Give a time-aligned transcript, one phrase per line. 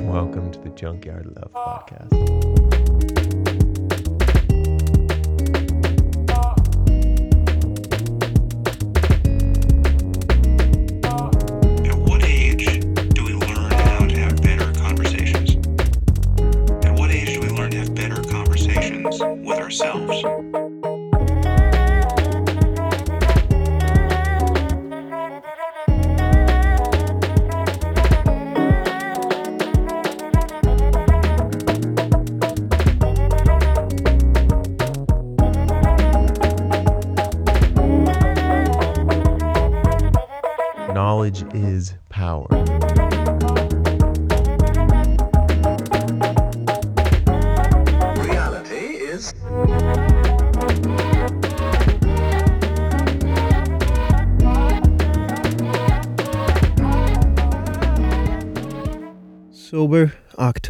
[0.00, 3.21] welcome to the Junkyard Love Podcast.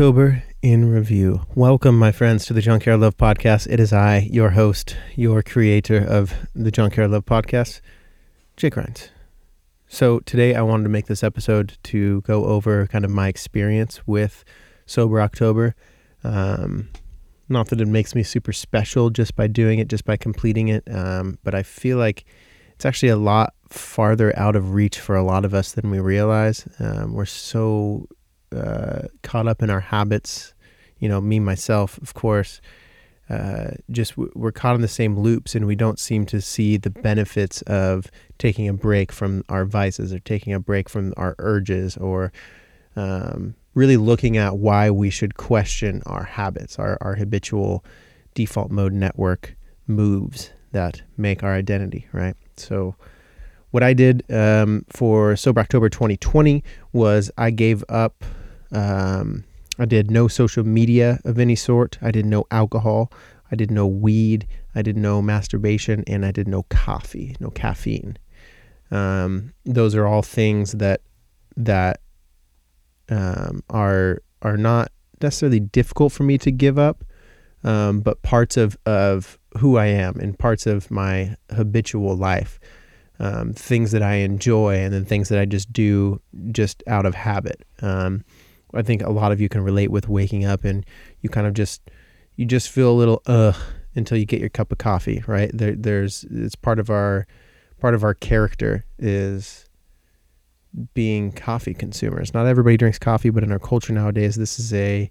[0.03, 1.43] October in review.
[1.55, 3.69] Welcome, my friends, to the Junkyard Love Podcast.
[3.71, 7.81] It is I, your host, your creator of the Junkyard Love Podcast,
[8.57, 9.11] Jake Rhines.
[9.87, 14.05] So today I wanted to make this episode to go over kind of my experience
[14.05, 14.43] with
[14.87, 15.77] Sober October.
[16.25, 16.89] Um,
[17.49, 20.83] not that it makes me super special just by doing it, just by completing it,
[20.93, 22.25] um, but I feel like
[22.75, 26.01] it's actually a lot farther out of reach for a lot of us than we
[26.01, 26.67] realize.
[26.81, 28.09] Um, we're so
[28.53, 30.55] uh, caught up in our habits.
[30.99, 32.61] You know, me myself, of course.
[33.31, 36.77] Uh, just w- we're caught in the same loops, and we don't seem to see
[36.77, 41.35] the benefits of taking a break from our vices, or taking a break from our
[41.39, 42.33] urges, or
[42.95, 47.85] um, really looking at why we should question our habits, our our habitual
[48.35, 49.57] default mode network
[49.87, 52.07] moves that make our identity.
[52.13, 52.37] Right.
[52.57, 52.97] So
[53.71, 58.25] what I did um, for Sober October 2020 was I gave up.
[58.73, 59.45] Um,
[59.79, 61.99] I did no social media of any sort.
[62.03, 63.13] I did no alcohol.
[63.51, 64.47] I did no weed.
[64.75, 68.17] I did no masturbation, and I did no coffee, no caffeine.
[68.91, 71.03] Um, those are all things that
[71.57, 72.01] that
[73.09, 74.91] um, are are not
[75.21, 77.05] necessarily difficult for me to give up,
[77.65, 82.59] um, but parts of of who I am and parts of my habitual life
[83.23, 87.15] um, things that I enjoy and then things that I just do just out of
[87.15, 87.65] habit.
[88.75, 90.85] I think a lot of you can relate with waking up and
[91.21, 91.91] you kind of just
[92.37, 93.57] you just feel a little ugh
[93.95, 95.51] until you get your cup of coffee, right?
[95.53, 97.27] There, there's it's part of our
[97.81, 99.67] part of our character is
[100.95, 102.33] being coffee consumers.
[102.33, 105.11] Not everybody drinks coffee, but in our culture nowadays, this is a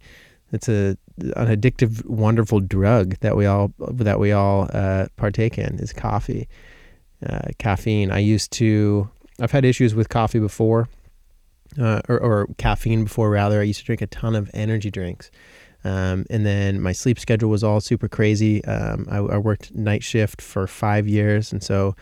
[0.52, 5.80] it's a an addictive, wonderful drug that we all that we all uh, partake in
[5.80, 6.48] is coffee
[7.28, 8.12] uh, caffeine.
[8.12, 10.90] I used to, I've had issues with coffee before,
[11.80, 13.60] uh, or, or caffeine before, rather.
[13.60, 15.32] I used to drink a ton of energy drinks.
[15.84, 18.64] Um, and then my sleep schedule was all super crazy.
[18.66, 21.52] Um, I, I worked night shift for five years.
[21.52, 21.96] And so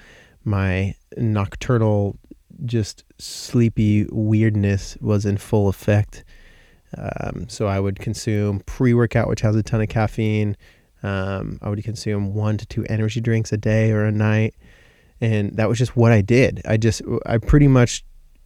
[0.43, 2.17] my nocturnal,
[2.65, 6.25] just sleepy weirdness was in full effect.
[6.97, 10.57] Um, so I would consume pre workout, which has a ton of caffeine.
[11.03, 14.55] Um, I would consume one to two energy drinks a day or a night
[15.21, 16.61] and that was just what I did.
[16.65, 18.03] I just I pretty much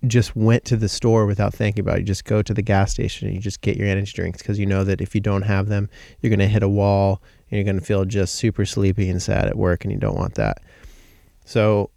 [0.08, 2.00] just went to the store without thinking about it.
[2.00, 4.60] You just go to the gas station and you just get your energy drinks because
[4.60, 5.90] you know that if you don't have them,
[6.22, 9.58] you're gonna hit a wall and you're gonna feel just super sleepy and sad at
[9.58, 10.62] work, and you don't want that.
[11.46, 11.90] So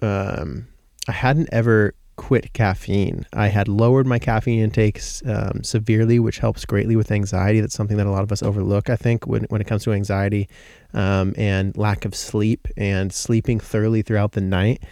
[0.00, 0.68] um,
[1.08, 3.26] I hadn't ever quit caffeine.
[3.32, 7.60] I had lowered my caffeine intakes um, severely, which helps greatly with anxiety.
[7.60, 9.92] That's something that a lot of us overlook, I think, when, when it comes to
[9.92, 10.48] anxiety
[10.92, 14.82] um, and lack of sleep and sleeping thoroughly throughout the night.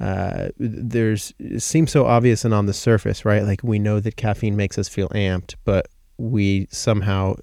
[0.00, 3.42] Uh, there's it seems so obvious and on the surface, right?
[3.42, 7.36] Like we know that caffeine makes us feel amped, but we somehow,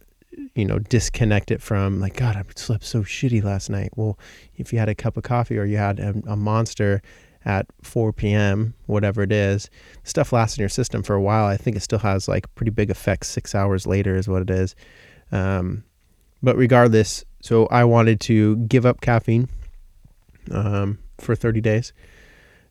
[0.55, 3.91] you know, disconnect it from like, God, I slept so shitty last night.
[3.95, 4.17] Well,
[4.55, 7.01] if you had a cup of coffee or you had a, a monster
[7.45, 9.69] at 4 p.m., whatever it is,
[10.03, 11.45] stuff lasts in your system for a while.
[11.45, 14.49] I think it still has like pretty big effects six hours later, is what it
[14.49, 14.75] is.
[15.31, 15.83] Um,
[16.41, 19.47] but regardless, so I wanted to give up caffeine
[20.51, 21.93] um, for 30 days.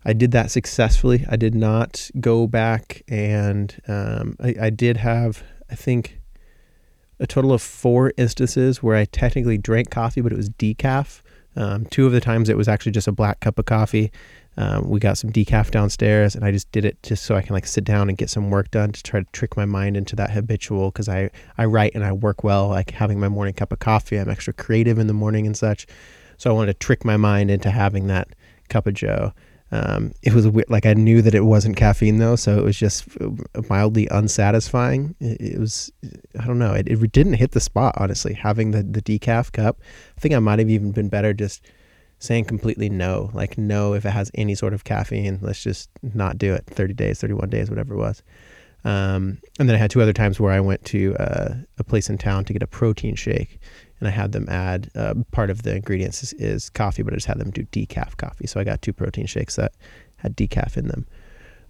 [0.06, 1.26] I did that successfully.
[1.28, 6.20] I did not go back, and um, I, I did have, I think,
[7.18, 11.22] a total of four instances where I technically drank coffee, but it was decaf.
[11.56, 14.12] Um, two of the times it was actually just a black cup of coffee.
[14.56, 17.54] Um, we got some decaf downstairs, and I just did it just so I can
[17.54, 20.14] like sit down and get some work done to try to trick my mind into
[20.16, 20.92] that habitual.
[20.92, 24.18] Because I I write and I work well, like having my morning cup of coffee.
[24.18, 25.84] I'm extra creative in the morning and such,
[26.36, 28.28] so I wanted to trick my mind into having that
[28.68, 29.32] cup of Joe.
[29.72, 32.78] Um, it was weird, like I knew that it wasn't caffeine though, so it was
[32.78, 33.08] just
[33.68, 35.16] mildly unsatisfying.
[35.18, 35.90] It, it was,
[36.38, 38.34] I don't know, it, it didn't hit the spot honestly.
[38.34, 39.80] Having the the decaf cup,
[40.16, 41.66] I think I might have even been better just
[42.18, 46.38] saying completely no, like no if it has any sort of caffeine, let's just not
[46.38, 46.64] do it.
[46.66, 48.22] Thirty days, thirty one days, whatever it was.
[48.84, 52.08] Um, and then I had two other times where I went to uh, a place
[52.08, 53.58] in town to get a protein shake,
[54.00, 57.16] and I had them add uh, part of the ingredients is, is, coffee, but I
[57.16, 58.46] just had them do decaf coffee.
[58.46, 59.72] So I got two protein shakes that
[60.16, 61.06] had decaf in them.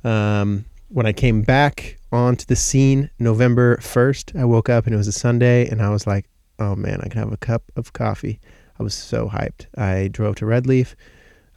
[0.05, 4.99] Um, when I came back onto the scene November 1st, I woke up and it
[4.99, 6.27] was a Sunday, and I was like,
[6.59, 8.41] oh man, I can have a cup of coffee.
[8.79, 9.67] I was so hyped.
[9.77, 10.97] I drove to Red Leaf.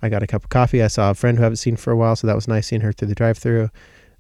[0.02, 0.82] I got a cup of coffee.
[0.82, 2.68] I saw a friend who I haven't seen for a while, so that was nice
[2.68, 3.70] seeing her through the drive through.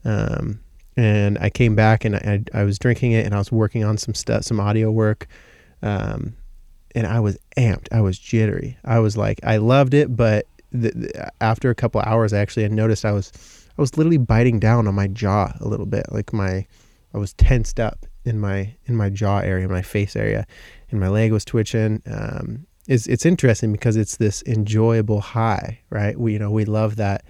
[0.04, 0.60] Um,
[0.98, 3.98] and I came back and I, I was drinking it and I was working on
[3.98, 5.28] some stuff, some audio work.
[5.82, 6.36] Um,
[6.96, 7.88] and I was amped.
[7.92, 8.78] I was jittery.
[8.84, 12.68] I was like, I loved it, but the, the, after a couple hours, I actually
[12.70, 13.32] noticed I was,
[13.78, 16.12] I was literally biting down on my jaw a little bit.
[16.12, 16.66] Like my,
[17.14, 20.46] I was tensed up in my in my jaw area, my face area,
[20.92, 22.02] and my leg was twitching.
[22.06, 26.20] Um, it's it's interesting because it's this enjoyable high, right?
[26.20, 27.24] We you know we love that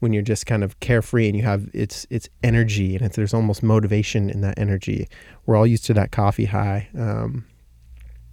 [0.00, 3.34] when you're just kind of carefree and you have it's it's energy and it's, there's
[3.34, 5.08] almost motivation in that energy.
[5.46, 6.88] We're all used to that coffee high.
[6.96, 7.44] Um,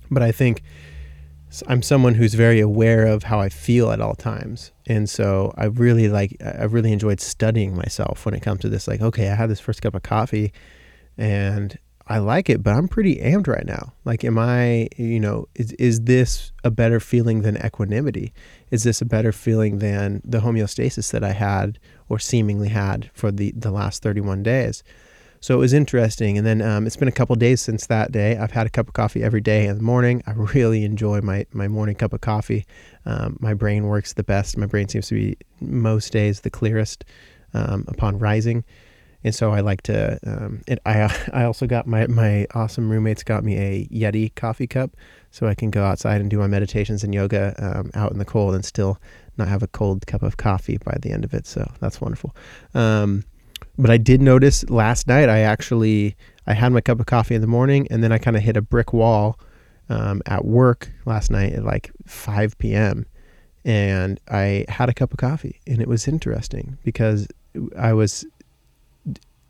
[0.09, 0.61] but I think
[1.67, 4.71] I'm someone who's very aware of how I feel at all times.
[4.87, 8.87] And so I really like, I really enjoyed studying myself when it comes to this.
[8.87, 10.51] Like, okay, I had this first cup of coffee
[11.17, 13.93] and I like it, but I'm pretty amped right now.
[14.03, 18.31] Like, am I, you know, is, is this a better feeling than equanimity?
[18.69, 23.31] Is this a better feeling than the homeostasis that I had or seemingly had for
[23.31, 24.83] the, the last 31 days?
[25.45, 26.39] So it was interesting.
[26.39, 28.35] And then um, it's been a couple days since that day.
[28.35, 30.23] I've had a cup of coffee every day in the morning.
[30.25, 32.65] I really enjoy my, my morning cup of coffee.
[33.05, 34.57] Um, my brain works the best.
[34.57, 37.05] My brain seems to be most days the clearest
[37.53, 38.63] um, upon rising.
[39.23, 40.17] And so I like to.
[40.25, 44.95] Um, I I also got my my awesome roommates got me a Yeti coffee cup,
[45.29, 48.25] so I can go outside and do my meditations and yoga um, out in the
[48.25, 48.99] cold and still
[49.37, 51.45] not have a cold cup of coffee by the end of it.
[51.45, 52.35] So that's wonderful.
[52.73, 53.25] Um,
[53.77, 56.15] but I did notice last night I actually
[56.47, 58.57] I had my cup of coffee in the morning and then I kind of hit
[58.57, 59.39] a brick wall
[59.89, 63.05] um, at work last night at like 5 p.m.
[63.63, 67.27] and I had a cup of coffee and it was interesting because
[67.77, 68.25] I was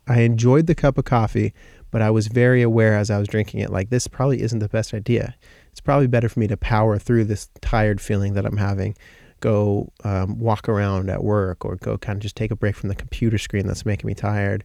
[0.08, 1.52] I enjoyed the cup of coffee,
[1.90, 4.68] but I was very aware as I was drinking it like this probably isn't the
[4.68, 5.34] best idea.
[5.72, 8.96] It's probably better for me to power through this tired feeling that I'm having
[9.40, 12.88] go um, walk around at work or go kind of just take a break from
[12.88, 14.64] the computer screen that's making me tired.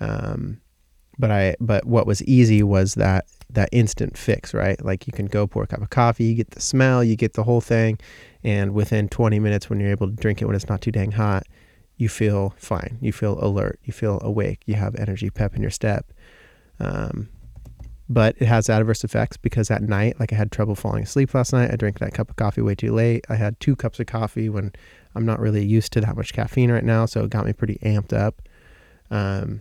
[0.00, 0.60] Um,
[1.18, 4.82] but I but what was easy was that that instant fix, right?
[4.84, 7.32] Like you can go pour a cup of coffee, you get the smell, you get
[7.32, 7.98] the whole thing,
[8.44, 11.12] and within 20 minutes when you're able to drink it when it's not too dang
[11.12, 11.44] hot,
[11.96, 12.98] you feel fine.
[13.00, 13.80] You feel alert.
[13.82, 14.62] You feel awake.
[14.66, 16.12] You have energy, pep in your step.
[16.78, 17.28] Um,
[18.08, 21.52] but it has adverse effects because at night, like I had trouble falling asleep last
[21.52, 21.70] night.
[21.70, 23.26] I drank that cup of coffee way too late.
[23.28, 24.72] I had two cups of coffee when
[25.14, 27.78] I'm not really used to that much caffeine right now, so it got me pretty
[27.82, 28.40] amped up.
[29.10, 29.60] Um,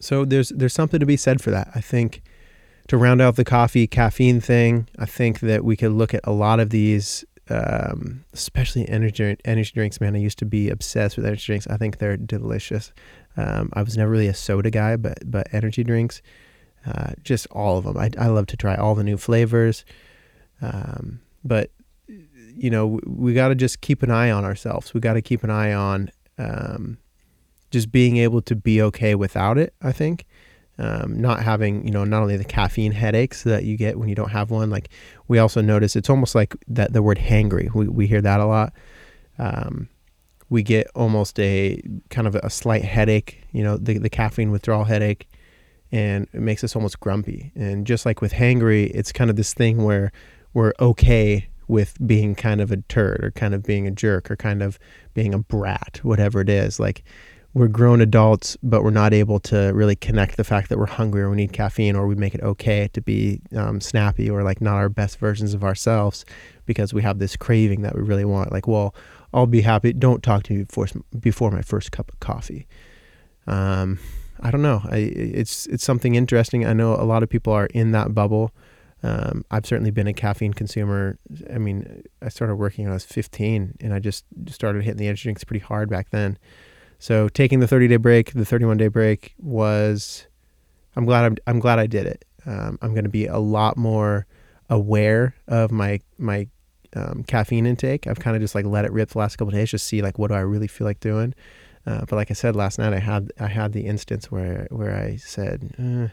[0.00, 1.70] so there's there's something to be said for that.
[1.74, 2.22] I think
[2.88, 6.32] to round out the coffee caffeine thing, I think that we could look at a
[6.32, 10.00] lot of these, um, especially energy energy drinks.
[10.00, 11.68] Man, I used to be obsessed with energy drinks.
[11.68, 12.92] I think they're delicious.
[13.36, 16.22] Um, I was never really a soda guy, but but energy drinks
[16.86, 17.96] uh, just all of them.
[17.96, 19.84] I, I love to try all the new flavors.
[20.62, 21.70] Um, but,
[22.06, 24.94] you know, we, we got to just keep an eye on ourselves.
[24.94, 26.98] We got to keep an eye on um,
[27.70, 30.26] just being able to be okay without it, I think.
[30.78, 34.14] Um, not having, you know, not only the caffeine headaches that you get when you
[34.14, 34.88] don't have one, like
[35.28, 37.72] we also notice it's almost like that the word hangry.
[37.74, 38.72] We, we hear that a lot.
[39.38, 39.90] Um,
[40.48, 44.84] we get almost a kind of a slight headache, you know, the, the caffeine withdrawal
[44.84, 45.28] headache
[45.92, 47.52] and it makes us almost grumpy.
[47.54, 50.12] And just like with hangry, it's kind of this thing where
[50.54, 54.36] we're okay with being kind of a turd or kind of being a jerk or
[54.36, 54.78] kind of
[55.14, 56.80] being a brat, whatever it is.
[56.80, 57.04] Like
[57.54, 61.22] we're grown adults, but we're not able to really connect the fact that we're hungry
[61.22, 64.60] or we need caffeine or we make it okay to be um, snappy or like
[64.60, 66.24] not our best versions of ourselves
[66.66, 68.52] because we have this craving that we really want.
[68.52, 68.94] Like, well,
[69.32, 69.92] I'll be happy.
[69.92, 70.86] Don't talk to me before
[71.18, 72.66] before my first cup of coffee.
[73.46, 73.98] Um,
[74.42, 74.82] I don't know.
[74.84, 76.66] I, it's it's something interesting.
[76.66, 78.52] I know a lot of people are in that bubble.
[79.02, 81.18] Um, I've certainly been a caffeine consumer.
[81.52, 85.06] I mean, I started working when I was 15, and I just started hitting the
[85.06, 86.38] energy drinks pretty hard back then.
[86.98, 90.26] So taking the 30 day break, the 31 day break was.
[90.96, 92.24] I'm glad I'm, I'm glad I did it.
[92.46, 94.26] Um, I'm going to be a lot more
[94.68, 96.48] aware of my my
[96.94, 98.06] um, caffeine intake.
[98.06, 100.18] I've kind of just like let it rip the last couple days, just see like
[100.18, 101.34] what do I really feel like doing.
[101.86, 104.94] Uh, but like I said last night, I had I had the instance where where
[104.94, 106.08] I said eh,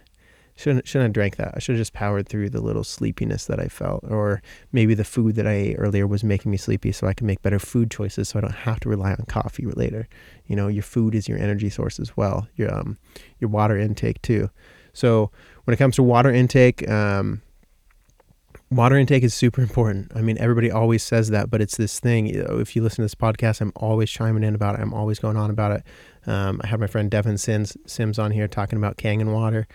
[0.56, 1.54] shouldn't shouldn't have drank that.
[1.56, 5.04] I should have just powered through the little sleepiness that I felt, or maybe the
[5.04, 7.92] food that I ate earlier was making me sleepy, so I can make better food
[7.92, 10.08] choices, so I don't have to rely on coffee later.
[10.46, 12.48] You know, your food is your energy source as well.
[12.56, 12.98] Your um
[13.40, 14.50] your water intake too.
[14.94, 15.32] So
[15.66, 17.42] when it comes to water intake, um,
[18.70, 20.12] water intake is super important.
[20.16, 22.28] I mean, everybody always says that, but it's this thing.
[22.28, 24.82] If you listen to this podcast, I'm always chiming in about it.
[24.82, 25.84] I'm always going on about it.
[26.30, 29.68] Um, I have my friend Devin Sims, Sims on here talking about Kangen water,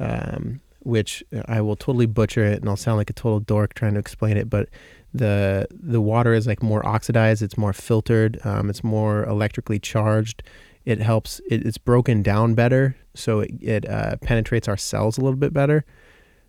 [0.00, 3.94] um, which I will totally butcher it, and I'll sound like a total dork trying
[3.94, 4.50] to explain it.
[4.50, 4.68] But
[5.14, 7.42] the the water is like more oxidized.
[7.42, 8.40] It's more filtered.
[8.44, 10.42] Um, it's more electrically charged.
[10.84, 11.40] It helps.
[11.48, 15.52] It, it's broken down better, so it, it uh, penetrates our cells a little bit
[15.52, 15.84] better.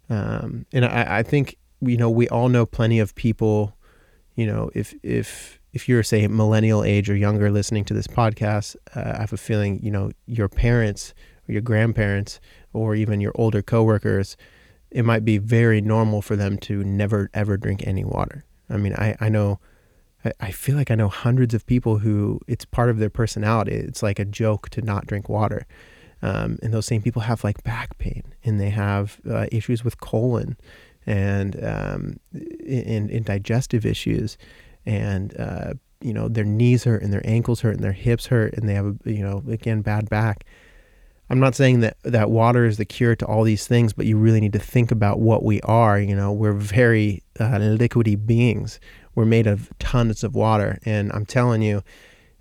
[0.10, 3.76] Um, and I, I think you know, we all know plenty of people,
[4.36, 8.76] you know, if if if you're say millennial age or younger listening to this podcast,
[8.96, 11.14] uh, I have a feeling, you know, your parents
[11.48, 12.40] or your grandparents
[12.74, 14.38] or even your older coworkers,
[14.92, 18.46] it might be very normal for them to never ever drink any water.
[18.70, 19.60] I mean, I I know
[20.40, 23.74] I feel like I know hundreds of people who it's part of their personality.
[23.74, 25.66] It's like a joke to not drink water.
[26.22, 30.00] Um, and those same people have like back pain and they have uh, issues with
[30.00, 30.56] colon
[31.06, 34.38] and um, in, in digestive issues,
[34.86, 38.54] and uh, you know their knees hurt and their ankles hurt and their hips hurt
[38.54, 40.46] and they have a you know again bad back.
[41.30, 44.18] I'm not saying that that water is the cure to all these things, but you
[44.18, 46.00] really need to think about what we are.
[46.00, 48.80] You know, we're very uh, liquidy beings.
[49.16, 51.82] We're made of tons of water, and I'm telling you,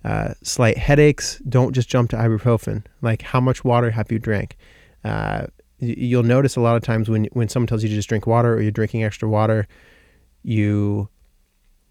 [0.03, 1.41] uh, slight headaches.
[1.47, 2.85] Don't just jump to ibuprofen.
[3.01, 4.57] Like, how much water have you drank?
[5.03, 5.47] Uh,
[5.85, 8.53] you'll notice a lot of times when when someone tells you to just drink water
[8.53, 9.67] or you're drinking extra water,
[10.43, 11.09] you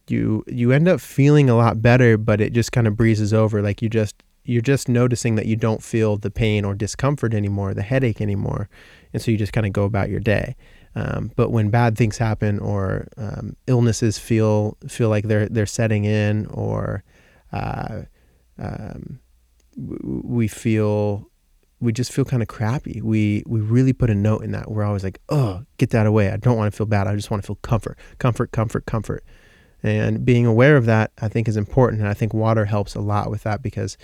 [0.09, 3.63] you you end up feeling a lot better, but it just kind of breezes over.
[3.63, 7.75] Like you just you're just noticing that you don't feel the pain or discomfort anymore,
[7.75, 8.69] the headache anymore,
[9.13, 10.57] and so you just kind of go about your day.
[10.95, 16.05] Um, but when bad things happen or um, illnesses feel feel like they're they're setting
[16.05, 17.05] in, or
[17.53, 18.03] uh,
[18.59, 19.21] um,
[19.77, 21.31] we feel
[21.83, 23.03] we just feel kind of crappy.
[23.03, 24.71] We we really put a note in that.
[24.71, 26.31] We're always like, oh, get that away.
[26.31, 27.09] I don't want to feel bad.
[27.09, 29.25] I just want to feel comfort, comfort, comfort, comfort.
[29.83, 32.01] And being aware of that, I think, is important.
[32.01, 33.99] And I think water helps a lot with that because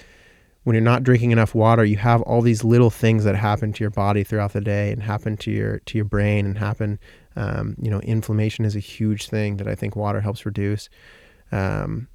[0.64, 3.84] when you're not drinking enough water, you have all these little things that happen to
[3.84, 6.98] your body throughout the day and happen to your to your brain and happen.
[7.36, 10.88] Um, you know, inflammation is a huge thing that I think water helps reduce.
[11.52, 12.08] Um,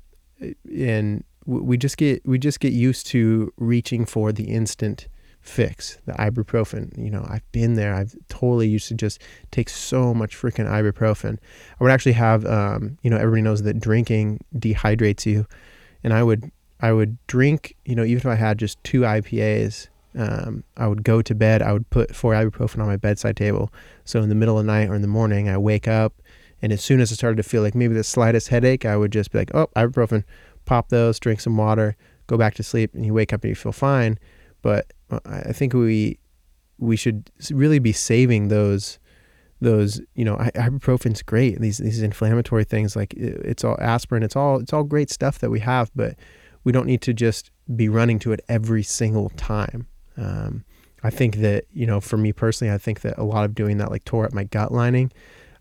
[0.70, 5.08] and we just get we just get used to reaching for the instant
[5.44, 6.98] fix, the ibuprofen.
[6.98, 7.94] You know, I've been there.
[7.94, 9.22] I've totally used to just
[9.52, 11.38] take so much freaking ibuprofen.
[11.80, 15.46] I would actually have, um, you know, everybody knows that drinking dehydrates you,
[16.04, 17.76] and I would, I would drink.
[17.86, 21.62] You know, even if I had just two IPAs, um, I would go to bed.
[21.62, 23.72] I would put four ibuprofen on my bedside table.
[24.06, 26.22] So in the middle of the night or in the morning, I wake up,
[26.62, 29.12] and as soon as I started to feel like maybe the slightest headache, I would
[29.12, 30.24] just be like, oh, ibuprofen,
[30.66, 31.98] pop those, drink some water,
[32.28, 34.18] go back to sleep, and you wake up and you feel fine.
[34.64, 34.92] But
[35.26, 36.18] I think we
[36.80, 38.98] we should really be saving those
[39.62, 44.60] those you know ibuprofen's great these these inflammatory things like it's all aspirin it's all
[44.60, 46.16] it's all great stuff that we have but
[46.66, 49.88] we don't need to just be running to it every single time.
[50.18, 50.64] Um,
[51.02, 53.78] i think that you know for me personally i think that a lot of doing
[53.78, 55.12] that like tore up my gut lining.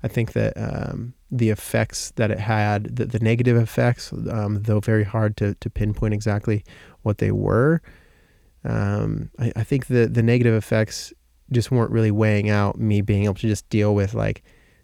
[0.04, 4.80] I think that um, the effects that it had the, the negative effects um, though
[4.80, 6.64] very hard to, to pinpoint exactly
[7.02, 7.80] what they were
[8.64, 11.12] um, I, I think the the negative effects
[11.50, 14.42] just weren't really weighing out me being able to just deal with like,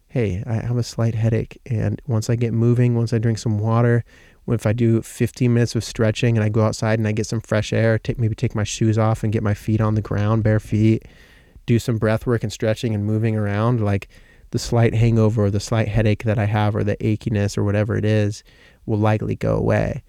[0.09, 3.59] hey, I have a slight headache, and once I get moving, once I drink some
[3.59, 4.05] water,
[4.55, 7.41] if I do 15 minutes of stretching and I go outside and I get some
[7.41, 10.43] fresh air, take maybe take my shoes off and get my feet on the ground,
[10.43, 11.05] bare feet,
[11.67, 14.09] do some breath work and stretching and moving around, like
[14.51, 17.97] the slight hangover or the slight headache that I have or the achiness or whatever
[17.97, 18.43] it is
[18.87, 20.03] will likely go away.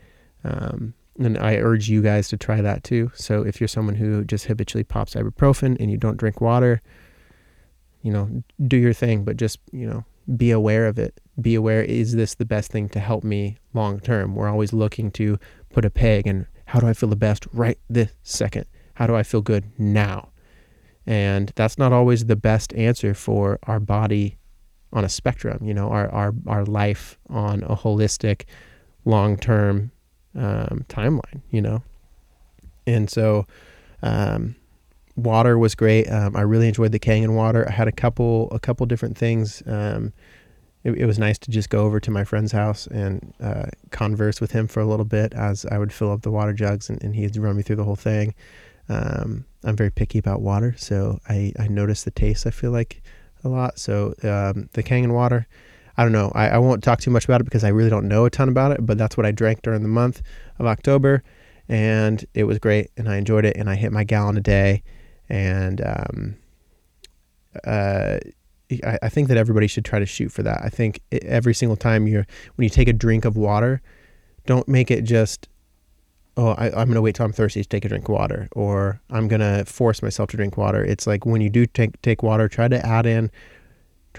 [0.43, 3.11] Um, and I urge you guys to try that too.
[3.13, 6.81] So if you're someone who just habitually pops ibuprofen and you don't drink water,
[8.01, 10.05] you know, do your thing, but just, you know,
[10.38, 11.19] be aware of it.
[11.39, 14.33] Be aware is this the best thing to help me long term?
[14.33, 15.38] We're always looking to
[15.71, 18.65] put a peg and how do I feel the best right this second?
[18.93, 20.29] How do I feel good now?
[21.05, 24.38] And that's not always the best answer for our body
[24.93, 28.45] on a spectrum, you know, our our our life on a holistic
[29.05, 29.91] long term
[30.36, 31.83] um, timeline, you know?
[32.88, 33.45] And so,
[34.01, 34.55] um,
[35.15, 36.09] water was great.
[36.09, 37.67] Um, I really enjoyed the Kangen water.
[37.67, 39.62] I had a couple, a couple different things.
[39.65, 40.13] Um,
[40.83, 44.39] it, it, was nice to just go over to my friend's house and uh, converse
[44.39, 47.03] with him for a little bit as I would fill up the water jugs and,
[47.03, 48.33] and he'd run me through the whole thing.
[48.88, 53.01] Um, I'm very picky about water, so I, I notice the taste, I feel like,
[53.43, 53.77] a lot.
[53.77, 55.48] So um, the Kangen water,
[56.00, 56.32] I don't know.
[56.34, 58.48] I, I won't talk too much about it because I really don't know a ton
[58.48, 60.22] about it, but that's what I drank during the month
[60.58, 61.24] of October.
[61.68, 64.82] And it was great, and I enjoyed it, and I hit my gallon a day.
[65.27, 66.36] And um,
[67.68, 68.20] uh,
[68.72, 70.62] I, I think that everybody should try to shoot for that.
[70.63, 72.25] I think every single time you're
[72.56, 73.82] when you take a drink of water,
[74.46, 75.50] don't make it just
[76.38, 79.01] oh I, am gonna wait till I'm thirsty to take a drink of water or
[79.10, 80.82] I'm gonna force myself to drink water.
[80.82, 83.29] It's like when you do take take water, try to add in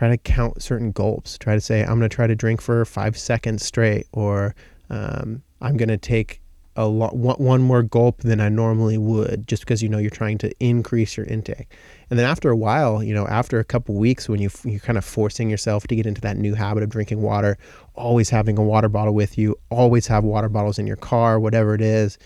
[0.01, 1.37] try to count certain gulps.
[1.37, 4.55] Try to say I'm gonna try to drink for five seconds straight or
[4.89, 6.41] um, I'm gonna take
[6.75, 10.39] a lot one more gulp than I normally would just because you know you're trying
[10.39, 11.77] to increase your intake.
[12.09, 14.97] And then after a while, you know, after a couple weeks when you you're kind
[14.97, 17.59] of forcing yourself to get into that new habit of drinking water,
[17.95, 21.75] always having a water bottle with you, always have water bottles in your car, whatever
[21.75, 22.17] it is.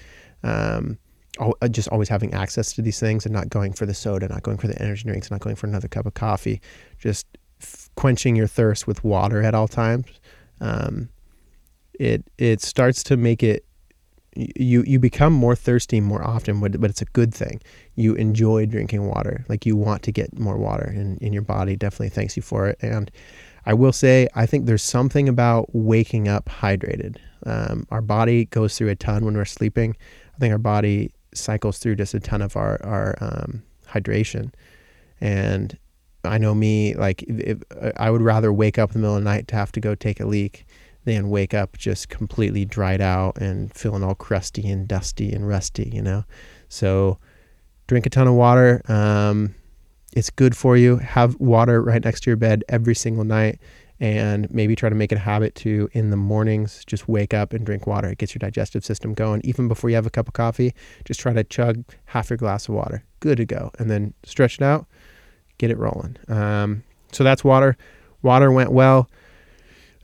[0.44, 0.96] Um,
[1.40, 4.44] uh, just always having access to these things and not going for the soda, not
[4.44, 6.60] going for the energy drinks, not going for another cup of coffee,
[7.00, 7.26] just
[7.60, 10.06] f- quenching your thirst with water at all times.
[10.60, 11.08] Um,
[11.94, 13.64] it it starts to make it
[14.36, 17.60] you you become more thirsty more often but, but it's a good thing.
[17.94, 19.44] You enjoy drinking water.
[19.48, 21.76] Like you want to get more water and, in your body.
[21.76, 22.78] Definitely thanks you for it.
[22.82, 23.10] And
[23.66, 27.16] i will say i think there's something about waking up hydrated.
[27.46, 29.96] Um, our body goes through a ton when we're sleeping.
[30.34, 34.52] I think our body cycles through just a ton of our, our um, hydration.
[35.20, 35.78] And
[36.24, 37.58] i know me like if,
[37.96, 39.94] i would rather wake up in the middle of the night to have to go
[39.94, 40.66] take a leak
[41.04, 45.90] than wake up just completely dried out and feeling all crusty and dusty and rusty,
[45.92, 46.24] you know?
[46.68, 47.18] So
[47.86, 48.82] drink a ton of water.
[48.90, 49.54] Um,
[50.16, 50.96] it's good for you.
[50.96, 53.58] Have water right next to your bed every single night
[54.00, 57.52] and maybe try to make it a habit to in the mornings just wake up
[57.52, 58.08] and drink water.
[58.08, 59.40] It gets your digestive system going.
[59.44, 62.68] Even before you have a cup of coffee, just try to chug half your glass
[62.68, 63.04] of water.
[63.20, 63.70] Good to go.
[63.78, 64.86] And then stretch it out,
[65.58, 66.16] get it rolling.
[66.28, 67.76] Um, so that's water.
[68.22, 69.08] Water went well.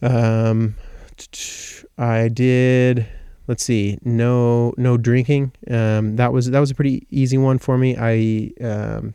[0.03, 0.77] Um,
[1.99, 3.07] I did.
[3.47, 3.99] Let's see.
[4.03, 5.53] No, no drinking.
[5.69, 7.97] Um, that was that was a pretty easy one for me.
[7.99, 9.15] I, um,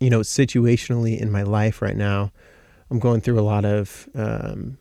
[0.00, 2.32] you know, situationally in my life right now,
[2.90, 4.78] I'm going through a lot of, um,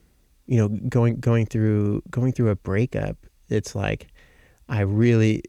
[0.48, 3.18] you know, going going through going through a breakup.
[3.50, 4.08] It's like
[4.70, 5.44] I really,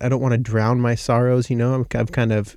[0.00, 1.50] I don't want to drown my sorrows.
[1.50, 2.56] You know, I'm, I've kind of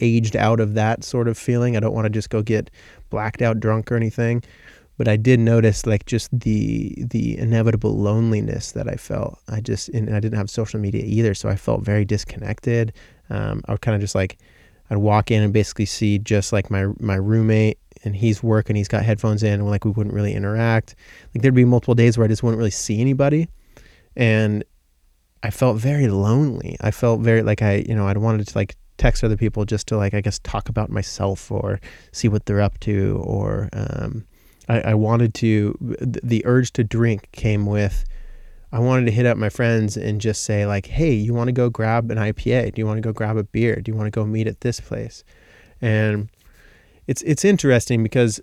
[0.00, 1.76] aged out of that sort of feeling.
[1.76, 2.70] I don't want to just go get
[3.10, 4.42] blacked out drunk or anything
[4.96, 9.38] but I did notice like just the the inevitable loneliness that I felt.
[9.48, 12.92] I just and I didn't have social media either, so I felt very disconnected.
[13.30, 14.38] Um, I would kind of just like
[14.90, 18.88] I'd walk in and basically see just like my my roommate and he's working, he's
[18.88, 20.94] got headphones in, and like we wouldn't really interact.
[21.34, 23.48] Like there'd be multiple days where I just wouldn't really see anybody,
[24.14, 24.62] and
[25.42, 26.76] I felt very lonely.
[26.80, 29.86] I felt very like I you know I'd wanted to like text other people just
[29.88, 31.80] to like I guess talk about myself or
[32.12, 34.24] see what they're up to or um,
[34.68, 38.04] I, I wanted to, the urge to drink came with,
[38.72, 41.52] I wanted to hit up my friends and just say, like, hey, you want to
[41.52, 42.74] go grab an IPA?
[42.74, 43.76] Do you want to go grab a beer?
[43.76, 45.22] Do you want to go meet at this place?
[45.80, 46.28] And
[47.06, 48.40] it's it's interesting because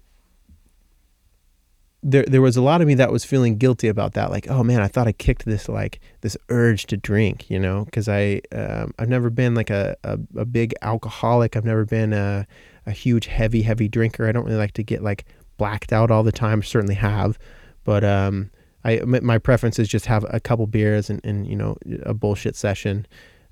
[2.04, 4.64] there there was a lot of me that was feeling guilty about that like oh
[4.64, 8.42] man i thought i kicked this like this urge to drink you know because i
[8.54, 12.48] um, i've never been like a, a, a, big alcoholic i've never been a,
[12.88, 15.26] a huge heavy heavy drinker i don't really like to get like
[15.62, 16.64] blacked out all the time.
[16.64, 17.38] Certainly have,
[17.84, 18.50] but um,
[18.84, 22.56] I my preference is just have a couple beers and, and you know a bullshit
[22.56, 23.06] session.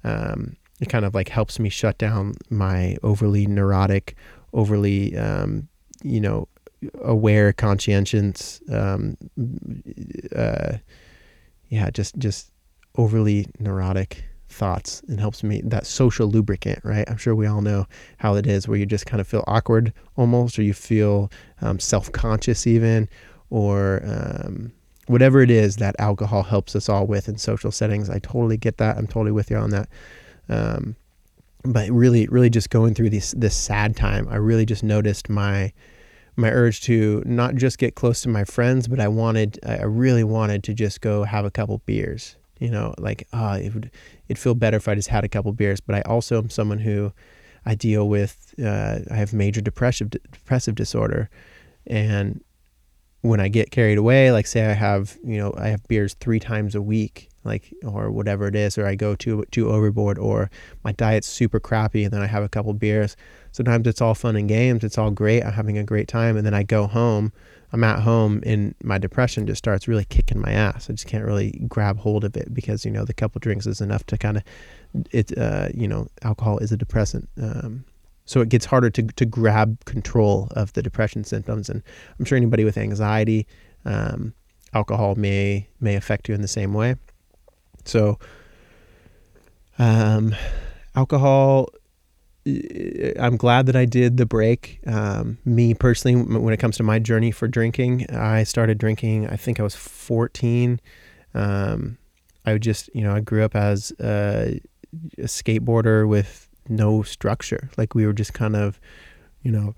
[0.04, 4.16] Um, it kind of like helps me shut down my overly neurotic,
[4.54, 5.68] overly um,
[6.02, 6.48] you know
[7.02, 9.18] aware conscientious um,
[10.36, 10.78] uh,
[11.70, 12.52] yeah just just
[12.96, 15.02] overly neurotic thoughts.
[15.08, 17.10] And helps me that social lubricant right?
[17.10, 17.86] I'm sure we all know
[18.18, 21.80] how it is where you just kind of feel awkward almost or you feel um,
[21.80, 23.08] self-conscious even
[23.50, 24.72] or um,
[25.08, 28.10] whatever it is that alcohol helps us all with in social settings.
[28.10, 28.98] I totally get that.
[28.98, 29.88] I'm totally with you on that.
[30.50, 30.96] Um,
[31.64, 35.72] but really really just going through this this sad time i really just noticed my
[36.40, 40.24] my urge to not just get close to my friends but i wanted i really
[40.24, 43.92] wanted to just go have a couple beers you know like ah it would
[44.28, 46.80] it'd feel better if i just had a couple beers but i also am someone
[46.80, 47.12] who
[47.66, 51.30] i deal with uh, i have major depressive depressive disorder
[51.88, 52.44] and
[53.22, 56.40] when i get carried away like say i have you know i have beers three
[56.40, 60.50] times a week like or whatever it is, or I go too too overboard, or
[60.84, 63.16] my diet's super crappy, and then I have a couple beers.
[63.60, 66.46] Sometimes it's all fun and games, it's all great, I'm having a great time, and
[66.46, 67.34] then I go home.
[67.74, 70.90] I'm at home, and my depression just starts really kicking my ass.
[70.90, 73.82] I just can't really grab hold of it because you know the couple drinks is
[73.82, 74.44] enough to kind of
[75.12, 75.38] it.
[75.38, 77.28] Uh, you know, alcohol is a depressant.
[77.36, 77.84] Um,
[78.24, 81.82] so it gets harder to, to grab control of the depression symptoms and
[82.20, 83.48] i'm sure anybody with anxiety
[83.86, 84.36] um,
[84.74, 86.96] alcohol may may affect you in the same way
[87.86, 88.20] so
[89.80, 90.36] um,
[90.96, 91.70] alcohol
[93.20, 97.00] i'm glad that i did the break um, me personally when it comes to my
[97.00, 100.80] journey for drinking i started drinking i think i was 14
[101.34, 101.98] um,
[102.46, 104.60] i would just you know i grew up as a,
[105.18, 107.70] a skateboarder with no structure.
[107.78, 108.80] Like we were just kind of,
[109.42, 109.76] you know,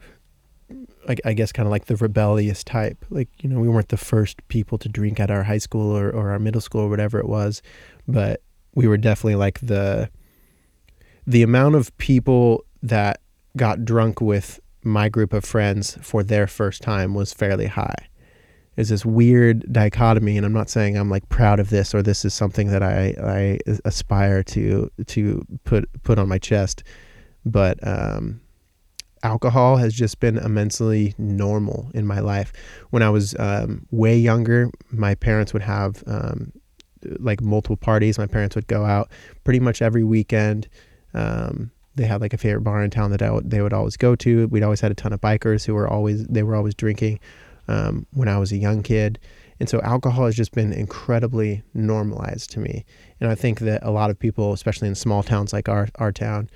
[1.08, 3.04] like I guess kind of like the rebellious type.
[3.10, 6.10] Like, you know, we weren't the first people to drink at our high school or,
[6.10, 7.62] or our middle school or whatever it was,
[8.08, 8.42] but
[8.76, 10.10] we were definitely like the
[11.26, 13.22] the amount of people that
[13.56, 18.08] got drunk with my group of friends for their first time was fairly high.
[18.78, 22.24] Is this weird dichotomy and i'm not saying i'm like proud of this or this
[22.24, 26.82] is something that i i aspire to to put put on my chest
[27.46, 28.40] but um
[29.24, 32.52] alcohol has just been immensely normal in my life.
[32.90, 36.52] When i was um, way younger my parents would have um,
[37.20, 38.18] like multiple parties.
[38.18, 39.12] My parents would go out
[39.44, 40.68] pretty much every weekend
[41.14, 44.16] um, they had like a favorite bar in town that I, they would always go
[44.16, 47.20] to we'd always had a ton of bikers who were always they were always drinking
[47.68, 49.20] um, when I was a young kid.
[49.60, 52.84] And so alcohol has just been incredibly normalized to me.
[53.20, 56.12] And I think that a lot of people, especially in small towns like our, our
[56.12, 56.50] town,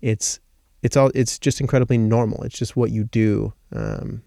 [0.00, 0.40] it's
[0.82, 2.42] it's all it's just incredibly normal.
[2.42, 3.52] It's just what you do.
[3.72, 4.22] Um,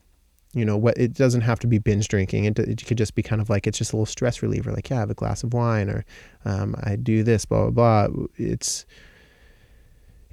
[0.54, 3.24] you know what it doesn't have to be binge drinking it, it could just be
[3.24, 5.44] kind of like it's just a little stress reliever like yeah i have a glass
[5.44, 6.04] of wine or
[6.44, 8.86] um, i do this blah blah blah it's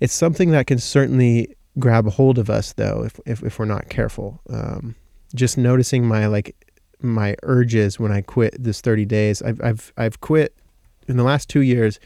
[0.00, 3.64] it's something that can certainly grab a hold of us though if, if, if we're
[3.64, 4.94] not careful um,
[5.34, 6.56] just noticing my like
[7.00, 9.42] my urges when I quit this 30 days.
[9.42, 10.54] I've I've I've quit
[11.06, 12.00] in the last two years.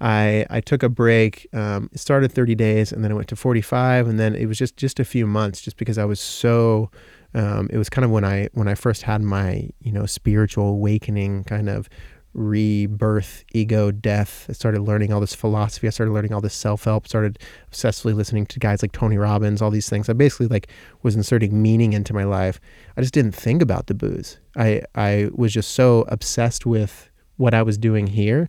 [0.00, 1.48] I I took a break.
[1.52, 4.58] Um, it started 30 days and then it went to 45 and then it was
[4.58, 6.90] just just a few months just because I was so.
[7.34, 10.68] Um, it was kind of when I when I first had my you know spiritual
[10.68, 11.88] awakening kind of
[12.34, 14.46] rebirth, ego, death.
[14.48, 15.86] I started learning all this philosophy.
[15.86, 17.06] I started learning all this self help.
[17.06, 17.38] Started
[17.70, 19.60] obsessively listening to guys like Tony Robbins.
[19.60, 20.08] All these things.
[20.08, 20.68] I basically like
[21.02, 22.60] was inserting meaning into my life.
[22.96, 24.38] I just didn't think about the booze.
[24.56, 28.48] I I was just so obsessed with what I was doing here,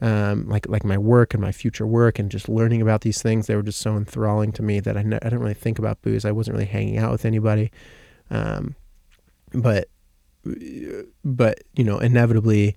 [0.00, 3.46] um, like like my work and my future work, and just learning about these things.
[3.46, 6.24] They were just so enthralling to me that I didn't really think about booze.
[6.24, 7.72] I wasn't really hanging out with anybody,
[8.30, 8.76] um,
[9.52, 9.88] but
[11.24, 12.76] but you know inevitably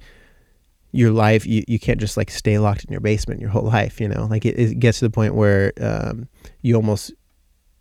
[0.91, 3.99] your life you, you can't just like stay locked in your basement your whole life
[3.99, 4.25] you know?
[4.25, 6.27] Like it, it gets to the point where um,
[6.61, 7.13] you almost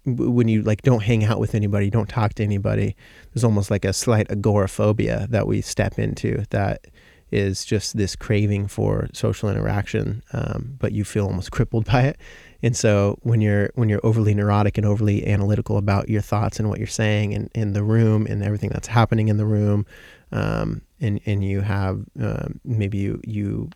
[0.05, 2.95] when you like don't hang out with anybody don't talk to anybody
[3.33, 6.87] there's almost like a slight agoraphobia that we step into that
[7.31, 12.19] is just this craving for social interaction um, but you feel almost crippled by it.
[12.63, 16.69] And so when you're when you're overly neurotic and overly analytical about your thoughts and
[16.69, 19.87] what you're saying in, in the room and everything that's happening in the room
[20.33, 23.71] um, and and you have um, maybe you you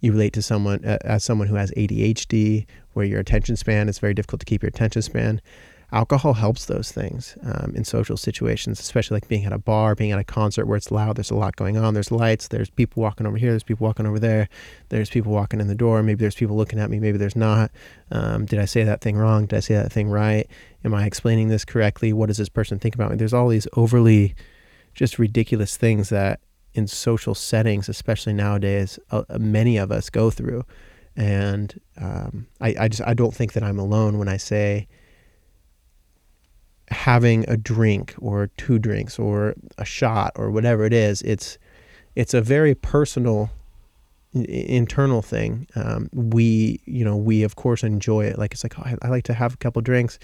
[0.00, 3.98] you relate to someone uh, as someone who has ADHD, where your attention span is
[3.98, 5.40] very difficult to keep your attention span.
[5.92, 10.10] Alcohol helps those things um, in social situations, especially like being at a bar, being
[10.10, 11.16] at a concert where it's loud.
[11.16, 11.92] There's a lot going on.
[11.92, 12.48] There's lights.
[12.48, 13.50] There's people walking over here.
[13.50, 14.48] There's people walking over there.
[14.88, 16.02] There's people walking in the door.
[16.02, 16.98] Maybe there's people looking at me.
[16.98, 17.70] Maybe there's not.
[18.10, 19.44] Um, did I say that thing wrong?
[19.44, 20.48] Did I say that thing right?
[20.82, 22.14] Am I explaining this correctly?
[22.14, 23.16] What does this person think about me?
[23.18, 24.34] There's all these overly
[24.94, 26.40] just ridiculous things that
[26.74, 30.64] in social settings, especially nowadays, uh, many of us go through.
[31.16, 34.88] And um, I, I just I don't think that I'm alone when I say
[36.88, 41.20] having a drink or two drinks or a shot or whatever it is.
[41.22, 41.58] It's
[42.16, 43.50] it's a very personal
[44.32, 45.66] internal thing.
[45.76, 48.38] Um, we you know we of course enjoy it.
[48.38, 50.18] Like it's like oh, I, I like to have a couple drinks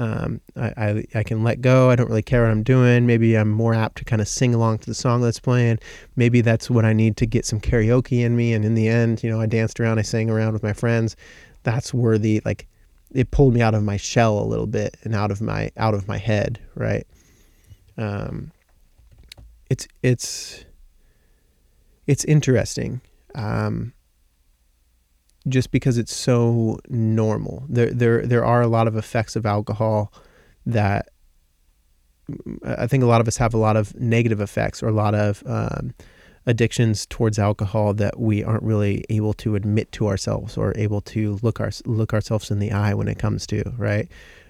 [0.00, 1.90] um, I, I, I can let go.
[1.90, 3.04] I don't really care what I'm doing.
[3.04, 5.78] Maybe I'm more apt to kind of sing along to the song that's playing.
[6.16, 8.54] Maybe that's what I need to get some karaoke in me.
[8.54, 11.16] And in the end, you know, I danced around, I sang around with my friends.
[11.64, 12.40] That's worthy.
[12.46, 12.66] Like
[13.12, 15.92] it pulled me out of my shell a little bit and out of my out
[15.92, 16.58] of my head.
[16.74, 17.06] Right.
[17.98, 18.52] Um,
[19.68, 20.64] it's it's
[22.06, 23.02] it's interesting.
[23.34, 23.92] Um,
[25.48, 27.64] just because it's so normal.
[27.68, 30.12] There there there are a lot of effects of alcohol
[30.66, 31.08] that
[32.64, 35.14] I think a lot of us have a lot of negative effects or a lot
[35.14, 35.94] of um,
[36.46, 41.38] addictions towards alcohol that we aren't really able to admit to ourselves or able to
[41.42, 44.08] look our look ourselves in the eye when it comes to right.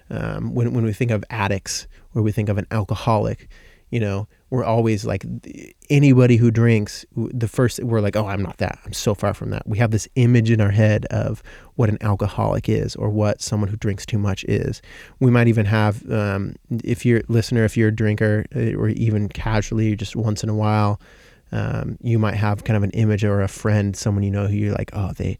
[0.09, 3.49] Um, when when we think of addicts or we think of an alcoholic,
[3.91, 5.25] you know, we're always like
[5.89, 8.79] anybody who drinks the first we're like oh i'm not that.
[8.85, 9.67] I'm so far from that.
[9.67, 11.43] We have this image in our head of
[11.75, 14.81] what an alcoholic is or what someone who drinks too much is.
[15.19, 19.29] We might even have um, if you're listener if you're a drinker uh, or even
[19.29, 20.99] casually just once in a while
[21.51, 24.55] um, you might have kind of an image or a friend someone you know who
[24.55, 25.37] you're like oh they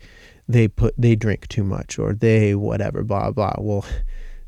[0.47, 3.55] they put they drink too much or they whatever blah blah.
[3.57, 3.85] Well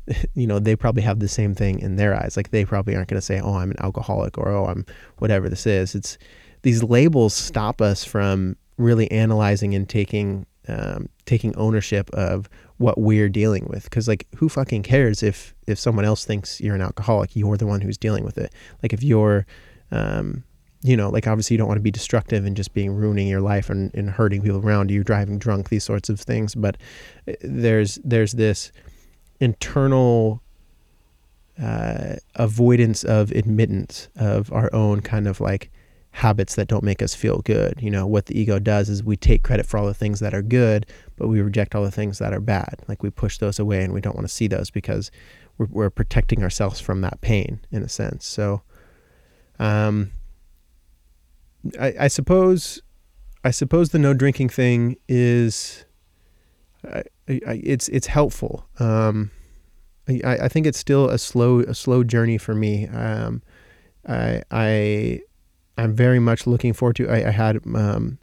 [0.34, 2.36] you know, they probably have the same thing in their eyes.
[2.36, 4.84] Like they probably aren't going to say, "Oh, I'm an alcoholic" or "Oh, I'm
[5.18, 6.18] whatever this is." It's
[6.62, 13.28] these labels stop us from really analyzing and taking um, taking ownership of what we're
[13.28, 13.84] dealing with.
[13.84, 17.36] Because like, who fucking cares if if someone else thinks you're an alcoholic?
[17.36, 18.52] You're the one who's dealing with it.
[18.82, 19.46] Like if you're
[19.90, 20.44] um,
[20.84, 23.40] you know, like obviously you don't want to be destructive and just being ruining your
[23.40, 26.54] life and, and hurting people around you, driving drunk, these sorts of things.
[26.54, 26.76] But
[27.26, 28.70] uh, there's there's this
[29.40, 30.42] internal
[31.60, 35.70] uh, avoidance of admittance of our own kind of like
[36.10, 37.74] habits that don't make us feel good.
[37.80, 40.32] You know, what the ego does is we take credit for all the things that
[40.32, 42.76] are good, but we reject all the things that are bad.
[42.86, 45.10] Like we push those away and we don't want to see those because
[45.58, 48.26] we're, we're protecting ourselves from that pain in a sense.
[48.26, 48.62] So,
[49.58, 50.12] um,
[51.80, 52.80] I, I suppose,
[53.42, 55.84] I suppose the no drinking thing is,
[57.26, 58.66] It's it's helpful.
[58.78, 59.30] Um,
[60.08, 62.86] I, I think it's still a slow a slow journey for me.
[62.88, 63.42] Um,
[64.06, 65.20] I I
[65.78, 67.08] I'm very much looking forward to.
[67.08, 68.18] I, I had um,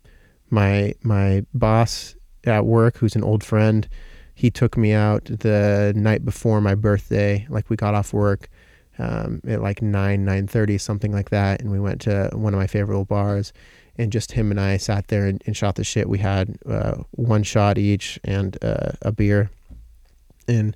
[0.50, 3.88] my my boss at work, who's an old friend.
[4.36, 7.46] He took me out the night before my birthday.
[7.50, 8.50] Like we got off work
[9.00, 12.60] um, at like nine nine thirty something like that, and we went to one of
[12.60, 13.52] my favorite bars
[14.02, 16.10] and just him and I sat there and, and shot the shit.
[16.10, 19.52] We had uh, one shot each and uh, a beer,
[20.48, 20.76] and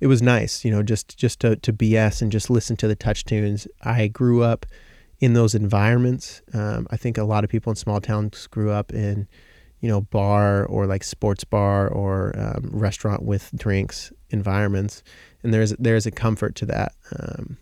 [0.00, 2.96] it was nice, you know, just just to to BS and just listen to the
[2.96, 3.68] touch tunes.
[3.82, 4.66] I grew up
[5.20, 6.42] in those environments.
[6.52, 9.28] Um, I think a lot of people in small towns grew up in,
[9.80, 15.04] you know, bar or like sports bar or um, restaurant with drinks environments,
[15.44, 16.92] and there's there's a comfort to that.
[17.16, 17.56] Um,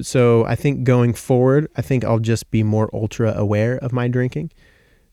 [0.00, 4.08] so I think going forward, I think I'll just be more ultra aware of my
[4.08, 4.52] drinking.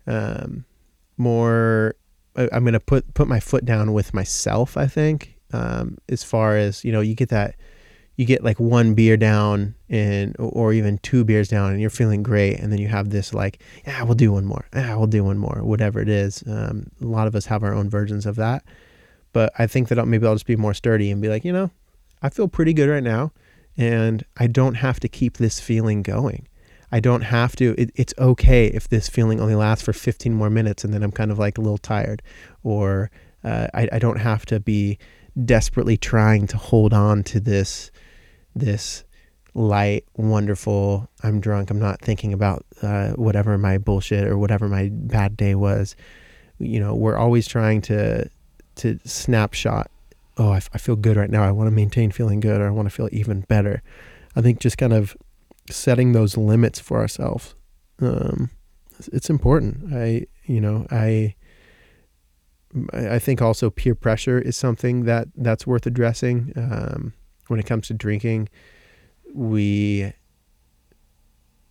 [0.08, 0.66] Um,
[1.18, 1.96] more,
[2.36, 4.76] I'm to put put my foot down with myself.
[4.76, 7.56] I think um, as far as you know, you get that,
[8.18, 12.22] you get like one beer down and or even two beers down, and you're feeling
[12.22, 15.24] great, and then you have this like, yeah, we'll do one more, yeah, we'll do
[15.24, 16.44] one more, whatever it is.
[16.48, 18.66] Um, a lot of us have our own versions of that,
[19.32, 21.54] but I think that I'll, maybe I'll just be more sturdy and be like, you
[21.54, 21.72] know,
[22.22, 23.32] I feel pretty good right now
[23.78, 26.48] and I don't have to keep this feeling going.
[26.92, 27.76] I don't have to.
[27.78, 31.12] It, it's okay if this feeling only lasts for 15 more minutes and then I'm
[31.12, 32.22] kind of like a little tired,
[32.64, 33.12] or
[33.44, 34.98] uh, I, I don't have to be
[35.44, 37.92] desperately trying to hold on to this
[38.56, 39.04] this
[39.54, 41.10] light, wonderful.
[41.24, 41.70] I'm drunk.
[41.70, 45.96] I'm not thinking about uh, whatever my bullshit or whatever my bad day was.
[46.60, 48.30] You know, we're always trying to
[48.76, 49.90] to snapshot
[50.38, 51.44] oh, I, I feel good right now.
[51.44, 53.82] I want to maintain feeling good or I want to feel even better.
[54.36, 55.16] I think just kind of
[55.70, 57.56] setting those limits for ourselves.
[58.02, 58.50] Um,
[59.12, 59.94] it's important.
[59.94, 61.36] I, you know, I,
[62.94, 66.52] I think also peer pressure is something that that's worth addressing.
[66.56, 67.14] Um,
[67.48, 68.50] when it comes to drinking,
[69.34, 70.12] we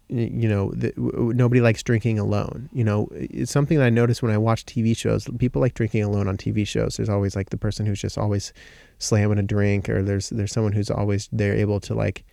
[0.08, 2.68] you know, the, nobody likes drinking alone.
[2.72, 5.28] You know, it's something that I notice when I watch TV shows.
[5.38, 6.96] People like drinking alone on TV shows.
[6.96, 8.52] There's always like the person who's just always
[8.98, 12.24] slamming a drink, or there's there's someone who's always they're able to like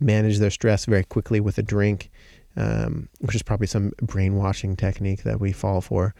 [0.00, 2.10] manage their stress very quickly with a drink,
[2.56, 6.14] um, which is probably some brainwashing technique that we fall for.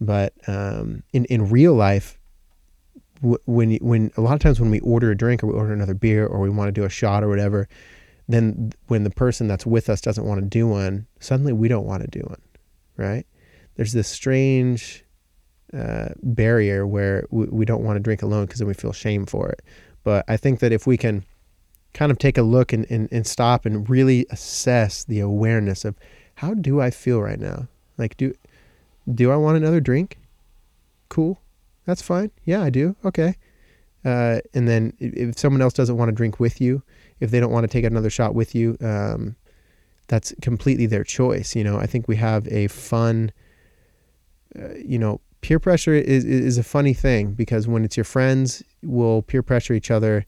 [0.00, 2.18] But um, in in real life,
[3.20, 5.94] when when a lot of times when we order a drink or we order another
[5.94, 7.68] beer or we want to do a shot or whatever
[8.28, 11.86] then when the person that's with us doesn't want to do one, suddenly we don't
[11.86, 12.40] want to do one,
[12.96, 13.26] right?
[13.76, 15.04] There's this strange
[15.72, 19.24] uh, barrier where we, we don't want to drink alone because then we feel shame
[19.24, 19.62] for it.
[20.04, 21.24] But I think that if we can
[21.94, 25.96] kind of take a look and, and, and stop and really assess the awareness of
[26.36, 27.68] how do I feel right now?
[27.96, 28.34] Like, do,
[29.12, 30.18] do I want another drink?
[31.08, 31.40] Cool.
[31.86, 32.30] That's fine.
[32.44, 32.94] Yeah, I do.
[33.04, 33.36] Okay.
[34.04, 36.82] Uh, and then if someone else doesn't want to drink with you,
[37.20, 39.36] if they don't want to take another shot with you, um,
[40.08, 41.54] that's completely their choice.
[41.54, 43.32] You know, I think we have a fun,
[44.58, 48.62] uh, you know, peer pressure is, is a funny thing because when it's your friends,
[48.82, 50.24] we'll peer pressure each other.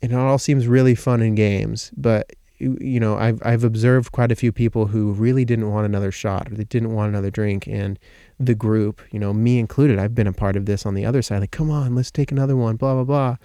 [0.00, 4.30] And it all seems really fun in games, but you know, I've I've observed quite
[4.30, 7.66] a few people who really didn't want another shot or they didn't want another drink,
[7.66, 7.98] and
[8.38, 11.22] the group, you know, me included, I've been a part of this on the other
[11.22, 11.40] side.
[11.40, 13.36] Like, come on, let's take another one, blah blah blah,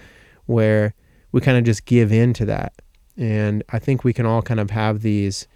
[0.45, 0.93] where
[1.37, 2.73] we kind of just give in to that,
[3.15, 5.47] and I think we can all kind of have these.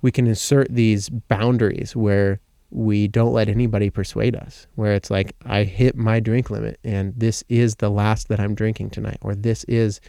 [0.00, 5.34] We can insert these boundaries where we don't let anybody persuade us where it's like
[5.44, 9.36] i hit my drink limit and this is the last that i'm drinking tonight or
[9.36, 10.00] this is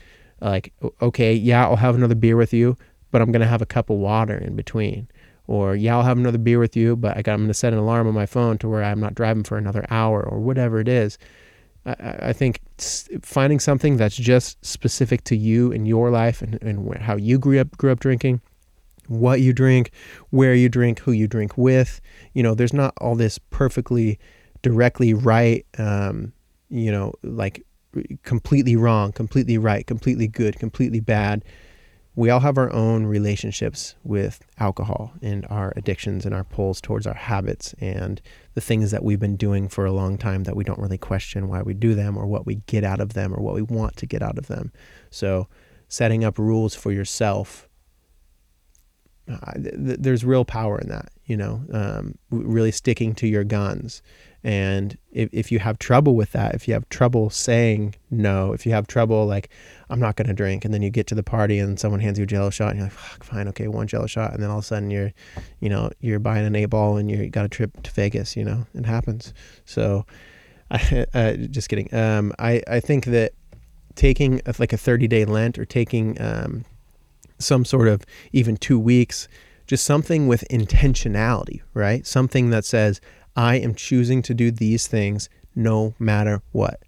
[0.42, 2.76] like okay yeah i'll have another beer with you
[3.12, 5.08] but i'm going to have a cup of water in between
[5.46, 7.74] or yeah i'll have another beer with you but I got, i'm going to set
[7.74, 10.80] an alarm on my phone to where i'm not driving for another hour or whatever
[10.80, 11.20] it is
[11.86, 12.62] i, I think
[13.22, 17.60] finding something that's just specific to you and your life and, and how you grew
[17.60, 18.42] up grew up drinking
[19.08, 19.92] what you drink,
[20.30, 22.02] where you drink, who you drink with.
[22.34, 24.20] You know, there's not all this perfectly
[24.62, 26.34] directly right, um,
[26.70, 27.66] you know, like
[28.24, 31.44] completely wrong, completely right, completely good, completely bad.
[32.16, 37.06] We all have our own relationships with alcohol and our addictions and our pulls towards
[37.06, 38.20] our habits and
[38.58, 41.48] the things that we've been doing for a long time that we don't really question
[41.48, 43.96] why we do them or what we get out of them or what we want
[43.96, 44.72] to get out of them.
[45.12, 45.48] So,
[45.88, 47.70] setting up rules for yourself
[49.30, 54.02] uh, th- there's real power in that, you know, um, really sticking to your guns.
[54.44, 58.66] And if, if you have trouble with that, if you have trouble saying no, if
[58.66, 59.50] you have trouble like,
[59.90, 62.18] I'm not going to drink, and then you get to the party and someone hands
[62.18, 64.34] you a jello shot and you're like, fine, okay, one jello shot.
[64.34, 65.14] And then all of a sudden you're,
[65.60, 68.44] you know, you're buying an eight ball and you got a trip to Vegas, you
[68.44, 69.34] know, it happens.
[69.66, 70.06] So
[70.72, 71.94] I, uh, just kidding.
[71.94, 73.34] Um, I, I think that
[73.96, 76.66] taking a, like a 30 day Lent or taking, um,
[77.40, 79.28] some sort of even two weeks,
[79.68, 82.06] just something with intentionality, right?
[82.06, 83.02] Something that says,
[83.36, 86.82] I am choosing to do these things no matter what.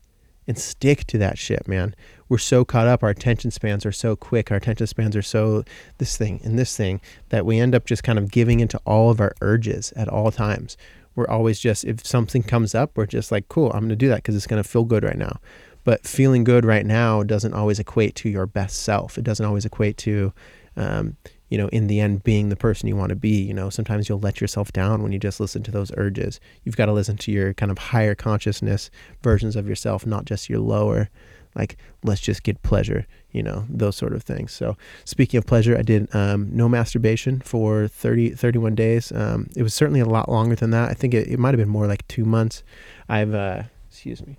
[0.47, 1.95] And stick to that shit, man.
[2.29, 5.63] We're so caught up, our attention spans are so quick, our attention spans are so
[5.97, 9.09] this thing and this thing that we end up just kind of giving into all
[9.09, 10.77] of our urges at all times.
[11.15, 14.09] We're always just, if something comes up, we're just like, cool, I'm going to do
[14.09, 15.39] that because it's going to feel good right now.
[15.83, 19.17] But feeling good right now doesn't always equate to your best self.
[19.17, 20.31] It doesn't always equate to,
[20.75, 21.17] um,
[21.49, 23.41] you know, in the end, being the person you want to be.
[23.41, 26.39] You know, sometimes you'll let yourself down when you just listen to those urges.
[26.63, 28.91] You've got to listen to your kind of higher consciousness
[29.23, 31.09] versions of yourself, not just your lower.
[31.55, 34.51] Like, let's just get pleasure, you know, those sort of things.
[34.51, 39.11] So, speaking of pleasure, I did um, no masturbation for 30, 31 days.
[39.11, 40.89] Um, it was certainly a lot longer than that.
[40.89, 42.63] I think it, it might have been more like two months.
[43.07, 44.37] I've, uh, excuse me.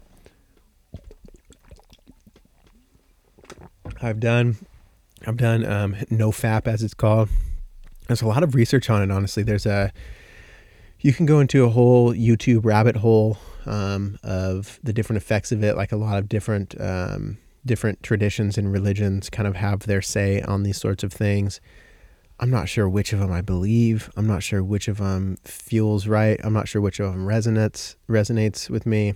[4.02, 4.56] I've done
[5.26, 7.28] I've done um, NoFap as it's called.
[8.06, 9.10] There's a lot of research on it.
[9.10, 9.92] Honestly, there's a
[11.00, 15.62] you can go into a whole YouTube rabbit hole um, of the different effects of
[15.62, 15.76] it.
[15.76, 20.40] Like a lot of different um, different traditions and religions kind of have their say
[20.42, 21.60] on these sorts of things.
[22.38, 24.10] I'm not sure which of them I believe.
[24.16, 26.40] I'm not sure which of them feels right.
[26.42, 29.14] I'm not sure which of them resonates resonates with me.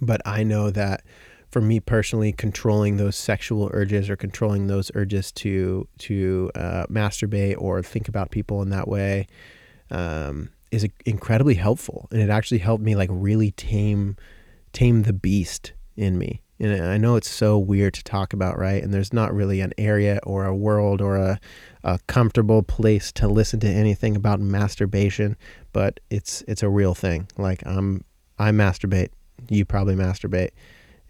[0.00, 1.04] But I know that
[1.50, 7.56] for me personally, controlling those sexual urges or controlling those urges to to uh, masturbate
[7.58, 9.26] or think about people in that way
[9.92, 14.16] um, is incredibly helpful, and it actually helped me like really tame
[14.72, 16.42] tame the beast in me.
[16.58, 18.82] And I know it's so weird to talk about, right?
[18.82, 21.40] And there's not really an area or a world or a,
[21.82, 25.36] a comfortable place to listen to anything about masturbation,
[25.72, 27.28] but it's it's a real thing.
[27.36, 28.04] Like I'm
[28.38, 29.10] I masturbate,
[29.48, 30.50] you probably masturbate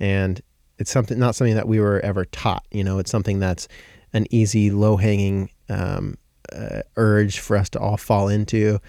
[0.00, 0.42] and
[0.78, 2.64] it's something not something that we were ever taught.
[2.72, 3.68] You know, it's something that's
[4.12, 6.18] an easy, low hanging um,
[6.52, 8.80] uh, urge for us to all fall into.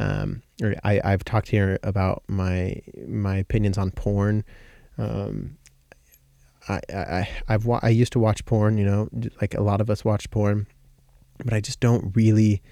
[0.00, 0.42] Um,
[0.84, 4.44] I, I've talked here about my my opinions on porn.
[4.98, 5.58] Um,
[6.68, 9.08] I, I I've I used to watch porn, you know,
[9.40, 10.66] like a lot of us watch porn,
[11.44, 12.62] but I just don't really.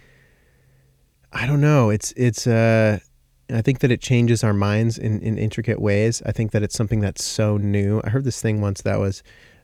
[1.33, 1.91] I don't know.
[1.91, 3.01] It's it's uh
[3.51, 6.23] I think that it changes our minds in, in intricate ways.
[6.27, 8.01] I think that it's something that's so new.
[8.05, 9.23] I heard this thing once that was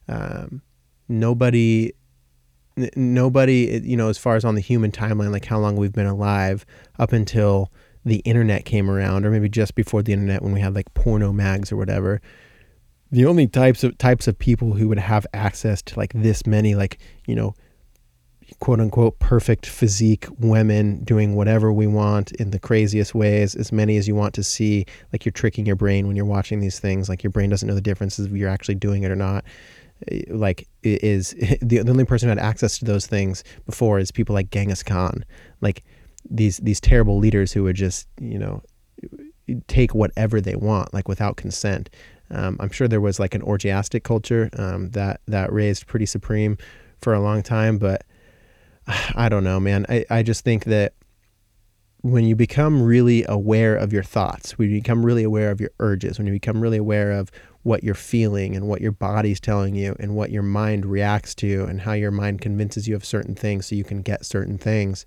[0.09, 0.63] um,
[1.09, 1.93] nobody,
[2.97, 6.07] nobody, you know, as far as on the human timeline, like how long we've been
[6.07, 6.67] alive
[6.99, 7.71] up until
[8.05, 11.33] the internet came around, or maybe just before the internet when we had like porno
[11.33, 12.21] mags or whatever.
[13.11, 16.75] The only types of types of people who would have access to like this many,
[16.75, 17.55] like you know,
[18.59, 23.97] quote unquote perfect physique women doing whatever we want in the craziest ways, as many
[23.97, 24.85] as you want to see.
[25.13, 27.09] Like you're tricking your brain when you're watching these things.
[27.09, 29.45] Like your brain doesn't know the differences if you're actually doing it or not.
[30.29, 31.31] Like is
[31.63, 34.83] the, the only person who had access to those things before is people like Genghis
[34.83, 35.25] Khan,
[35.61, 35.85] like
[36.29, 38.63] these these terrible leaders who would just you know
[39.69, 41.91] take whatever they want like without consent.
[42.31, 46.57] Um, I'm sure there was like an orgiastic culture um, that that raised pretty supreme
[47.01, 48.05] for a long time, but
[49.15, 49.87] I don't know, man.
[49.89, 50.95] I, I just think that
[52.01, 55.71] when you become really aware of your thoughts, when you become really aware of your
[55.79, 57.31] urges, when you become really aware of
[57.65, 61.65] what you're feeling and what your body's telling you and what your mind reacts to
[61.65, 65.05] and how your mind convinces you of certain things so you can get certain things,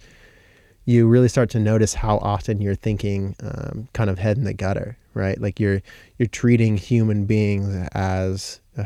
[0.83, 4.53] you really start to notice how often you're thinking um, kind of head in the
[4.53, 5.39] gutter, right?
[5.39, 5.81] Like you're
[6.17, 8.85] you're treating human beings as uh,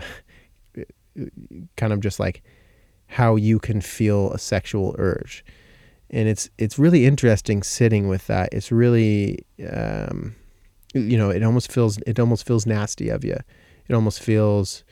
[1.78, 2.44] kind of just like
[3.08, 5.44] how you can feel a sexual urge
[6.12, 8.50] and it's it's really interesting sitting with that.
[8.52, 10.36] It's really um,
[10.94, 13.38] you know it almost feels it almost feels nasty of you.
[13.88, 14.84] It almost feels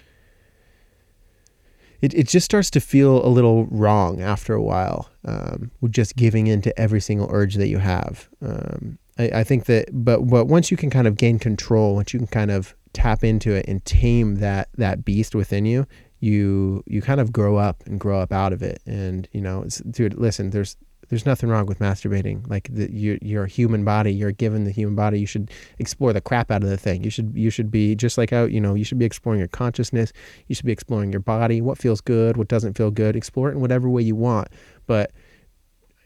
[2.01, 6.15] it, it just starts to feel a little wrong after a while um, with just
[6.15, 8.29] giving in to every single urge that you have.
[8.41, 12.13] Um, I, I think that but but once you can kind of gain control, once
[12.13, 15.85] you can kind of tap into it and tame that that beast within you,
[16.19, 18.81] you you kind of grow up and grow up out of it.
[18.85, 20.77] And you know, it's dude, listen, there's
[21.09, 22.47] there's nothing wrong with masturbating.
[22.49, 25.19] Like the, your your human body, you're given the human body.
[25.19, 27.03] You should explore the crap out of the thing.
[27.03, 28.51] You should you should be just like out.
[28.51, 30.13] You know, you should be exploring your consciousness.
[30.47, 31.61] You should be exploring your body.
[31.61, 33.15] What feels good, what doesn't feel good.
[33.15, 34.49] Explore it in whatever way you want.
[34.85, 35.11] But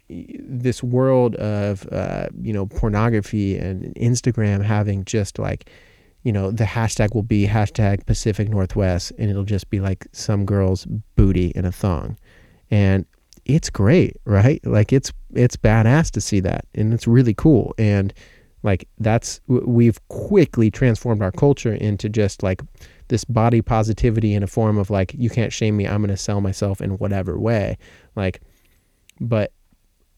[0.10, 5.70] this world of uh, you know pornography and Instagram having just like
[6.24, 10.45] you know the hashtag will be hashtag Pacific Northwest and it'll just be like some
[10.45, 10.86] girl's
[11.16, 12.18] booty in a thong,
[12.72, 13.06] and
[13.45, 14.65] it's great, right?
[14.65, 17.73] Like it's it's badass to see that, and it's really cool.
[17.77, 18.13] And
[18.63, 22.61] like that's we've quickly transformed our culture into just like
[23.09, 25.85] this body positivity in a form of like you can't shame me.
[25.85, 27.77] I'm going to sell myself in whatever way.
[28.15, 28.41] Like,
[29.19, 29.51] but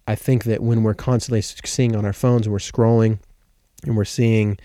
[0.07, 3.19] I think that when we're constantly seeing on our phones we're scrolling
[3.83, 4.57] and we're seeing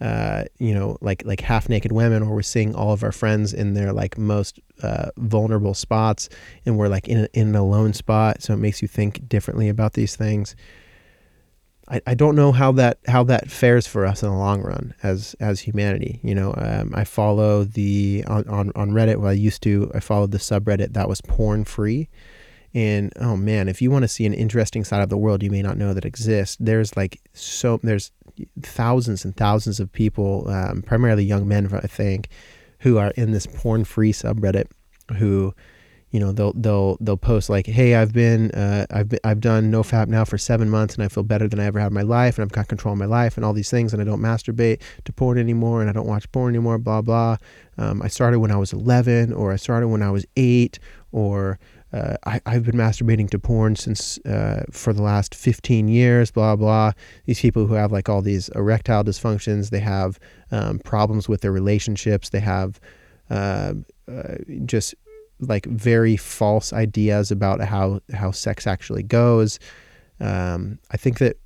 [0.00, 3.52] uh, you know, like like half naked women, or we're seeing all of our friends
[3.52, 6.28] in their like most uh, vulnerable spots,
[6.66, 8.42] and we're like in a, in an alone spot.
[8.42, 10.56] So it makes you think differently about these things.
[11.88, 14.94] I, I don't know how that how that fares for us in the long run
[15.02, 16.18] as as humanity.
[16.22, 19.18] You know, um, I follow the on, on on Reddit.
[19.18, 19.90] Well, I used to.
[19.94, 22.08] I followed the subreddit that was porn free.
[22.74, 25.50] And oh man, if you want to see an interesting side of the world you
[25.50, 28.10] may not know that exists, there's like so there's
[28.62, 32.28] thousands and thousands of people, um, primarily young men, I think,
[32.80, 34.66] who are in this porn-free subreddit,
[35.16, 35.54] who,
[36.10, 39.72] you know, they'll they'll they'll post like, "Hey, I've been uh, I've been, I've done
[39.72, 42.02] NoFap now for seven months, and I feel better than I ever had in my
[42.02, 44.20] life, and I've got control of my life, and all these things, and I don't
[44.20, 47.36] masturbate to porn anymore, and I don't watch porn anymore, blah blah.
[47.78, 50.78] Um, I started when I was 11, or I started when I was eight,
[51.10, 51.58] or
[51.94, 56.56] uh, I, have been masturbating to porn since uh, for the last 15 years, blah,
[56.56, 56.90] blah.
[57.26, 60.18] These people who have like all these erectile dysfunctions, they have
[60.50, 62.80] um, problems with their relationships, they have
[63.30, 63.74] uh,
[64.10, 64.34] uh
[64.66, 64.94] just
[65.40, 69.60] like very false ideas about how, how sex actually goes.
[70.18, 71.36] Um, I think that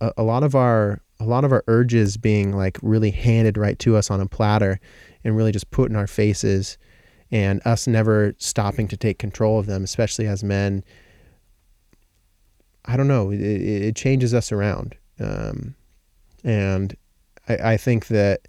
[0.00, 3.78] a, a lot of our a lot of our urges being like really handed right
[3.80, 4.80] to us on a platter
[5.22, 6.78] and really just put in our faces
[7.30, 10.84] and us never stopping to take control of them, especially as men.
[12.84, 13.30] I don't know.
[13.30, 15.74] It, it changes us around, um,
[16.42, 16.96] and
[17.48, 18.48] I, I think that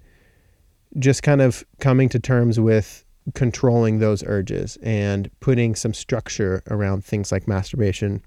[1.00, 3.06] just kind of coming to terms with
[3.36, 8.22] controlling those urges and putting some structure around things like masturbation,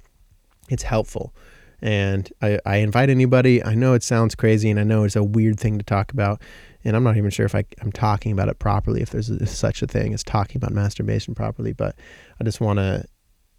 [0.69, 1.35] it's helpful.
[1.83, 3.63] And I, I invite anybody.
[3.63, 6.41] I know it sounds crazy, and I know it's a weird thing to talk about
[6.85, 9.82] and I'm not even sure if I, am talking about it properly, if there's such
[9.82, 11.97] a thing as talking about masturbation properly, but
[12.41, 13.05] I just want to,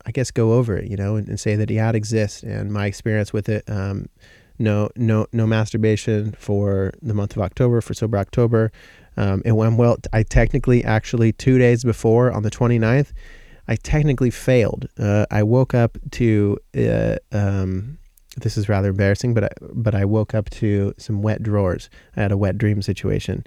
[0.06, 2.72] I guess, go over it, you know, and, and, say that yeah, it exists and
[2.72, 3.64] my experience with it.
[3.68, 4.08] Um,
[4.60, 8.72] no, no, no masturbation for the month of October for sober October.
[9.18, 9.98] Um, it went well.
[10.14, 13.12] I technically actually two days before on the 29th,
[13.68, 14.88] I technically failed.
[14.98, 17.98] Uh, I woke up to uh, um,
[18.38, 21.90] this is rather embarrassing, but I, but I woke up to some wet drawers.
[22.16, 23.46] I had a wet dream situation.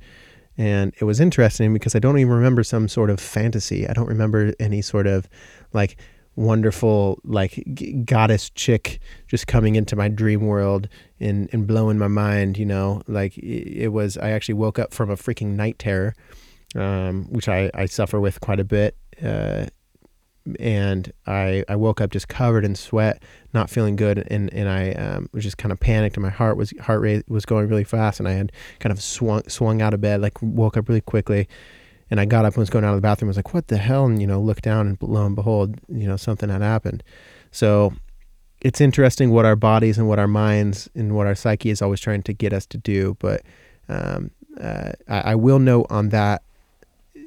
[0.56, 3.88] And it was interesting because I don't even remember some sort of fantasy.
[3.88, 5.28] I don't remember any sort of
[5.72, 5.96] like
[6.34, 10.88] wonderful like g- goddess chick just coming into my dream world
[11.20, 14.92] and, and blowing my mind, you know, like it, it was, I actually woke up
[14.92, 16.14] from a freaking night terror,
[16.74, 18.96] um, which I, I suffer with quite a bit.
[19.22, 19.66] Uh,
[20.58, 23.22] and I, I woke up just covered in sweat,
[23.52, 26.56] not feeling good, and and I um, was just kind of panicked, and my heart
[26.56, 29.94] was heart rate was going really fast, and I had kind of swung swung out
[29.94, 31.48] of bed, like woke up really quickly,
[32.10, 33.28] and I got up and was going out of the bathroom.
[33.28, 34.06] I was like, what the hell?
[34.06, 37.02] And you know, looked down, and lo and behold, you know, something had happened.
[37.50, 37.94] So
[38.60, 42.00] it's interesting what our bodies and what our minds and what our psyche is always
[42.00, 43.42] trying to get us to do, but
[43.88, 44.30] um,
[44.60, 46.42] uh, I, I will note on that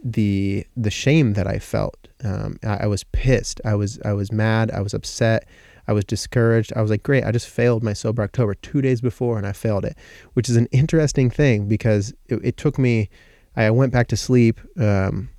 [0.03, 3.61] the the shame that I felt Um, I, I was pissed.
[3.65, 4.71] I was I was mad.
[4.71, 5.47] I was upset.
[5.87, 6.73] I was discouraged.
[6.75, 9.51] I was like, great, I just failed my sober October two days before and I
[9.51, 9.97] failed it,
[10.33, 13.09] which is an interesting thing because it, it took me,
[13.55, 15.29] I went back to sleep, um,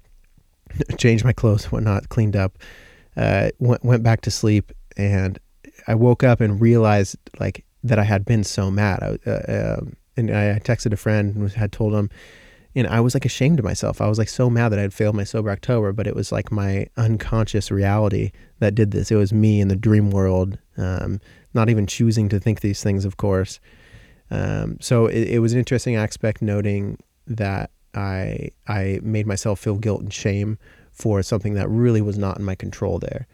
[0.99, 2.59] changed my clothes, whatnot, cleaned up,
[3.17, 5.39] uh, went, went back to sleep and
[5.87, 9.03] I woke up and realized like that I had been so mad.
[9.03, 12.11] I, uh, um, and I texted a friend and had told him,
[12.75, 14.01] and I was like ashamed of myself.
[14.01, 16.33] I was like so mad that I had failed my sober October, but it was
[16.33, 19.11] like my unconscious reality that did this.
[19.11, 21.21] It was me in the dream world, um,
[21.55, 23.61] not even choosing to think these things, of course.
[24.31, 29.77] Um, so it, it was an interesting aspect noting that I I made myself feel
[29.77, 30.59] guilt and shame
[30.91, 33.27] for something that really was not in my control there.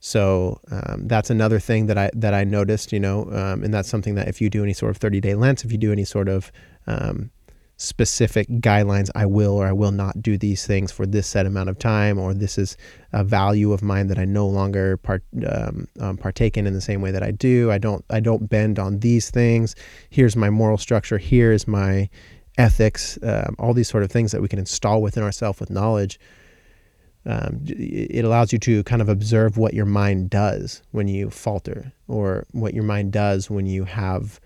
[0.00, 3.88] So um, that's another thing that I that I noticed, you know, um, and that's
[3.88, 6.04] something that if you do any sort of 30 day Lent, if you do any
[6.04, 6.50] sort of
[6.86, 7.30] um,
[7.80, 11.70] specific guidelines I will or I will not do these things for this set amount
[11.70, 12.76] of time or this is
[13.12, 16.82] a value of mine that I no longer part um, um, partake in in the
[16.82, 17.70] same way that I do.
[17.70, 19.74] I don't I don't bend on these things.
[20.10, 21.16] Here's my moral structure.
[21.16, 22.10] Here is my
[22.58, 26.20] ethics um, all these sort of things that we can install within ourselves with knowledge.
[27.24, 31.92] Um, it allows you to kind of observe what your mind does when you falter
[32.08, 34.38] or what your mind does when you have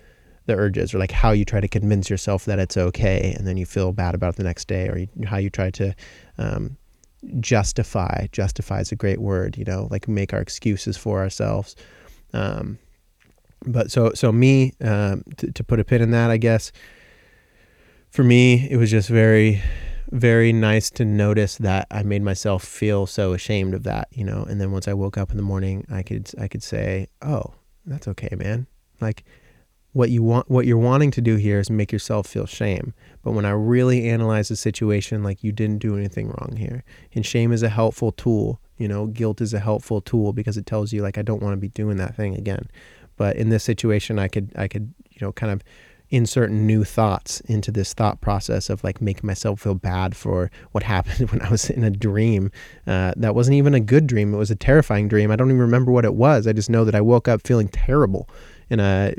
[0.46, 3.56] the urges or like how you try to convince yourself that it's okay and then
[3.56, 5.94] you feel bad about it the next day or you, how you try to
[6.38, 6.76] um,
[7.40, 11.74] justify justify is a great word you know like make our excuses for ourselves.
[12.32, 12.78] Um,
[13.66, 16.70] but so so me um, to, to put a pin in that i guess
[18.10, 19.62] for me it was just very
[20.10, 24.42] very nice to notice that i made myself feel so ashamed of that you know
[24.42, 27.54] and then once i woke up in the morning i could i could say oh
[27.86, 28.66] that's okay man.
[29.00, 29.24] Like
[29.94, 32.92] what you want what you're wanting to do here is make yourself feel shame
[33.22, 36.84] but when i really analyze the situation like you didn't do anything wrong here
[37.14, 40.66] and shame is a helpful tool you know guilt is a helpful tool because it
[40.66, 42.68] tells you like i don't want to be doing that thing again
[43.16, 45.62] but in this situation i could i could you know kind of
[46.10, 50.82] insert new thoughts into this thought process of like making myself feel bad for what
[50.94, 52.50] happened when I was in a dream.
[52.86, 54.34] Uh, that wasn't even a good dream.
[54.34, 55.30] It was a terrifying dream.
[55.30, 56.46] I don't even remember what it was.
[56.46, 58.28] I just know that I woke up feeling terrible
[58.70, 59.12] and uh,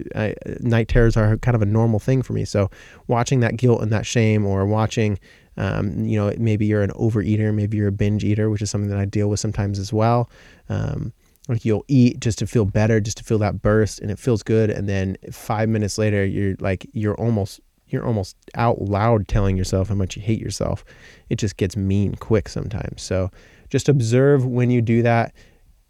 [0.60, 2.46] night terrors are kind of a normal thing for me.
[2.46, 2.70] So
[3.08, 5.20] watching that guilt and that shame, or watching,
[5.58, 8.90] um, you know, maybe you're an overeater, maybe you're a binge eater, which is something
[8.90, 10.30] that I deal with sometimes as well.
[10.70, 11.14] Um,
[11.48, 14.42] like you'll eat just to feel better, just to feel that burst, and it feels
[14.42, 19.56] good, and then five minutes later, you're like you're almost you're almost out loud telling
[19.56, 20.84] yourself how much you hate yourself.
[21.30, 23.04] It just gets mean quick sometimes.
[23.04, 23.30] So
[23.70, 25.34] just observe when you do that.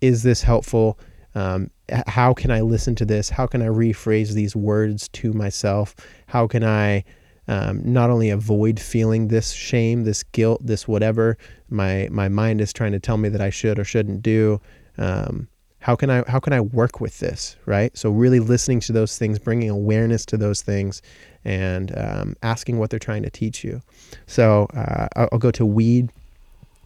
[0.01, 0.99] Is this helpful?
[1.35, 1.71] Um,
[2.07, 3.29] how can I listen to this?
[3.29, 5.95] How can I rephrase these words to myself?
[6.27, 7.03] How can I
[7.47, 11.37] um, not only avoid feeling this shame, this guilt, this whatever
[11.69, 14.59] my my mind is trying to tell me that I should or shouldn't do?
[14.97, 15.47] Um,
[15.79, 17.55] how can I how can I work with this?
[17.65, 17.95] Right.
[17.95, 21.01] So really listening to those things, bringing awareness to those things,
[21.43, 23.81] and um, asking what they're trying to teach you.
[24.25, 26.11] So uh, I'll, I'll, go to weed.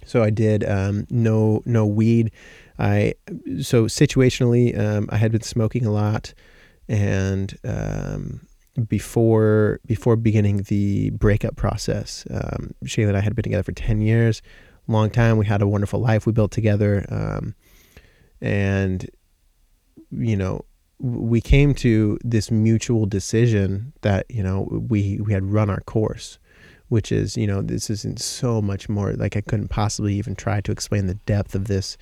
[0.05, 2.31] So I did um, no no weed
[2.79, 3.13] I
[3.61, 6.33] so situationally, um, I had been smoking a lot,
[6.87, 8.47] and um,
[8.87, 14.41] before before beginning the breakup process, um, and I had been together for ten years,
[14.87, 15.37] long time.
[15.37, 17.53] We had a wonderful life we built together, um,
[18.39, 19.09] and
[20.09, 20.63] you know
[20.99, 26.39] we came to this mutual decision that you know we we had run our course
[26.89, 30.59] which is you know this isn't so much more like i couldn't possibly even try
[30.59, 31.97] to explain the depth of this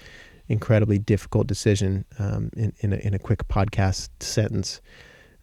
[0.47, 4.81] incredibly difficult decision um, in, in, a, in a quick podcast sentence.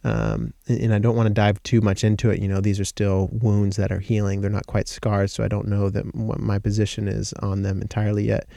[0.03, 2.39] Um, and I don't want to dive too much into it.
[2.39, 4.41] You know, these are still wounds that are healing.
[4.41, 7.81] They're not quite scars, so I don't know that what my position is on them
[7.81, 8.47] entirely yet.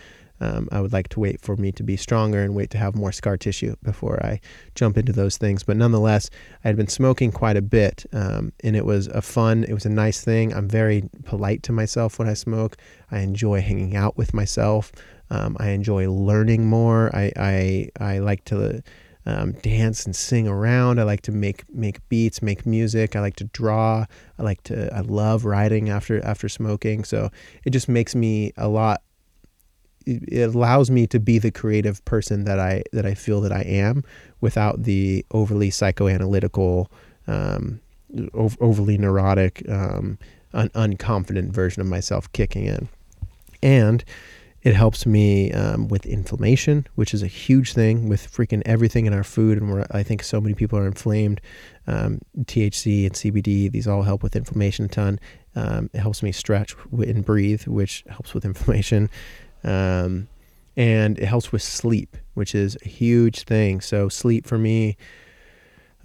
[0.41, 2.95] Um, I would like to wait for me to be stronger and wait to have
[2.95, 4.41] more scar tissue before I
[4.75, 5.65] jump into those things.
[5.65, 6.31] But nonetheless,
[6.65, 9.87] I had been smoking quite a bit, um, and it was a fun, it was
[9.87, 10.55] a nice thing.
[10.55, 12.77] I'm very polite to myself when I smoke.
[13.11, 14.93] I enjoy hanging out with myself.
[15.31, 17.15] Um, I enjoy learning more.
[17.15, 18.83] I I, I like to
[19.29, 20.99] um, dance and sing around.
[20.99, 23.15] I like to make make beats, make music.
[23.15, 24.07] I like to draw.
[24.39, 24.95] I like to.
[24.95, 27.05] I love writing after after smoking.
[27.05, 27.31] So
[27.65, 29.03] it just makes me a lot.
[30.07, 33.61] It allows me to be the creative person that I that I feel that I
[33.63, 34.03] am,
[34.41, 36.87] without the overly psychoanalytical,
[37.27, 37.81] um,
[38.33, 40.19] overly neurotic, um,
[40.55, 42.89] un- unconfident version of myself kicking in,
[43.63, 44.03] and
[44.63, 49.15] it helps me um, with inflammation, which is a huge thing with freaking everything in
[49.15, 49.59] our food.
[49.59, 51.41] And where I think so many people are inflamed.
[51.87, 55.21] Um, THC and CBD, these all help with inflammation a ton.
[55.55, 59.11] Um, it helps me stretch and breathe, which helps with inflammation.
[59.63, 60.29] Um,
[60.77, 63.81] and it helps with sleep, which is a huge thing.
[63.81, 64.97] So sleep for me,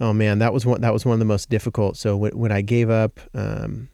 [0.00, 1.96] oh man, that was one that was one of the most difficult.
[1.96, 3.88] So when, when I gave up, um,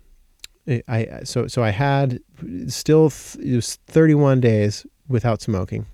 [0.89, 2.21] I so so I had
[2.69, 5.87] still it was 31 days without smoking,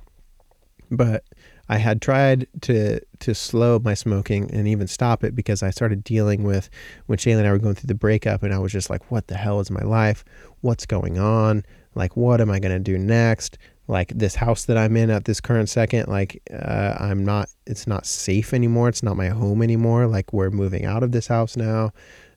[0.91, 1.25] but
[1.69, 6.05] I had tried to to slow my smoking and even stop it because I started
[6.05, 6.71] dealing with
[7.07, 9.27] when Shayla and I were going through the breakup, and I was just like, "What
[9.27, 10.25] the hell is my life?
[10.61, 11.65] What's going on?
[11.95, 13.59] Like, what am I gonna do next?
[13.89, 17.49] Like this house that I'm in at this current second, like uh, I'm not.
[17.67, 18.89] It's not safe anymore.
[18.89, 20.07] It's not my home anymore.
[20.07, 21.93] Like we're moving out of this house now."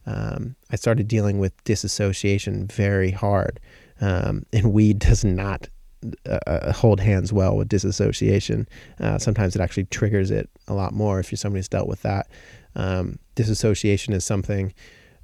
[0.09, 3.59] Um, I started dealing with disassociation very hard,
[4.01, 5.67] um, and weed does not
[6.27, 8.67] uh, uh, hold hands well with disassociation.
[8.99, 12.27] Uh, sometimes it actually triggers it a lot more if you're dealt with that.
[12.75, 14.73] Um, disassociation is something,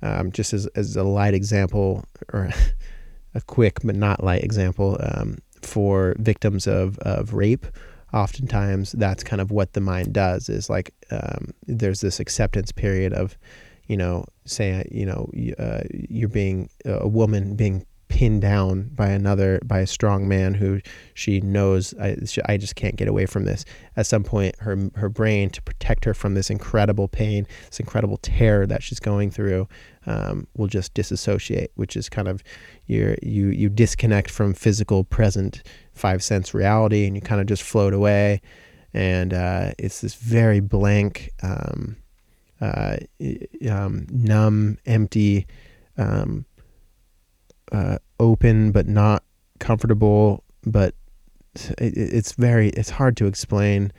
[0.01, 2.51] um, just as, as a light example or
[3.33, 7.65] a quick but not light example um, for victims of, of rape.
[8.13, 10.47] Oftentimes, that's kind of what the mind does.
[10.47, 13.38] Is like um, there's this acceptance period of,
[13.88, 15.29] you know, say you know
[15.59, 20.79] uh, you're being a woman being pinned down by another by a strong man who
[21.15, 23.65] she knows I, she, I just can't get away from this.
[23.97, 28.17] At some point her her brain to protect her from this incredible pain this incredible
[28.17, 29.67] terror that she's going through
[30.05, 32.43] um, will just disassociate which is kind of
[32.86, 35.63] you you you disconnect from physical present
[35.95, 38.41] five sense reality and you kind of just float away.
[38.93, 41.97] And uh, it's this very blank um,
[42.62, 42.97] uh,
[43.70, 45.47] um, numb empty
[45.97, 46.45] um,
[47.72, 49.24] uh, open but not
[49.60, 50.43] comfortable.
[50.66, 50.95] But
[51.56, 53.91] it, it's very it's hard to explain.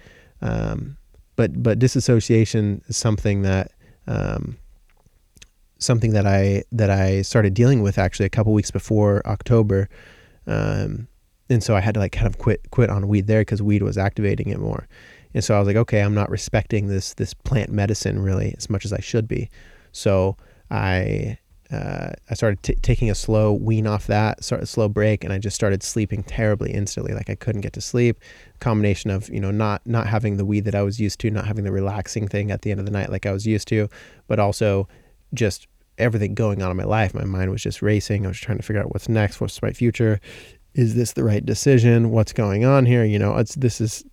[0.42, 0.96] Um,
[1.36, 3.72] but but disassociation is something that
[4.06, 4.56] um,
[5.78, 9.88] something that I that I started dealing with actually a couple weeks before October.
[10.46, 11.08] Um,
[11.48, 13.82] and so I had to like kind of quit quit on weed there because weed
[13.82, 14.88] was activating it more.
[15.36, 18.70] And so I was like, okay, I'm not respecting this this plant medicine really as
[18.70, 19.50] much as I should be.
[19.92, 20.38] So
[20.70, 21.36] I
[21.70, 25.34] uh, I started t- taking a slow wean off that, start a slow break, and
[25.34, 27.12] I just started sleeping terribly instantly.
[27.12, 28.18] Like I couldn't get to sleep.
[28.60, 31.46] Combination of you know not not having the weed that I was used to, not
[31.46, 33.90] having the relaxing thing at the end of the night like I was used to,
[34.28, 34.88] but also
[35.34, 35.68] just
[35.98, 37.12] everything going on in my life.
[37.12, 38.24] My mind was just racing.
[38.24, 40.18] I was trying to figure out what's next, what's my future,
[40.76, 42.10] is this the right decision?
[42.10, 43.02] What's going on here?
[43.02, 44.04] You know, it's this is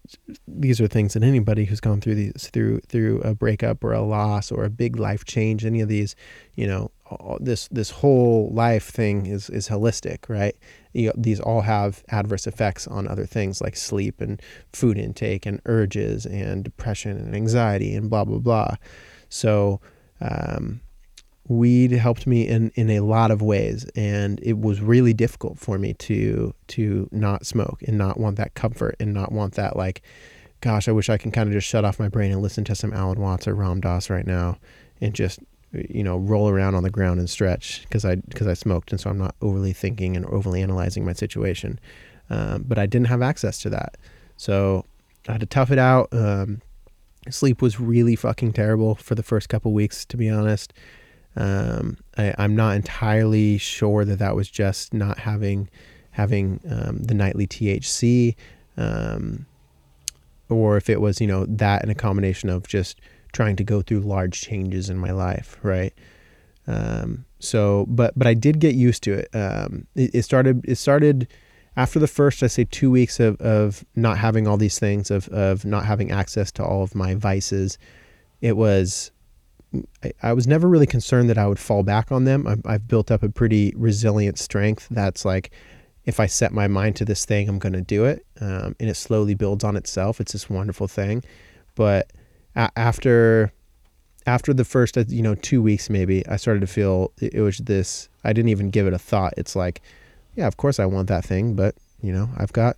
[0.48, 4.02] these are things that anybody who's gone through these through through a breakup or a
[4.02, 6.16] loss or a big life change, any of these,
[6.56, 6.90] you know,
[7.42, 10.56] this this whole life thing is is holistic, right?
[10.94, 14.42] You know, these all have adverse effects on other things like sleep and
[14.72, 18.76] food intake and urges and depression and anxiety and blah blah blah.
[19.28, 19.82] So.
[20.22, 20.80] Um,
[21.48, 25.78] weed helped me in in a lot of ways and it was really difficult for
[25.78, 30.02] me to to not smoke and not want that comfort and not want that like
[30.62, 32.74] gosh i wish i can kind of just shut off my brain and listen to
[32.74, 34.58] some alan watts or ram dass right now
[35.02, 35.40] and just
[35.74, 39.02] you know roll around on the ground and stretch because i because i smoked and
[39.02, 41.80] so i'm not overly thinking and overly analyzing my situation.
[42.30, 43.98] Um, but i didn't have access to that.
[44.38, 44.86] So
[45.28, 46.10] i had to tough it out.
[46.12, 46.62] Um,
[47.30, 50.74] sleep was really fucking terrible for the first couple weeks to be honest
[51.36, 55.70] um, I, am not entirely sure that that was just not having
[56.12, 58.36] having um, the nightly THC,
[58.78, 59.46] um,
[60.50, 63.82] or if it was you know that in a combination of just trying to go
[63.82, 65.94] through large changes in my life, right?
[66.68, 69.30] Um, so, but but I did get used to it.
[69.36, 70.12] Um, it.
[70.14, 71.28] It started it started
[71.76, 75.28] after the first I say two weeks of of not having all these things of
[75.30, 77.78] of not having access to all of my vices.
[78.40, 79.12] It was
[80.04, 82.48] I, I, was never really concerned that I would fall back on them.
[82.48, 85.52] I've, I've, built up a pretty resilient strength that's like,
[86.06, 88.26] if I set my mind to this thing, I'm going to do it.
[88.42, 90.20] Um, and it slowly builds on itself.
[90.20, 91.24] It's this wonderful thing.
[91.76, 92.12] But
[92.56, 93.52] a- after,
[94.26, 97.58] after the first, uh, you know, two weeks, maybe I started to feel it was
[97.58, 99.34] this, I didn't even give it a thought.
[99.38, 99.82] It's like,
[100.36, 102.78] yeah, of course I want that thing, but you know, I've got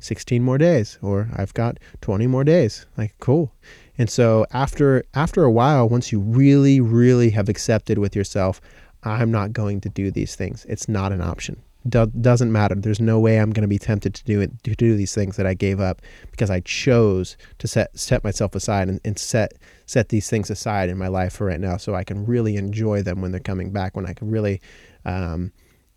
[0.00, 2.86] 16 more days or I've got 20 more days.
[2.96, 3.52] Like, cool.
[3.98, 8.60] And so after after a while, once you really, really have accepted with yourself,
[9.02, 10.64] I'm not going to do these things.
[10.68, 11.62] It's not an option.
[11.88, 12.74] Do- doesn't matter.
[12.74, 15.36] There's no way I'm going to be tempted to do it to do these things
[15.36, 19.52] that I gave up because I chose to set set myself aside and, and set
[19.86, 23.02] set these things aside in my life for right now, so I can really enjoy
[23.02, 23.96] them when they're coming back.
[23.96, 24.60] When I can really
[25.04, 25.52] um,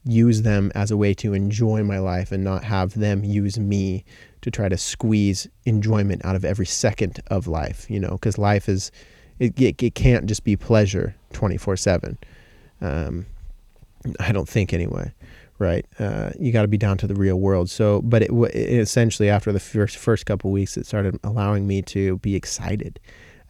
[0.06, 4.06] use them as a way to enjoy my life and not have them use me
[4.42, 8.70] to try to squeeze enjoyment out of every second of life, you know, because life
[8.70, 8.92] is,
[9.40, 12.18] it, it, it, can't just be pleasure 24 um, 7.
[14.20, 15.14] I don't think anyway,
[15.58, 15.86] right?
[16.00, 17.70] Uh, you got to be down to the real world.
[17.70, 21.82] So, but it, it essentially after the first first couple weeks, it started allowing me
[21.84, 23.00] to be excited.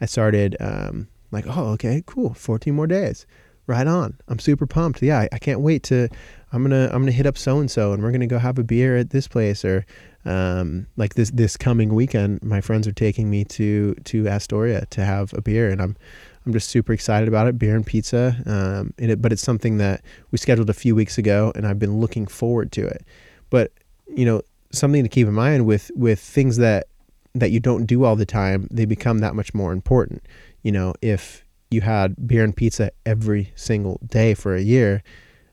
[0.00, 3.26] I started um, like, oh, okay, cool, 14 more days,
[3.66, 4.18] right on.
[4.28, 5.02] I'm super pumped.
[5.02, 6.08] Yeah, I, I can't wait to.
[6.52, 8.64] I'm gonna I'm gonna hit up so and so, and we're gonna go have a
[8.64, 9.86] beer at this place, or
[10.24, 15.04] um, like this this coming weekend, my friends are taking me to to Astoria to
[15.04, 15.96] have a beer, and I'm
[16.44, 17.58] I'm just super excited about it.
[17.58, 21.52] Beer and pizza, um, it, but it's something that we scheduled a few weeks ago,
[21.54, 23.04] and I've been looking forward to it.
[23.48, 23.72] But
[24.14, 24.42] you know,
[24.72, 26.86] something to keep in mind with with things that
[27.34, 30.22] that you don't do all the time, they become that much more important.
[30.62, 35.02] You know, if you had beer and pizza every single day for a year,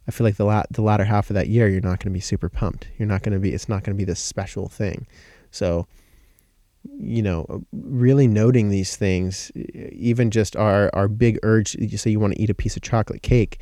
[0.08, 2.18] I feel like the lat- the latter half of that year, you're not going to
[2.18, 2.88] be super pumped.
[2.97, 3.53] You're not going to be.
[3.53, 5.08] It's not going to be this special thing.
[5.51, 5.88] So
[6.99, 12.20] you know, really noting these things, even just our, our big urge, you say you
[12.20, 13.62] want to eat a piece of chocolate cake,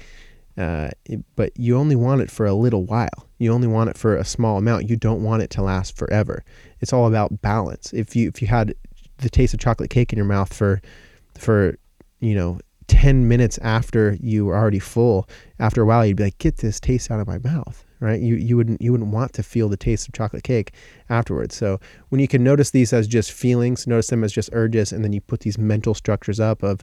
[0.58, 0.90] uh,
[1.36, 3.28] but you only want it for a little while.
[3.38, 4.90] You only want it for a small amount.
[4.90, 6.44] You don't want it to last forever.
[6.80, 7.92] It's all about balance.
[7.94, 8.74] If you if you had
[9.18, 10.82] the taste of chocolate cake in your mouth for
[11.38, 11.78] for
[12.22, 15.28] you know 10 minutes after you were already full
[15.60, 18.22] after a while you'd be like get this taste out of my mouth right?
[18.22, 20.72] You you wouldn't you wouldn't want to feel the taste of chocolate cake
[21.10, 21.56] afterwards.
[21.56, 21.80] So
[22.10, 25.14] when you can notice these as just feelings, notice them as just urges, and then
[25.14, 26.82] you put these mental structures up of,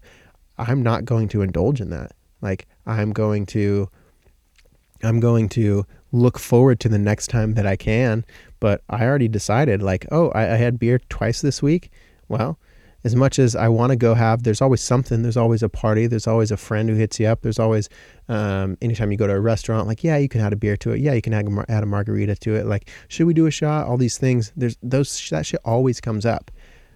[0.59, 2.13] I'm not going to indulge in that.
[2.41, 3.89] Like I'm going to,
[5.03, 8.25] I'm going to look forward to the next time that I can.
[8.61, 11.91] But I already decided, like, oh, I, I had beer twice this week.
[12.29, 12.59] Well,
[13.05, 15.23] as much as I want to go have, there's always something.
[15.23, 16.07] There's always a party.
[16.07, 17.43] There's always a friend who hits you up.
[17.43, 17.89] There's always,
[18.29, 20.93] um, anytime you go to a restaurant, like, yeah, you can add a beer to
[20.93, 21.01] it.
[21.01, 22.67] Yeah, you can add, add a margarita to it.
[22.67, 23.87] Like, should we do a shot?
[23.87, 24.53] All these things.
[24.57, 26.51] There's those, that shit always comes up.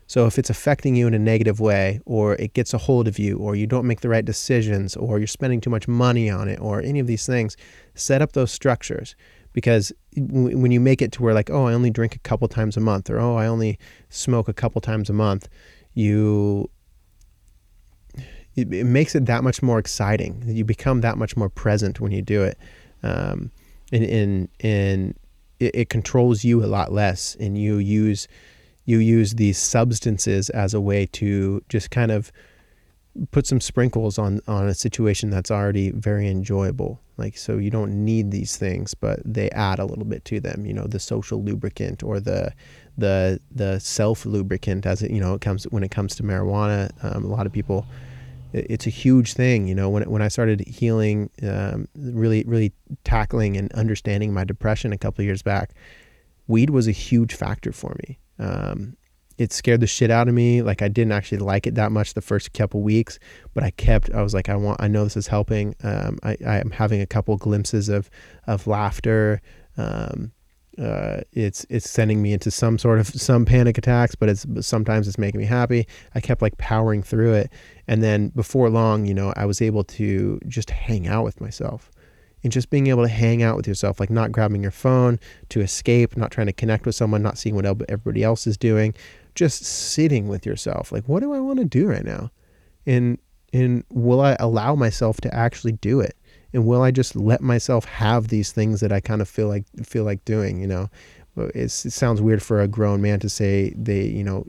[0.08, 3.18] So if it's affecting you in a negative way, or it gets a hold of
[3.18, 6.48] you, or you don't make the right decisions, or you're spending too much money on
[6.48, 7.56] it, or any of these things,
[7.96, 9.16] set up those structures
[9.52, 12.76] because when you make it to where like oh i only drink a couple times
[12.76, 13.78] a month or oh i only
[14.10, 15.48] smoke a couple times a month
[15.96, 16.70] you
[18.54, 20.42] it, it, makes it that much more exciting.
[20.46, 22.58] You become that much more present when you do it,
[23.02, 23.50] um,
[23.90, 25.18] and and and
[25.58, 27.34] it, it controls you a lot less.
[27.40, 28.28] And you use
[28.84, 32.30] you use these substances as a way to just kind of
[33.30, 37.92] put some sprinkles on on a situation that's already very enjoyable like so you don't
[38.04, 41.42] need these things but they add a little bit to them you know the social
[41.42, 42.52] lubricant or the
[42.98, 46.90] the the self lubricant as it you know it comes when it comes to marijuana.
[47.04, 47.86] Um, a lot of people,
[48.52, 49.66] it, it's a huge thing.
[49.68, 52.72] You know, when when I started healing, um, really really
[53.04, 55.72] tackling and understanding my depression a couple years back,
[56.46, 58.18] weed was a huge factor for me.
[58.38, 58.96] Um,
[59.38, 60.62] it scared the shit out of me.
[60.62, 63.18] Like I didn't actually like it that much the first couple weeks,
[63.52, 64.10] but I kept.
[64.10, 64.80] I was like, I want.
[64.80, 65.74] I know this is helping.
[65.82, 68.08] Um, I I am having a couple glimpses of
[68.46, 69.42] of laughter.
[69.76, 70.32] Um,
[70.78, 75.08] uh, it's it's sending me into some sort of some panic attacks, but it's sometimes
[75.08, 75.86] it's making me happy.
[76.14, 77.52] I kept like powering through it,
[77.88, 81.90] and then before long, you know, I was able to just hang out with myself,
[82.42, 85.18] and just being able to hang out with yourself, like not grabbing your phone
[85.48, 88.94] to escape, not trying to connect with someone, not seeing what everybody else is doing,
[89.34, 90.92] just sitting with yourself.
[90.92, 92.30] Like, what do I want to do right now,
[92.84, 93.18] and
[93.52, 96.16] and will I allow myself to actually do it?
[96.56, 99.66] And will I just let myself have these things that I kind of feel like
[99.84, 100.58] feel like doing?
[100.58, 100.90] You know,
[101.36, 104.46] it sounds weird for a grown man to say they you know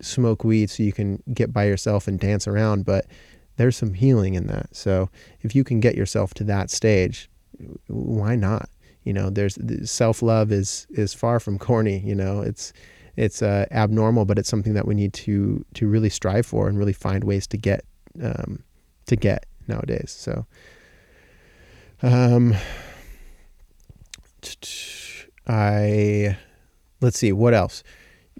[0.00, 3.04] smoke weed so you can get by yourself and dance around, but
[3.58, 4.74] there's some healing in that.
[4.74, 5.10] So
[5.42, 7.28] if you can get yourself to that stage,
[7.86, 8.70] why not?
[9.04, 9.58] You know, there's
[9.90, 11.98] self love is is far from corny.
[11.98, 12.72] You know, it's
[13.16, 16.78] it's uh, abnormal, but it's something that we need to to really strive for and
[16.78, 17.84] really find ways to get
[18.22, 18.62] um,
[19.04, 20.16] to get nowadays.
[20.18, 20.46] So
[22.02, 22.54] um,
[25.46, 26.36] I
[27.00, 27.82] let's see what else.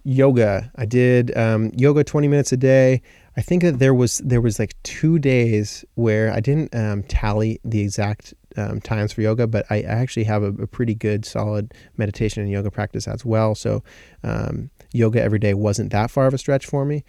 [0.05, 0.73] Yoga.
[0.77, 3.03] I did um, yoga 20 minutes a day.
[3.37, 7.61] I think that there was there was like two days where I didn't um, tally
[7.65, 11.73] the exact um, times for yoga, but I actually have a, a, pretty good solid
[11.97, 13.55] meditation and yoga practice as well.
[13.55, 13.83] So
[14.23, 17.05] um, yoga every day wasn't that far of a stretch for me.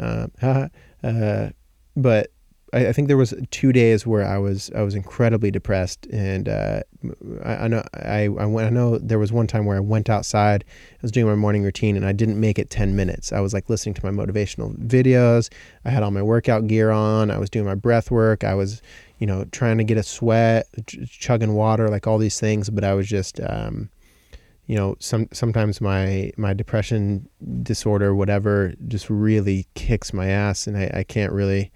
[0.00, 0.26] Uh,
[1.04, 1.50] uh,
[1.96, 2.32] but
[2.72, 6.48] I, I, think there was two days where I was I was incredibly depressed, and
[6.48, 6.80] uh,
[7.44, 10.10] I, I, know I I, went, I know there was one time where I went
[10.10, 10.64] outside.
[10.68, 13.32] I was doing my morning routine, and I didn't make it ten minutes.
[13.32, 15.50] I was like listening to my motivational videos.
[15.84, 17.30] I had all my workout gear on.
[17.30, 18.44] I was doing my breath work.
[18.44, 18.82] I was
[19.18, 22.70] you know trying to get a sweat, ch- chugging water, like all these things.
[22.70, 23.88] But I was just um,
[24.66, 27.28] you know some sometimes my my depression
[27.62, 31.72] disorder whatever just really kicks my ass, and I, I can't really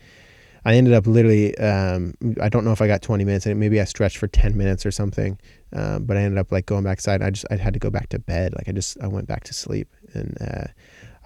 [0.64, 3.80] I ended up literally, um, I don't know if I got 20 minutes, and maybe
[3.80, 5.38] I stretched for 10 minutes or something.
[5.72, 7.22] Um, but I ended up like going back inside.
[7.22, 8.54] I just I had to go back to bed.
[8.54, 10.66] Like I just I went back to sleep, and uh,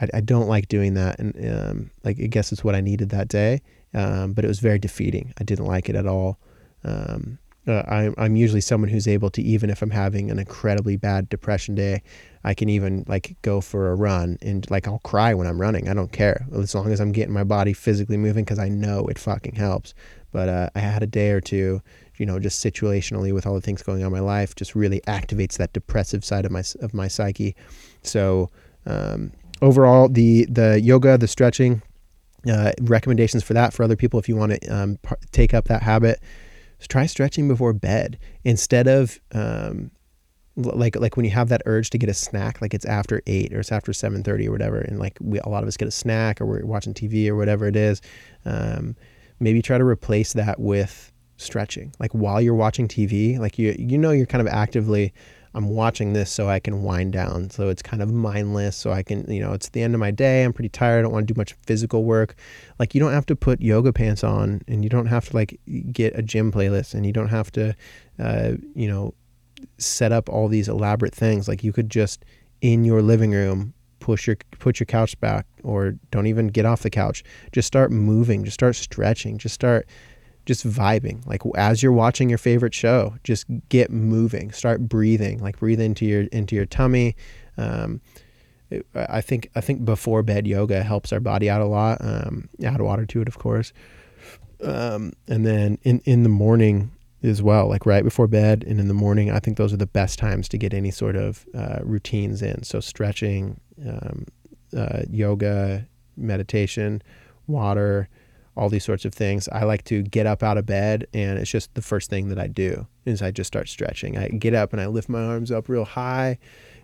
[0.01, 1.19] I, I don't like doing that.
[1.19, 3.61] And um, like I guess it's what I needed that day.
[3.95, 5.35] Um, but it was very defeating.
[5.39, 6.39] I didn't like it at all.
[6.85, 10.97] Um, uh, I'm, I'm usually someone who's able to even if I'm having an incredibly
[10.97, 12.03] bad depression day,
[12.45, 15.89] I can even like go for a run and like I'll cry when I'm running.
[15.89, 19.07] I don't care as long as I'm getting my body physically moving because I know
[19.07, 19.95] it fucking helps.
[20.31, 21.83] But uh, I had a day or two,
[22.19, 25.01] you know, just situationally with all the things going on in my life, just really
[25.09, 27.57] activates that depressive side of my of my psyche.
[28.03, 28.51] So
[28.85, 31.83] um, overall, the the yoga, the stretching,
[32.49, 35.65] uh, recommendations for that for other people if you want to um, par- take up
[35.65, 36.21] that habit
[36.81, 39.91] try stretching before bed instead of um,
[40.57, 43.53] like like when you have that urge to get a snack like it's after 8
[43.53, 45.93] or it's after 7:30 or whatever and like we, a lot of us get a
[45.93, 48.01] snack or we're watching TV or whatever it is
[48.45, 48.97] um,
[49.39, 51.93] maybe try to replace that with stretching.
[51.99, 55.13] Like while you're watching TV like you you know you're kind of actively
[55.57, 57.49] I'm watching this so I can wind down.
[57.49, 58.77] So it's kind of mindless.
[58.77, 60.45] So I can, you know, it's the end of my day.
[60.45, 60.99] I'm pretty tired.
[60.99, 62.35] I don't want to do much physical work.
[62.79, 65.59] Like you don't have to put yoga pants on and you don't have to like
[65.93, 67.75] get a gym playlist and you don't have to,
[68.19, 69.15] uh, you know,
[69.79, 71.49] set up all these elaborate things.
[71.49, 72.27] Like you could just
[72.61, 76.83] in your living room push your put your couch back or don't even get off
[76.83, 77.25] the couch.
[77.53, 78.45] Just start moving.
[78.45, 79.39] Just start stretching.
[79.39, 79.89] Just start
[80.47, 81.27] just vibing.
[81.27, 84.53] Like as you're watching your favorite show just get moving.
[84.53, 87.17] Start breathing like breathe into your into your tummy.
[87.59, 88.01] Um,
[88.69, 91.99] it, i think i think before bed yoga helps our body out a lot.
[92.01, 93.73] Um, add water to it of course.
[94.63, 96.93] Um, and then in in the morning
[97.23, 99.87] as well like right before bed and in the morning i think those are the
[99.87, 102.63] best times to get any sort of uh, routines in.
[102.63, 104.27] So stretching um,
[104.77, 105.87] uh, yoga
[106.17, 107.03] meditation
[107.47, 108.09] water
[108.57, 109.49] all these sorts of things.
[109.49, 112.39] I like to get up out of bed and it's just the first thing that
[112.39, 114.17] I do is I just start stretching.
[114.17, 116.39] I get up and I lift my arms up real high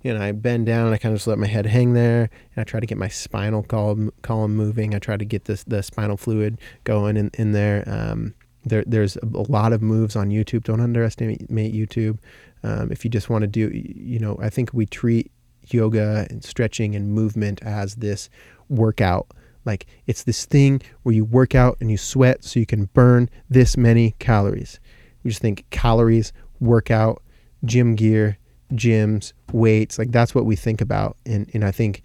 [0.05, 2.61] and I bend down and I kind of just let my head hang there and
[2.61, 4.95] I try to get my spinal column, column moving.
[4.95, 7.85] I try to get this, the spinal fluid going in, in there.
[7.87, 10.65] Um, there, there's a lot of moves on YouTube.
[10.65, 12.19] Don't underestimate YouTube.
[12.63, 15.33] Um, if you just want to do, you know, I think we treat
[15.69, 18.29] yoga and stretching and movement as this
[18.69, 19.29] workout
[19.65, 23.29] like it's this thing where you work out and you sweat so you can burn
[23.49, 24.81] this many calories.
[25.23, 27.23] We just think calories, workout,
[27.65, 28.39] gym gear,
[28.73, 31.17] gyms, weights, like that's what we think about.
[31.27, 32.03] And and I think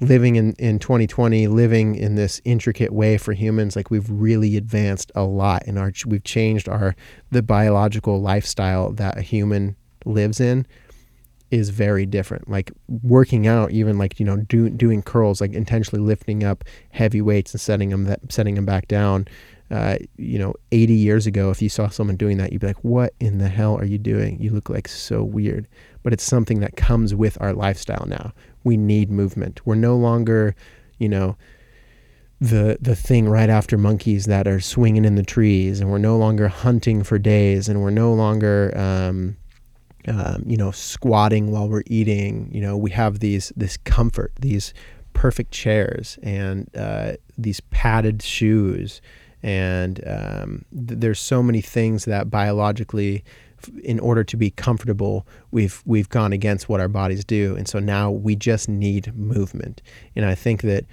[0.00, 5.12] living in, in 2020, living in this intricate way for humans, like we've really advanced
[5.14, 6.96] a lot in our we've changed our
[7.30, 10.66] the biological lifestyle that a human lives in
[11.52, 12.48] is very different.
[12.48, 17.20] Like working out, even like you know, do, doing curls, like intentionally lifting up heavy
[17.20, 19.28] weights and setting them that setting them back down.
[19.70, 22.82] Uh, you know, 80 years ago, if you saw someone doing that, you'd be like,
[22.84, 24.40] "What in the hell are you doing?
[24.40, 25.68] You look like so weird."
[26.02, 28.32] But it's something that comes with our lifestyle now.
[28.64, 29.64] We need movement.
[29.66, 30.54] We're no longer,
[30.98, 31.36] you know,
[32.40, 36.16] the the thing right after monkeys that are swinging in the trees, and we're no
[36.16, 39.36] longer hunting for days, and we're no longer um,
[40.08, 42.50] um, you know, squatting while we're eating.
[42.52, 44.74] You know, we have these this comfort, these
[45.12, 49.00] perfect chairs, and uh, these padded shoes,
[49.42, 53.24] and um, th- there's so many things that biologically,
[53.84, 57.78] in order to be comfortable, we've we've gone against what our bodies do, and so
[57.78, 59.82] now we just need movement.
[60.16, 60.84] And I think that.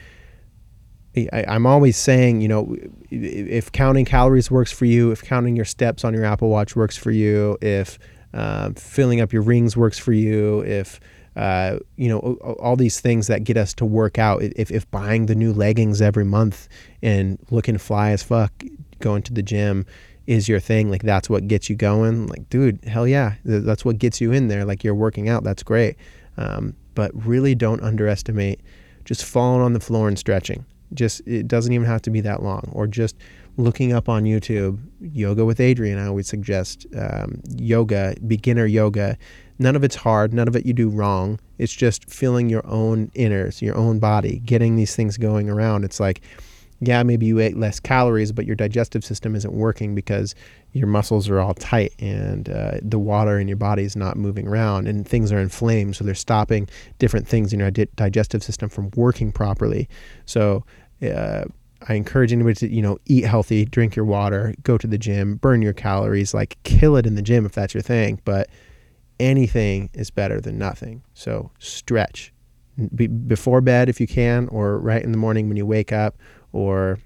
[1.34, 2.78] I, I'm always saying, you know,
[3.10, 6.96] if counting calories works for you, if counting your steps on your Apple Watch works
[6.96, 7.98] for you, if
[8.34, 11.00] uh, filling up your rings works for you, if
[11.36, 12.20] uh, you know
[12.60, 14.42] all these things that get us to work out.
[14.42, 16.68] If if buying the new leggings every month
[17.02, 18.52] and looking fly as fuck,
[19.00, 19.86] going to the gym
[20.28, 22.28] is your thing, like that's what gets you going.
[22.28, 24.64] Like, dude, hell yeah, that's what gets you in there.
[24.64, 25.96] Like you're working out, that's great.
[26.38, 28.62] Um, but really, don't underestimate
[29.06, 30.66] just falling on the floor and stretching.
[30.94, 33.16] Just it doesn't even have to be that long, or just
[33.60, 39.18] looking up on YouTube, yoga with Adriene, I always suggest um, yoga, beginner yoga.
[39.60, 40.34] None of it's hard.
[40.34, 41.40] None of it you do wrong.
[41.58, 45.84] It's just feeling your own inners, your own body, getting these things going around.
[45.84, 46.22] It's like,
[46.80, 50.34] yeah, maybe you ate less calories, but your digestive system isn't working because
[50.72, 54.48] your muscles are all tight and uh, the water in your body is not moving
[54.48, 55.98] around and things are inflamed.
[55.98, 59.90] So they're stopping different things in your di- digestive system from working properly.
[60.26, 60.64] So,
[61.04, 61.46] uh,
[61.88, 65.36] I encourage anybody to, you know, eat healthy, drink your water, go to the gym,
[65.36, 68.22] burn your calories, like kill it in the gym if that's your thing.
[68.26, 68.50] But
[69.20, 71.04] anything is better than nothing.
[71.14, 72.34] So stretch
[72.96, 76.18] Be- before bed if you can, or right in the morning when you wake up,
[76.52, 77.00] or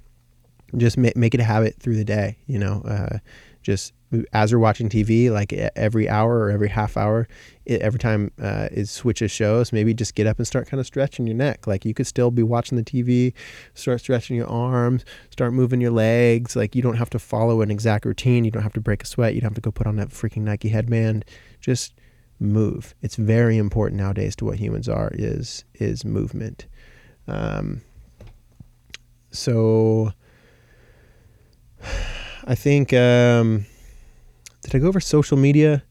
[0.78, 2.38] just ma- make it a habit through the day.
[2.48, 3.18] You know, uh,
[3.62, 3.94] just
[4.34, 7.28] as we're watching TV, like every hour or every half hour,
[7.66, 10.86] it, every time uh, it switches shows, maybe just get up and start kind of
[10.86, 11.68] stretching your neck.
[11.68, 13.34] Like you could still be watching the TV,
[13.74, 16.56] start stretching your arms, start moving your legs.
[16.56, 18.46] Like you don't have to follow an exact routine.
[18.46, 19.36] You don't have to break a sweat.
[19.36, 21.26] You don't have to go put on that freaking Nike headband.
[21.60, 21.94] Just
[22.40, 22.94] move.
[23.02, 26.68] It's very important nowadays to what humans are is is movement.
[27.28, 27.82] Um,
[29.32, 30.14] so
[32.46, 33.66] I think um,
[34.64, 35.84] did I go over social media?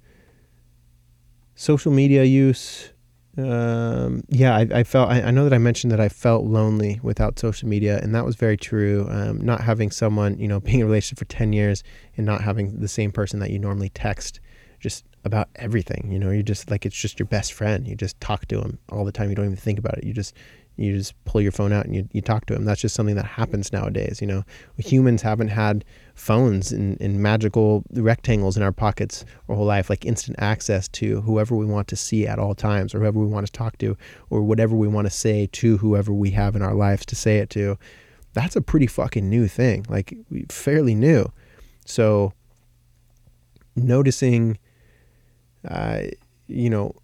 [1.54, 2.90] Social media use.
[3.38, 5.10] Um, yeah, I, I felt.
[5.10, 8.26] I, I, know that I mentioned that I felt lonely without social media, and that
[8.26, 9.06] was very true.
[9.10, 11.82] Um, not having someone, you know, being in a relationship for ten years
[12.16, 14.40] and not having the same person that you normally text,
[14.80, 16.10] just about everything.
[16.10, 17.86] You know, you're just like it's just your best friend.
[17.86, 19.30] You just talk to him all the time.
[19.30, 20.04] You don't even think about it.
[20.04, 20.34] You just
[20.76, 22.64] you just pull your phone out and you, you talk to him.
[22.64, 24.20] That's just something that happens nowadays.
[24.20, 24.44] You know,
[24.78, 30.04] humans haven't had phones in, in magical rectangles in our pockets our whole life, like
[30.04, 33.46] instant access to whoever we want to see at all times or whoever we want
[33.46, 33.96] to talk to
[34.30, 37.38] or whatever we want to say to whoever we have in our lives to say
[37.38, 37.78] it to.
[38.32, 40.14] That's a pretty fucking new thing, like
[40.50, 41.30] fairly new.
[41.84, 42.32] So
[43.76, 44.58] noticing,
[45.68, 46.02] uh,
[46.46, 46.94] you know,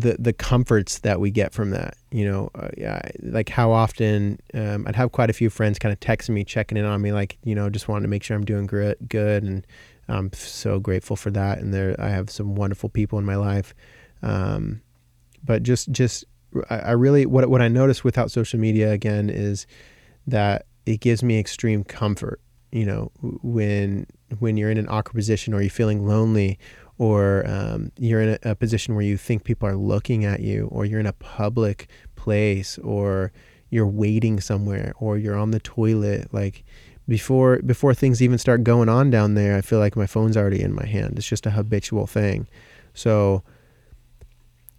[0.00, 1.96] the the comforts that we get from that.
[2.10, 5.92] You know, uh, yeah, like how often um, I'd have quite a few friends kind
[5.92, 8.36] of texting me, checking in on me, like you know, just wanting to make sure
[8.36, 9.66] I'm doing good, good, and
[10.08, 11.58] I'm so grateful for that.
[11.58, 13.74] And there, I have some wonderful people in my life.
[14.22, 14.82] Um,
[15.44, 16.24] but just just
[16.70, 19.66] I, I really what what I noticed without social media again is
[20.26, 22.40] that it gives me extreme comfort.
[22.72, 24.06] You know, when
[24.40, 26.58] when you're in an awkward position or you're feeling lonely
[26.98, 30.68] or um, you're in a, a, position where you think people are looking at you,
[30.70, 33.32] or you're in a public place, or
[33.70, 36.64] you're waiting somewhere, or you're on the toilet, like
[37.08, 40.62] before before things even start going on down there, I feel like my phone's already
[40.62, 41.18] in my hand.
[41.18, 42.46] It's just a habitual thing.
[42.94, 43.42] So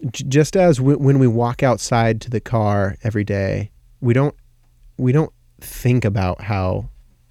[0.10, 4.36] j- just as w- when we walk outside to the car every day, we don't
[4.98, 6.90] we don't think about how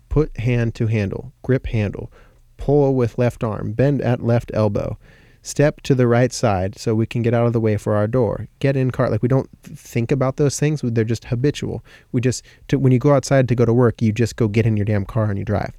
[0.08, 2.12] put hand to handle, grip handle,
[2.56, 4.98] pull with left arm, bend at left elbow,
[5.42, 8.06] step to the right side so we can get out of the way for our
[8.06, 9.10] door, get in car.
[9.10, 11.84] Like we don't think about those things; they're just habitual.
[12.12, 14.66] We just to, when you go outside to go to work, you just go get
[14.66, 15.76] in your damn car and you drive.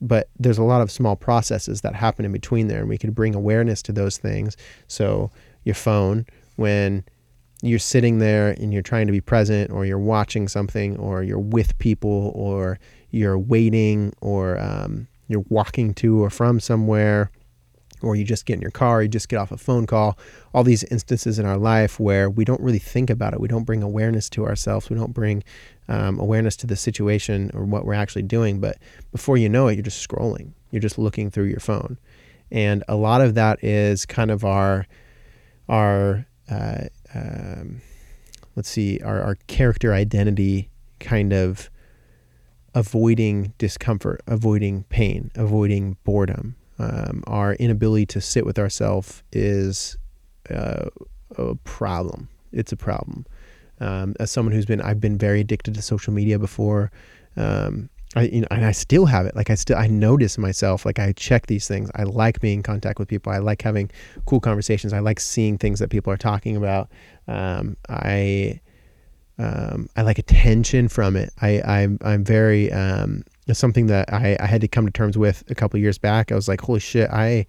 [0.00, 3.12] But there's a lot of small processes that happen in between there, and we can
[3.12, 4.56] bring awareness to those things.
[4.88, 5.30] So
[5.64, 7.04] your phone, when
[7.62, 11.38] you're sitting there and you're trying to be present, or you're watching something, or you're
[11.38, 12.78] with people, or
[13.10, 17.30] you're waiting, or um, you're walking to or from somewhere,
[18.02, 20.18] or you just get in your car, you just get off a phone call.
[20.52, 23.40] All these instances in our life where we don't really think about it.
[23.40, 24.90] We don't bring awareness to ourselves.
[24.90, 25.42] We don't bring
[25.88, 28.60] um, awareness to the situation or what we're actually doing.
[28.60, 28.78] But
[29.12, 30.52] before you know it, you're just scrolling.
[30.70, 31.98] You're just looking through your phone,
[32.50, 34.86] and a lot of that is kind of our
[35.68, 37.80] our uh, um,
[38.56, 40.68] let's see our, our character identity
[41.00, 41.70] kind of
[42.74, 46.56] avoiding discomfort, avoiding pain, avoiding boredom.
[46.78, 49.96] Um, our inability to sit with ourselves is
[50.50, 50.86] uh,
[51.36, 52.28] a problem.
[52.52, 53.26] It's a problem.
[53.80, 56.90] Um, as someone who's been, I've been very addicted to social media before.
[57.36, 59.34] Um, I, you know, and I still have it.
[59.34, 60.86] Like I still, I notice myself.
[60.86, 61.90] Like I check these things.
[61.94, 63.32] I like being in contact with people.
[63.32, 63.90] I like having
[64.26, 64.92] cool conversations.
[64.92, 66.90] I like seeing things that people are talking about.
[67.26, 68.60] Um, I
[69.38, 71.32] um, I like attention from it.
[71.40, 75.18] I, I'm, I'm very, um, it's something that I, I had to come to terms
[75.18, 76.30] with a couple years back.
[76.30, 77.46] I was like, holy shit, I,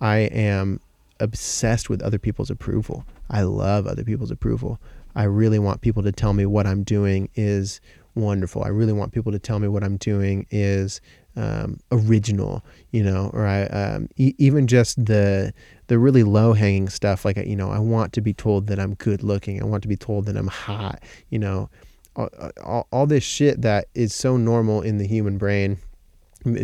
[0.00, 0.80] I am
[1.20, 3.04] obsessed with other people's approval.
[3.30, 4.78] I love other people's approval.
[5.14, 7.80] I really want people to tell me what I'm doing is
[8.14, 8.62] wonderful.
[8.62, 11.00] I really want people to tell me what I'm doing is
[11.36, 15.52] um, original, you know, or I um, e- even just the
[15.86, 17.24] the really low hanging stuff.
[17.24, 19.60] Like you know, I want to be told that I'm good looking.
[19.62, 21.02] I want to be told that I'm hot.
[21.30, 21.70] You know,
[22.16, 22.28] all,
[22.62, 25.78] all, all this shit that is so normal in the human brain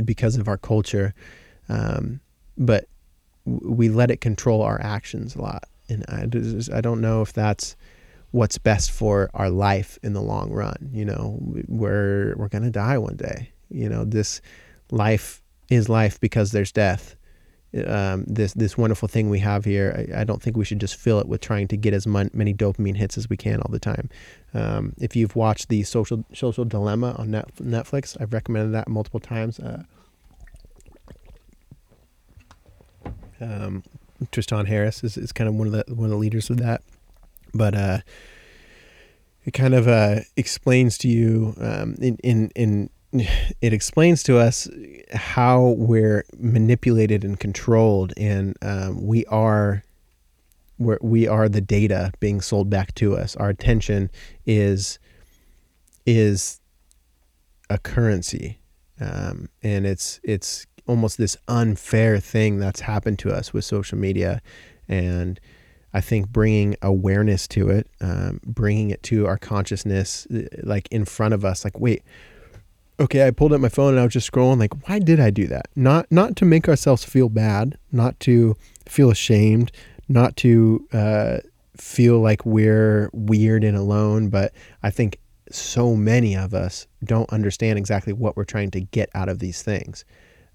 [0.04, 1.14] because of our culture,
[1.68, 2.20] um,
[2.56, 2.86] but
[3.44, 5.64] we let it control our actions a lot.
[5.88, 7.74] And I just, I don't know if that's
[8.32, 10.90] what's best for our life in the long run.
[10.92, 14.40] You know, we're we're gonna die one day you know this
[14.90, 17.14] life is life because there's death.
[17.86, 20.96] Um, this this wonderful thing we have here I, I, don't think we should just
[20.96, 23.70] fill it with trying to get as mon- many dopamine hits as we can all
[23.70, 24.08] the time.
[24.54, 29.20] Um, if you've watched the social social dilemma on Net- netflix i've recommended that multiple
[29.20, 29.82] times uh,
[33.38, 33.82] um,
[34.32, 36.82] tristan harris is, is kind of one of the one of the leaders of that.
[37.54, 37.98] But uh,
[39.44, 44.68] it kind of uh, explains to you um, in in in it explains to us
[45.12, 49.82] how we're manipulated and controlled, and um, we are
[50.78, 53.34] we're, we are the data being sold back to us.
[53.36, 54.10] Our attention
[54.46, 54.98] is
[56.06, 56.60] is
[57.70, 58.58] a currency,
[59.00, 64.42] um, and it's it's almost this unfair thing that's happened to us with social media,
[64.86, 65.40] and
[65.94, 70.26] I think bringing awareness to it, um, bringing it to our consciousness,
[70.62, 72.02] like in front of us, like wait,
[73.00, 75.30] okay, I pulled up my phone and I was just scrolling, like why did I
[75.30, 75.66] do that?
[75.76, 79.72] Not not to make ourselves feel bad, not to feel ashamed,
[80.08, 81.38] not to uh,
[81.76, 85.18] feel like we're weird and alone, but I think
[85.50, 89.62] so many of us don't understand exactly what we're trying to get out of these
[89.62, 90.04] things.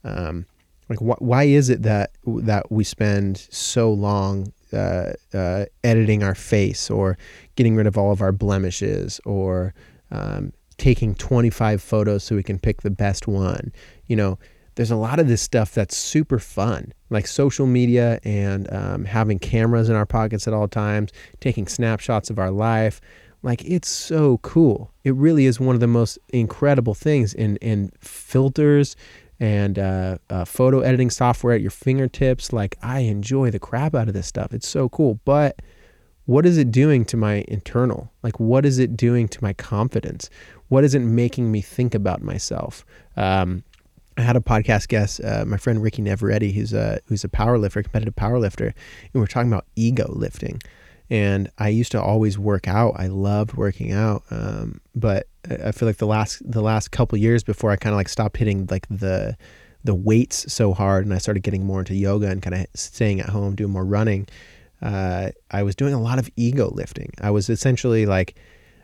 [0.04, 0.46] Um,
[0.90, 6.36] like, wh- why is it that that we spend so long uh, uh, editing our
[6.36, 7.18] face, or
[7.56, 9.74] getting rid of all of our blemishes, or
[10.12, 10.52] um,
[10.84, 13.72] taking 25 photos so we can pick the best one?
[14.08, 14.38] You know,
[14.76, 19.40] there's a lot of this stuff that's super fun, like social media and um, having
[19.40, 23.00] cameras in our pockets at all times, taking snapshots of our life.
[23.44, 24.92] Like it's so cool.
[25.06, 28.98] It really is one of the most incredible things in in filters
[29.40, 32.52] and uh, uh, photo editing software at your fingertips.
[32.52, 34.54] Like I enjoy the crap out of this stuff.
[34.54, 35.22] It's so cool.
[35.24, 35.62] But
[36.26, 38.12] what is it doing to my internal?
[38.22, 40.30] Like what is it doing to my confidence?
[40.74, 42.84] What is it making me think about myself?
[43.16, 43.64] Um,
[44.18, 47.60] I had a podcast guest, uh, my friend Ricky Neveretti, who's a who's a power
[47.60, 50.60] lifter, competitive power lifter, and we are talking about ego lifting.
[51.12, 52.96] And I used to always work out.
[52.98, 57.44] I loved working out, um, but I feel like the last the last couple years
[57.44, 59.38] before I kind of like stopped hitting like the
[59.84, 63.20] the weights so hard, and I started getting more into yoga and kind of staying
[63.20, 64.28] at home, doing more running.
[64.82, 67.14] Uh, I was doing a lot of ego lifting.
[67.22, 68.34] I was essentially like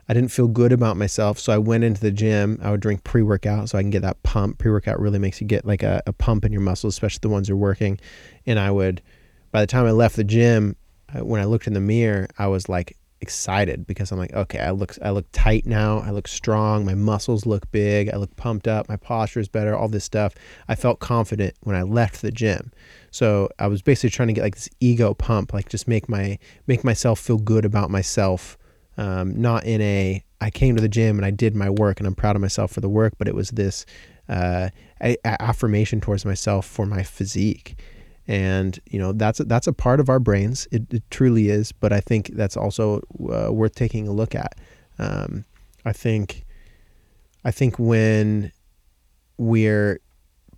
[0.10, 1.38] I didn't feel good about myself.
[1.38, 2.60] So I went into the gym.
[2.64, 4.58] I would drink pre workout so I can get that pump.
[4.58, 7.30] Pre workout really makes you get like a, a, pump in your muscles, especially the
[7.30, 8.00] ones you're working.
[8.48, 9.04] And I would,
[9.52, 10.76] by the time I left the gym,
[11.14, 14.72] when I looked in the mirror, I was like excited because I'm like, okay, I
[14.72, 16.00] look, I look tight now.
[16.00, 16.86] I look strong.
[16.86, 18.10] My muscles look big.
[18.10, 18.90] I look pumped up.
[18.90, 19.76] My posture is better.
[19.76, 20.34] All this stuff.
[20.68, 22.72] I felt confident when I left the gym.
[23.12, 26.40] So I was basically trying to get like this ego pump, like just make my,
[26.68, 28.58] make myself feel good about myself
[29.00, 32.08] um, not in a I came to the gym and I did my work and
[32.08, 33.86] I'm proud of myself for the work, but it was this
[34.28, 34.70] uh,
[35.02, 37.80] a, affirmation towards myself for my physique.
[38.28, 40.68] And you know that's a, that's a part of our brains.
[40.72, 44.56] It, it truly is, but I think that's also uh, worth taking a look at.
[45.00, 45.46] Um,
[45.86, 46.46] I think
[47.46, 48.52] I think when
[49.38, 50.02] we're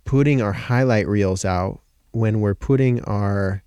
[0.04, 1.80] putting our highlight reels out,
[2.10, 3.62] when we're putting our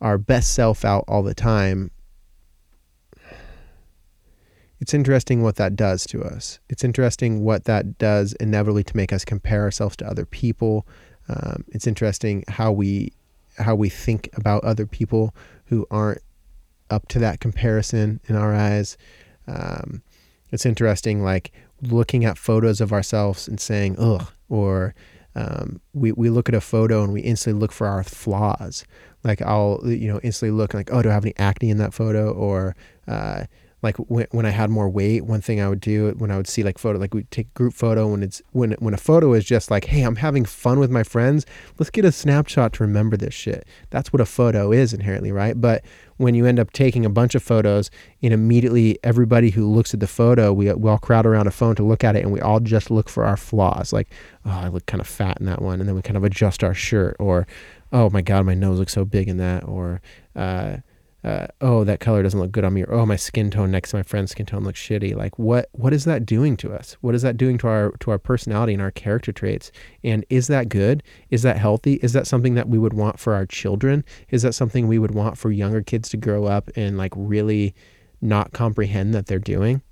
[0.00, 1.92] our best self out all the time,
[4.80, 6.60] it's interesting what that does to us.
[6.68, 10.86] It's interesting what that does inevitably to make us compare ourselves to other people.
[11.28, 13.12] Um, it's interesting how we
[13.58, 15.34] how we think about other people
[15.66, 16.22] who aren't
[16.90, 18.96] up to that comparison in our eyes.
[19.48, 20.02] Um,
[20.50, 21.52] it's interesting, like
[21.82, 24.94] looking at photos of ourselves and saying, "ugh," or
[25.34, 28.84] um, we we look at a photo and we instantly look for our flaws.
[29.24, 31.92] Like I'll you know instantly look like, "Oh, do I have any acne in that
[31.92, 32.76] photo?" or
[33.06, 33.44] uh,
[33.82, 36.48] like when, when I had more weight, one thing I would do when I would
[36.48, 39.44] see like photo, like we take group photo when it's when when a photo is
[39.44, 41.46] just like, hey, I'm having fun with my friends.
[41.78, 43.66] Let's get a snapshot to remember this shit.
[43.90, 45.60] That's what a photo is inherently, right?
[45.60, 45.84] But
[46.16, 50.00] when you end up taking a bunch of photos and immediately everybody who looks at
[50.00, 52.40] the photo, we, we all crowd around a phone to look at it and we
[52.40, 53.92] all just look for our flaws.
[53.92, 54.08] Like,
[54.44, 55.78] oh, I look kind of fat in that one.
[55.78, 57.46] And then we kind of adjust our shirt or,
[57.92, 59.62] oh my God, my nose looks so big in that.
[59.62, 60.00] Or,
[60.34, 60.78] uh,
[61.24, 63.90] uh, oh, that color doesn't look good on me, or oh, my skin tone next
[63.90, 65.16] to my friend's skin tone looks shitty.
[65.16, 66.96] Like, what what is that doing to us?
[67.00, 69.72] What is that doing to our to our personality and our character traits?
[70.04, 71.02] And is that good?
[71.30, 71.94] Is that healthy?
[71.94, 74.04] Is that something that we would want for our children?
[74.30, 77.74] Is that something we would want for younger kids to grow up and like really
[78.20, 79.82] not comprehend that they're doing?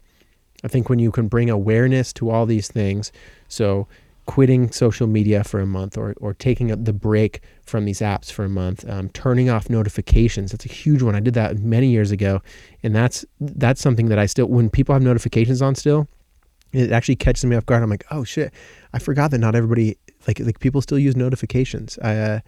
[0.64, 3.10] I think when you can bring awareness to all these things,
[3.48, 3.88] so
[4.26, 8.44] quitting social media for a month or, or taking the break from these apps for
[8.44, 10.52] a month, um, turning off notifications.
[10.52, 11.16] That's a huge one.
[11.16, 12.40] I did that many years ago.
[12.82, 16.06] And that's, that's something that I still, when people have notifications on still,
[16.72, 17.82] it actually catches me off guard.
[17.82, 18.54] I'm like, oh shit,
[18.92, 19.98] I forgot that not everybody,
[20.28, 21.98] like, like people still use notifications.
[21.98, 22.40] Uh,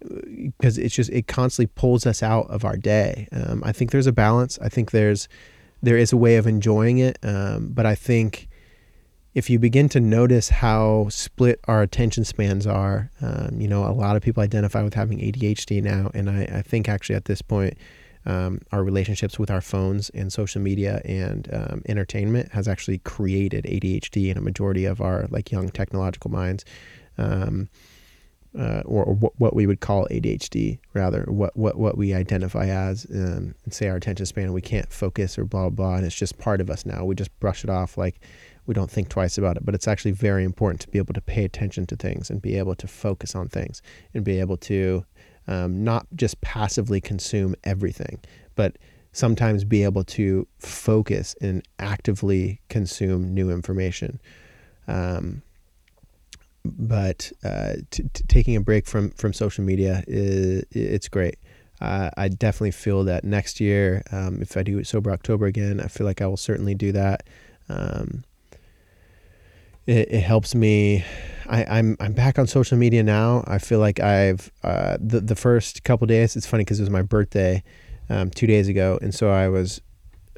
[0.00, 3.28] because it's just, it constantly pulls us out of our day.
[3.32, 4.58] Um, I think there's a balance.
[4.60, 5.28] I think there's,
[5.82, 7.18] there is a way of enjoying it.
[7.22, 8.48] Um, but I think,
[9.34, 13.92] if you begin to notice how split our attention spans are, um, you know, a
[13.92, 16.10] lot of people identify with having ADHD now.
[16.14, 17.78] And I, I think actually at this point,
[18.26, 23.64] um, our relationships with our phones and social media and um, entertainment has actually created
[23.64, 26.64] ADHD in a majority of our like young technological minds.
[27.18, 27.68] um,
[28.58, 33.06] uh, or, or what, we would call ADHD, rather, what what what we identify as,
[33.14, 36.36] um, and say our attention span, we can't focus or blah blah, and it's just
[36.38, 37.04] part of us now.
[37.04, 38.20] We just brush it off like
[38.70, 39.66] we don't think twice about it.
[39.66, 42.56] But it's actually very important to be able to pay attention to things and be
[42.56, 43.82] able to focus on things
[44.14, 45.04] and be able to
[45.48, 48.20] um, not just passively consume everything,
[48.54, 48.78] but
[49.10, 54.20] sometimes be able to focus and actively consume new information.
[54.86, 55.42] Um,
[56.64, 61.38] but uh, t- t- taking a break from from social media is it's great.
[61.80, 65.88] Uh, I definitely feel that next year, um, if I do sober October again, I
[65.88, 67.24] feel like I will certainly do that.
[67.68, 68.22] Um,
[69.90, 71.04] it, it, helps me.
[71.48, 73.44] I, am I'm, I'm back on social media now.
[73.46, 76.36] I feel like I've uh, the the first couple days.
[76.36, 77.62] It's funny because it was my birthday
[78.08, 79.80] um, two days ago, and so I was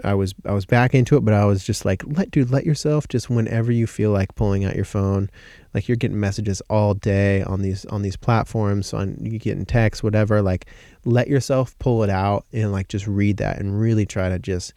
[0.03, 2.65] I was I was back into it, but I was just like, let dude, let
[2.65, 5.31] yourself just whenever you feel like pulling out your phone,
[5.75, 10.03] like you're getting messages all day on these on these platforms, on you getting texts,
[10.03, 10.41] whatever.
[10.41, 10.67] Like,
[11.05, 14.73] let yourself pull it out and like just read that and really try to just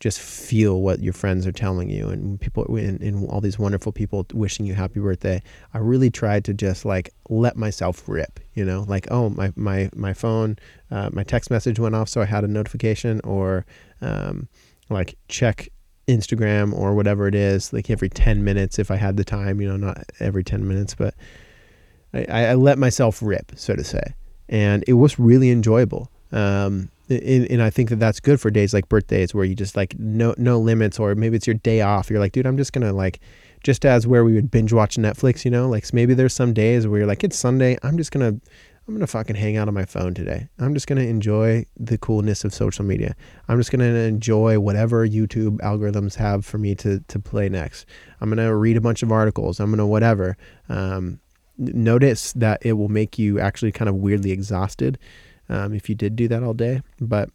[0.00, 3.92] just feel what your friends are telling you and people and, and all these wonderful
[3.92, 5.42] people wishing you happy birthday.
[5.74, 8.84] I really tried to just like let myself rip you know?
[8.88, 10.56] Like oh my my my phone
[10.90, 13.66] uh, my text message went off so i had a notification or
[14.00, 14.48] um,
[14.88, 15.68] like check
[16.08, 19.68] instagram or whatever it is like every 10 minutes if i had the time you
[19.68, 21.14] know not every 10 minutes but
[22.14, 24.14] i, I let myself rip so to say.
[24.48, 26.10] And it was really enjoyable.
[26.32, 29.76] Um, and, and, I think that that's good for days like birthdays where you just
[29.76, 32.10] like no no limits or maybe it's your day off.
[32.10, 33.20] You're like, dude, I'm just gonna like,
[33.62, 36.86] just as where we would binge watch Netflix, you know, like maybe there's some days
[36.86, 38.40] where you're like, it's Sunday, I'm just gonna
[38.88, 40.48] I'm gonna fucking hang out on my phone today.
[40.58, 43.16] I'm just gonna enjoy the coolness of social media.
[43.48, 47.86] I'm just gonna enjoy whatever YouTube algorithms have for me to to play next.
[48.20, 49.58] I'm gonna read a bunch of articles.
[49.58, 50.36] I'm gonna whatever.
[50.68, 51.20] Um,
[51.58, 54.98] notice that it will make you actually kind of weirdly exhausted
[55.48, 56.82] um, if you did do that all day.
[57.00, 57.30] But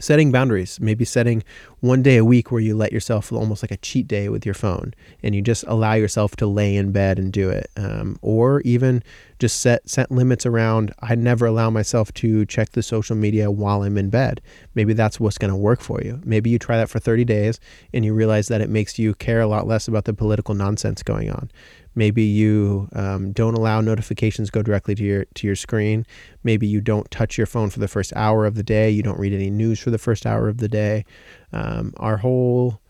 [0.00, 1.42] setting boundaries, maybe setting
[1.80, 4.54] one day a week where you let yourself almost like a cheat day with your
[4.54, 7.70] phone and you just allow yourself to lay in bed and do it.
[7.76, 9.02] Um, or even
[9.38, 13.82] just set set limits around I never allow myself to check the social media while
[13.82, 14.40] I'm in bed.
[14.74, 16.20] Maybe that's what's going to work for you.
[16.24, 17.60] Maybe you try that for 30 days
[17.92, 21.02] and you realize that it makes you care a lot less about the political nonsense
[21.02, 21.50] going on.
[21.98, 26.06] Maybe you um, don't allow notifications go directly to your to your screen.
[26.44, 28.88] Maybe you don't touch your phone for the first hour of the day.
[28.88, 31.04] You don't read any news for the first hour of the day.
[31.52, 32.80] Um, our whole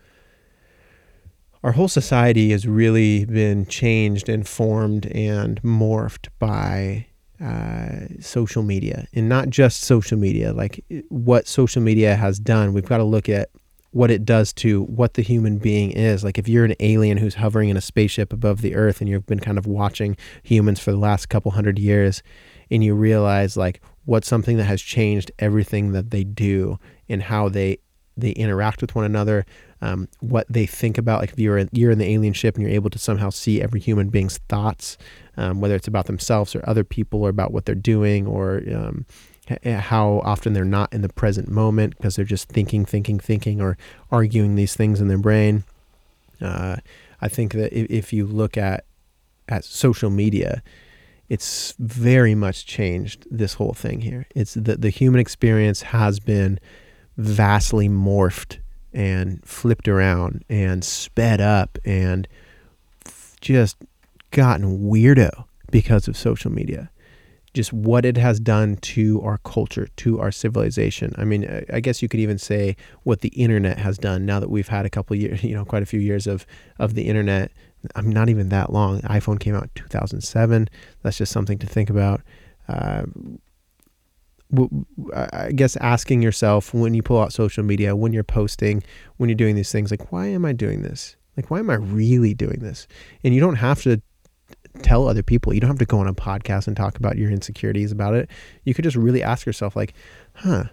[1.64, 7.06] our whole society has really been changed and formed and morphed by
[7.42, 10.52] uh, social media, and not just social media.
[10.52, 13.48] Like what social media has done, we've got to look at
[13.98, 16.22] what it does to what the human being is.
[16.22, 19.26] Like if you're an alien who's hovering in a spaceship above the earth and you've
[19.26, 22.22] been kind of watching humans for the last couple hundred years
[22.70, 27.48] and you realize like what's something that has changed everything that they do and how
[27.48, 27.78] they
[28.16, 29.44] they interact with one another,
[29.80, 31.20] um, what they think about.
[31.20, 33.80] Like if you're you're in the alien ship and you're able to somehow see every
[33.80, 34.96] human being's thoughts,
[35.36, 39.06] um, whether it's about themselves or other people or about what they're doing or um,
[39.64, 43.76] how often they're not in the present moment because they're just thinking, thinking, thinking, or
[44.10, 45.64] arguing these things in their brain.
[46.40, 46.76] Uh,
[47.20, 48.84] I think that if, if you look at
[49.48, 50.62] at social media,
[51.28, 54.26] it's very much changed this whole thing here.
[54.34, 56.60] It's the the human experience has been
[57.16, 58.58] vastly morphed
[58.92, 62.28] and flipped around and sped up and
[63.40, 63.76] just
[64.30, 66.90] gotten weirdo because of social media
[67.54, 71.12] just what it has done to our culture, to our civilization.
[71.16, 74.50] I mean, I guess you could even say what the internet has done now that
[74.50, 76.46] we've had a couple years, you know, quite a few years of
[76.78, 77.50] of the internet.
[77.94, 79.00] I'm not even that long.
[79.02, 80.68] iPhone came out in 2007.
[81.02, 82.22] That's just something to think about.
[82.68, 83.04] Uh,
[85.14, 88.82] I guess asking yourself when you pull out social media, when you're posting,
[89.18, 91.16] when you're doing these things, like, why am I doing this?
[91.36, 92.88] Like, why am I really doing this?
[93.22, 94.00] And you don't have to
[94.82, 95.54] tell other people.
[95.54, 98.30] You don't have to go on a podcast and talk about your insecurities about it.
[98.64, 99.94] You could just really ask yourself like,
[100.34, 100.64] "Huh,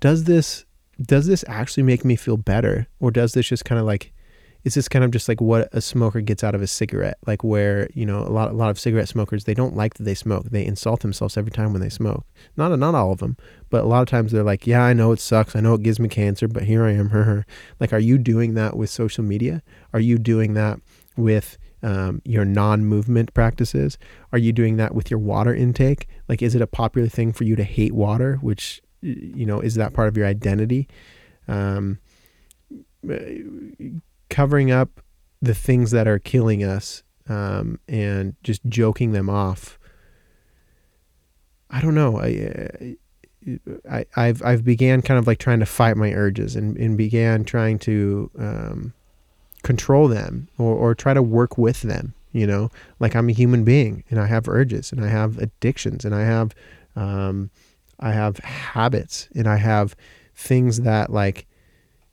[0.00, 0.64] does this
[1.00, 2.86] does this actually make me feel better?
[3.00, 4.12] Or does this just kind of like
[4.64, 7.18] is this kind of just like what a smoker gets out of a cigarette?
[7.24, 10.02] Like where you know a lot a lot of cigarette smokers they don't like that
[10.02, 10.46] they smoke.
[10.50, 12.26] They insult themselves every time when they smoke.
[12.56, 13.36] Not not all of them
[13.70, 15.54] but a lot of times they're like yeah i know it sucks.
[15.54, 17.46] I know it gives me cancer but here i am her her.
[17.78, 19.62] Like are you doing that with social media?
[19.92, 20.80] Are you doing that
[21.16, 23.98] with um, your non-movement practices?
[24.32, 26.08] Are you doing that with your water intake?
[26.28, 28.36] Like, is it a popular thing for you to hate water?
[28.36, 30.88] Which, you know, is that part of your identity?
[31.48, 31.98] Um,
[34.28, 35.00] covering up
[35.40, 39.78] the things that are killing us um, and just joking them off.
[41.70, 42.18] I don't know.
[42.18, 42.96] I,
[43.90, 47.44] I I've I've began kind of like trying to fight my urges and, and began
[47.44, 48.94] trying to um,
[49.62, 52.14] control them or, or try to work with them.
[52.32, 52.70] You know,
[53.00, 56.22] like I'm a human being and I have urges and I have addictions and I
[56.22, 56.54] have
[56.94, 57.50] um,
[57.98, 59.96] I have habits and I have
[60.34, 61.46] things that like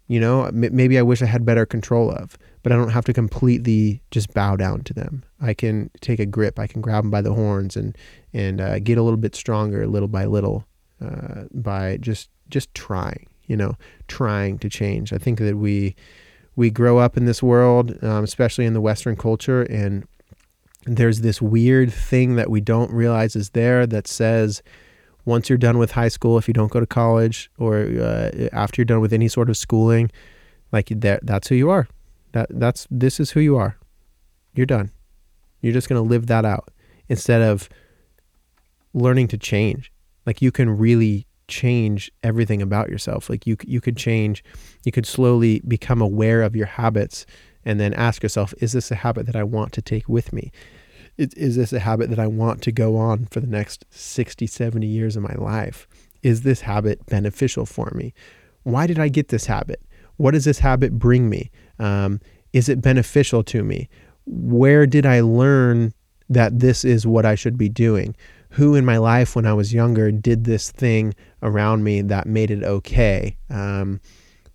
[0.07, 3.06] you know m- maybe I wish I had better control of but I don't have
[3.06, 5.24] to completely just bow down to them.
[5.41, 6.57] I can take a grip.
[6.57, 7.95] I can grab them by the horns and
[8.34, 10.65] and uh, get a little bit stronger, little by little,
[11.02, 13.28] uh, by just just trying.
[13.45, 13.76] You know,
[14.07, 15.11] trying to change.
[15.11, 15.95] I think that we
[16.56, 20.08] we grow up in this world, um, especially in the Western culture, and
[20.86, 24.62] there's this weird thing that we don't realize is there that says
[25.26, 28.82] once you're done with high school, if you don't go to college or uh, after
[28.82, 30.12] you're done with any sort of schooling,
[30.72, 31.88] like that, that's who you are.
[32.34, 33.78] That that's this is who you are.
[34.54, 34.92] You're done.
[35.62, 36.70] You're just to live that out
[37.08, 37.70] instead of
[38.94, 39.92] learning to change.
[40.26, 43.30] Like you can really change everything about yourself.
[43.30, 44.44] Like you you could change,
[44.84, 47.26] you could slowly become aware of your habits
[47.66, 50.52] and then ask yourself, is this a habit that I want to take with me?
[51.18, 54.48] Is, is this a habit that I want to go on for the next 60,
[54.48, 55.88] 70 years of my life?
[56.24, 58.14] Is this habit beneficial for me?
[58.64, 59.82] Why did I get this habit?
[60.18, 61.52] What does this habit bring me?
[61.80, 62.20] Um,
[62.52, 63.90] is it beneficial to me?
[64.26, 65.94] Where did I learn
[66.30, 68.16] that this is what I should be doing?
[68.52, 71.14] Who in my life when I was younger did this thing
[71.44, 73.38] around me that made it okay?
[73.49, 73.99] Um,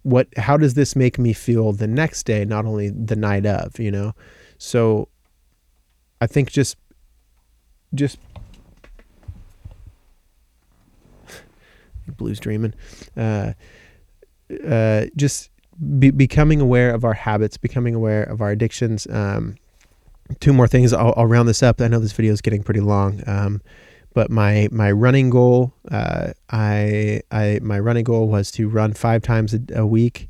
[0.02, 0.27] what?
[0.36, 3.78] How does this make me feel the next day, not only the night of?
[3.78, 4.15] You know,
[4.59, 5.09] so
[6.20, 6.77] I think just
[7.94, 8.19] just
[12.16, 12.74] blues dreaming.
[13.16, 13.52] Uh,
[14.66, 15.51] uh, just
[15.98, 19.06] be, becoming aware of our habits, becoming aware of our addictions.
[19.09, 19.56] Um,
[20.40, 20.93] two more things.
[20.93, 21.81] I'll, I'll, round this up.
[21.81, 23.62] I know this video is getting pretty long, um,
[24.14, 29.22] but my my running goal, uh, I I my running goal was to run five
[29.22, 30.28] times a, a week,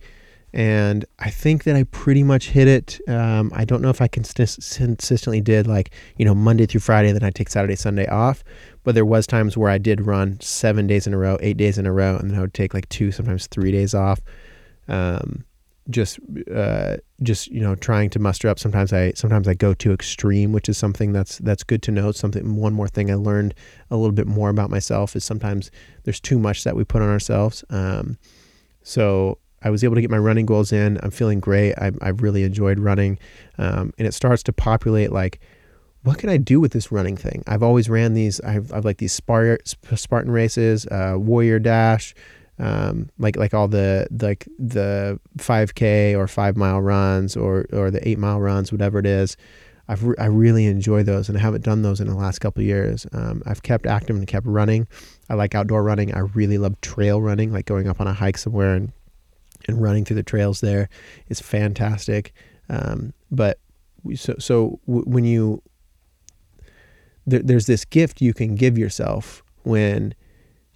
[0.52, 3.00] and I think that I pretty much hit it.
[3.08, 7.22] Um, I don't know if I consistently did like you know Monday through Friday, then
[7.24, 8.44] I take Saturday Sunday off,
[8.84, 11.78] but there was times where I did run seven days in a row, eight days
[11.78, 14.20] in a row, and then I would take like two, sometimes three days off.
[14.88, 15.44] Um,
[15.90, 16.18] just
[16.54, 18.58] uh, just you know trying to muster up.
[18.58, 22.12] Sometimes I sometimes I go too extreme, which is something that's that's good to know.
[22.12, 23.54] Something one more thing I learned
[23.90, 25.70] a little bit more about myself is sometimes
[26.04, 27.64] there's too much that we put on ourselves.
[27.70, 28.18] Um,
[28.82, 30.98] so I was able to get my running goals in.
[31.02, 31.74] I'm feeling great.
[31.74, 33.18] I, I've really enjoyed running,
[33.58, 35.40] um, and it starts to populate like
[36.02, 37.42] what can I do with this running thing?
[37.46, 38.40] I've always ran these.
[38.40, 42.14] I've, I've like these Spartan races, uh, Warrior Dash,
[42.58, 48.06] um, like like all the like the 5k or five mile runs or or the
[48.06, 49.36] eight mile runs whatever it is
[49.88, 52.62] I've re- I really enjoy those and I haven't done those in the last couple
[52.62, 53.06] years.
[53.12, 54.86] Um, I've kept active and kept running.
[55.30, 56.14] I like outdoor running.
[56.14, 58.92] I really love trail running like going up on a hike somewhere and
[59.66, 60.88] and running through the trails there
[61.28, 62.32] is fantastic.
[62.68, 63.58] Um, but
[64.14, 65.62] so so when you
[67.26, 70.14] there, there's this gift you can give yourself when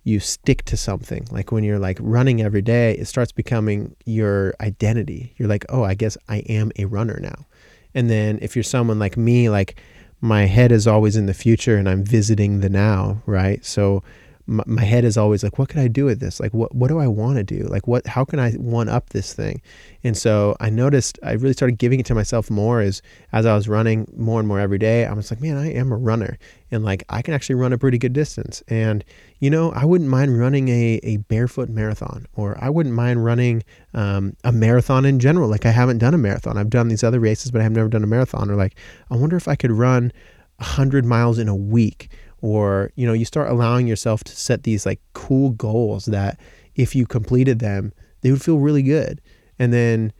[0.05, 1.27] you stick to something.
[1.31, 5.35] Like when you're like running every day, it starts becoming your identity.
[5.37, 7.47] You're like, oh, I guess I am a runner now.
[7.95, 9.81] And then if you're someone like me, like
[10.21, 13.65] my head is always in the future and I'm visiting the now, right?
[13.65, 14.03] So
[14.47, 16.41] my, my head is always like, what can I do with this?
[16.41, 17.65] Like, what, what do I want to do?
[17.65, 19.63] Like, what, how can I one up this thing?
[20.05, 23.03] And so I noticed I really started giving it to myself more as,
[23.33, 25.07] as I was running more and more every day.
[25.07, 26.39] I was like, man, I am a runner
[26.71, 28.63] and like, I can actually run a pretty good distance.
[28.69, 29.05] And,
[29.39, 33.63] you know, I wouldn't mind running a, a barefoot marathon or I wouldn't mind running
[33.95, 35.49] um, a marathon in general.
[35.49, 36.59] Like I haven't done a marathon.
[36.59, 38.77] I've done these other races, but I have never done a marathon or like,
[39.11, 40.13] I wonder if I could run
[40.61, 42.09] hundred miles in a week
[42.43, 46.39] or you know you start allowing yourself to set these like cool goals that
[46.75, 47.93] if you completed them
[48.23, 49.21] they would feel really good.
[49.59, 50.13] And then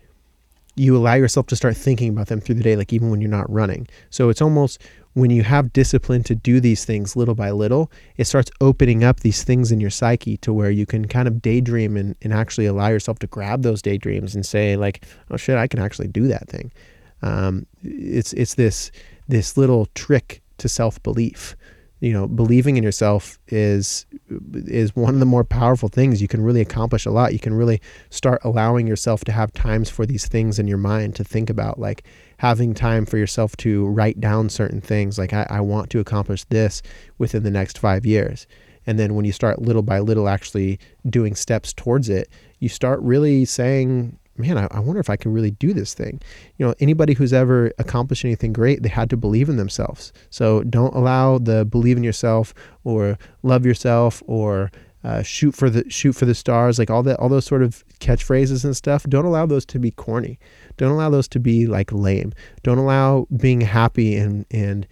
[0.75, 3.31] you allow yourself to start thinking about them through the day like even when you're
[3.31, 3.87] not running.
[4.11, 4.81] So it's almost
[5.15, 9.21] when you have discipline to do these things little by little it starts opening up
[9.21, 12.65] these things in your psyche to where you can kind of daydream and, and actually
[12.65, 16.27] allow yourself to grab those daydreams and say like oh shit i can actually do
[16.29, 16.73] that thing.
[17.21, 18.91] Um, it's it's this
[19.29, 21.57] this little trick to self-belief
[22.03, 24.07] you know believing in yourself is
[24.65, 26.21] is one of the more powerful things.
[26.21, 27.33] You can really accomplish a lot.
[27.33, 27.81] You can really
[28.11, 31.79] start allowing yourself to have times for these things in your mind to think about
[31.79, 32.03] like
[32.39, 36.43] having time for yourself to write down certain things like I, I want to accomplish
[36.47, 36.83] this
[37.19, 38.49] within the next five years.
[38.85, 42.29] And then when you start little by little actually doing steps towards it
[42.63, 46.21] you start really saying man, I, I wonder if I can really do this thing.
[46.57, 50.13] You know, anybody who's ever accomplished anything great, they had to believe in themselves.
[50.31, 52.55] So don't allow the believe in yourself
[52.85, 54.71] or love yourself or
[55.05, 57.85] uh, shoot for the shoot for the stars, like all that, all those sort of
[57.99, 59.03] catchphrases and stuff.
[59.05, 60.39] Don't allow those to be corny.
[60.77, 62.33] Don't allow those to be like lame.
[62.63, 64.87] Don't allow being happy and and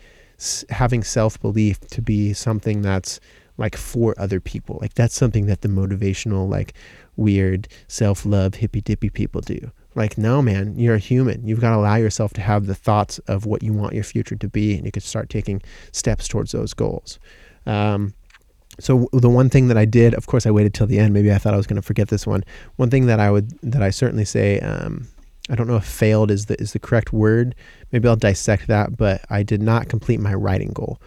[0.71, 3.21] having self belief to be something that's
[3.61, 4.79] like for other people.
[4.81, 6.73] Like that's something that the motivational, like
[7.15, 9.71] weird self love hippy dippy people do.
[9.95, 11.47] Like, no, man, you're a human.
[11.47, 14.37] You've got to allow yourself to have the thoughts of what you want your future
[14.37, 15.61] to be, and you can start taking
[15.93, 17.19] steps towards those goals.
[17.67, 18.15] Um,
[18.79, 21.13] so the one thing that I did, of course, I waited till the end.
[21.13, 22.45] Maybe I thought I was going to forget this one.
[22.77, 25.07] One thing that I would that I certainly say, um,
[25.51, 27.55] I don't know if failed is the is the correct word.
[27.93, 30.99] Maybe I'll dissect that, but I did not complete my writing goal.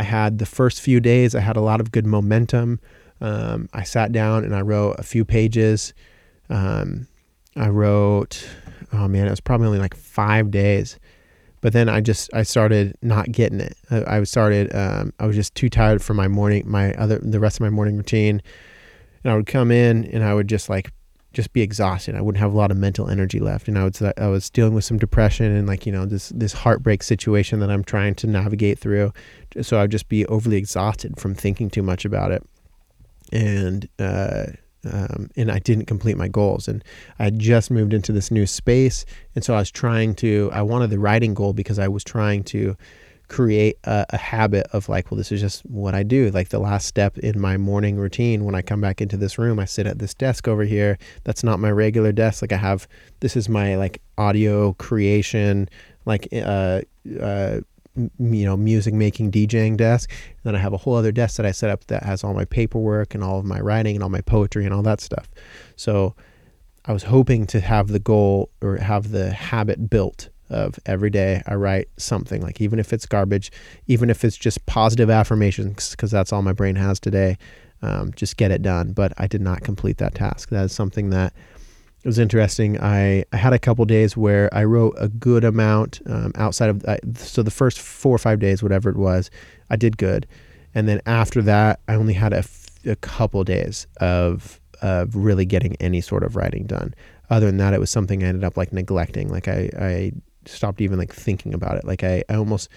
[0.00, 2.80] I had the first few days, I had a lot of good momentum.
[3.20, 5.92] Um, I sat down and I wrote a few pages.
[6.48, 7.06] Um,
[7.54, 8.48] I wrote,
[8.94, 10.98] oh man, it was probably only like five days.
[11.60, 13.76] But then I just I started not getting it.
[13.90, 17.38] I, I started um, I was just too tired for my morning my other the
[17.38, 18.40] rest of my morning routine,
[19.22, 20.92] and I would come in and I would just like
[21.32, 22.14] just be exhausted.
[22.14, 24.74] I wouldn't have a lot of mental energy left, and I was I was dealing
[24.74, 28.26] with some depression and like you know this this heartbreak situation that I'm trying to
[28.26, 29.12] navigate through.
[29.62, 32.42] So I'd just be overly exhausted from thinking too much about it,
[33.32, 34.46] and uh,
[34.90, 36.66] um, and I didn't complete my goals.
[36.66, 36.82] And
[37.18, 39.04] I just moved into this new space,
[39.34, 40.50] and so I was trying to.
[40.52, 42.76] I wanted the writing goal because I was trying to
[43.30, 46.30] create a, a, habit of like, well, this is just what I do.
[46.30, 49.60] Like the last step in my morning routine when I come back into this room,
[49.60, 50.98] I sit at this desk over here.
[51.22, 52.42] That's not my regular desk.
[52.42, 52.88] Like I have,
[53.20, 55.68] this is my like audio creation,
[56.06, 56.82] like, uh,
[57.20, 57.60] uh,
[57.94, 60.10] you know, music making, DJing desk.
[60.10, 62.34] And then I have a whole other desk that I set up that has all
[62.34, 65.28] my paperwork and all of my writing and all my poetry and all that stuff.
[65.76, 66.16] So
[66.84, 71.42] I was hoping to have the goal or have the habit built of every day
[71.46, 73.50] I write something like even if it's garbage,
[73.86, 77.38] even if it's just positive affirmations because that's all my brain has today.
[77.82, 78.92] Um, just get it done.
[78.92, 80.50] But I did not complete that task.
[80.50, 81.32] That is something that
[82.04, 82.80] was interesting.
[82.80, 86.84] I, I had a couple days where I wrote a good amount um, outside of
[86.84, 89.30] uh, so the first four or five days, whatever it was,
[89.68, 90.26] I did good,
[90.74, 95.44] and then after that, I only had a, f- a couple days of of really
[95.44, 96.94] getting any sort of writing done.
[97.28, 99.28] Other than that, it was something I ended up like neglecting.
[99.28, 100.12] Like I, I
[100.46, 101.84] stopped even like thinking about it.
[101.84, 102.68] Like I, I almost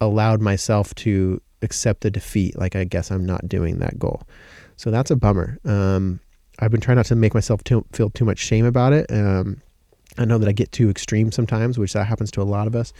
[0.00, 2.58] allowed myself to accept the defeat.
[2.58, 4.22] Like I guess I'm not doing that goal.
[4.76, 5.58] So that's a bummer.
[5.64, 6.20] Um,
[6.60, 9.10] I've been trying not to make myself too, feel too much shame about it.
[9.10, 9.62] Um,
[10.16, 12.74] I know that I get too extreme sometimes, which that happens to a lot of
[12.74, 12.92] us.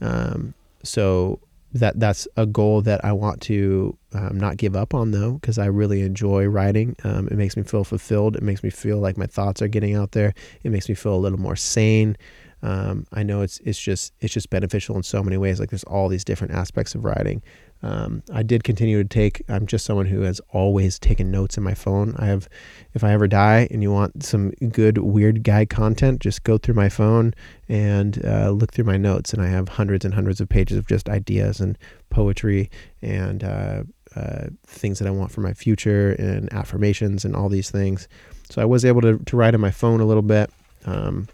[0.00, 1.40] Um, so
[1.74, 5.58] that that's a goal that I want to um, not give up on though, because
[5.58, 6.94] I really enjoy writing.
[7.04, 8.36] Um, it makes me feel fulfilled.
[8.36, 10.34] It makes me feel like my thoughts are getting out there.
[10.62, 12.16] It makes me feel a little more sane.
[12.64, 15.60] Um, I know it's it's just it's just beneficial in so many ways.
[15.60, 17.42] Like there's all these different aspects of writing.
[17.82, 19.42] Um, I did continue to take.
[19.50, 22.14] I'm just someone who has always taken notes in my phone.
[22.16, 22.48] I have,
[22.94, 26.76] if I ever die and you want some good weird guy content, just go through
[26.76, 27.34] my phone
[27.68, 29.34] and uh, look through my notes.
[29.34, 31.76] And I have hundreds and hundreds of pages of just ideas and
[32.08, 32.70] poetry
[33.02, 33.82] and uh,
[34.16, 38.08] uh, things that I want for my future and affirmations and all these things.
[38.48, 40.50] So I was able to to write on my phone a little bit.
[40.86, 41.28] Um,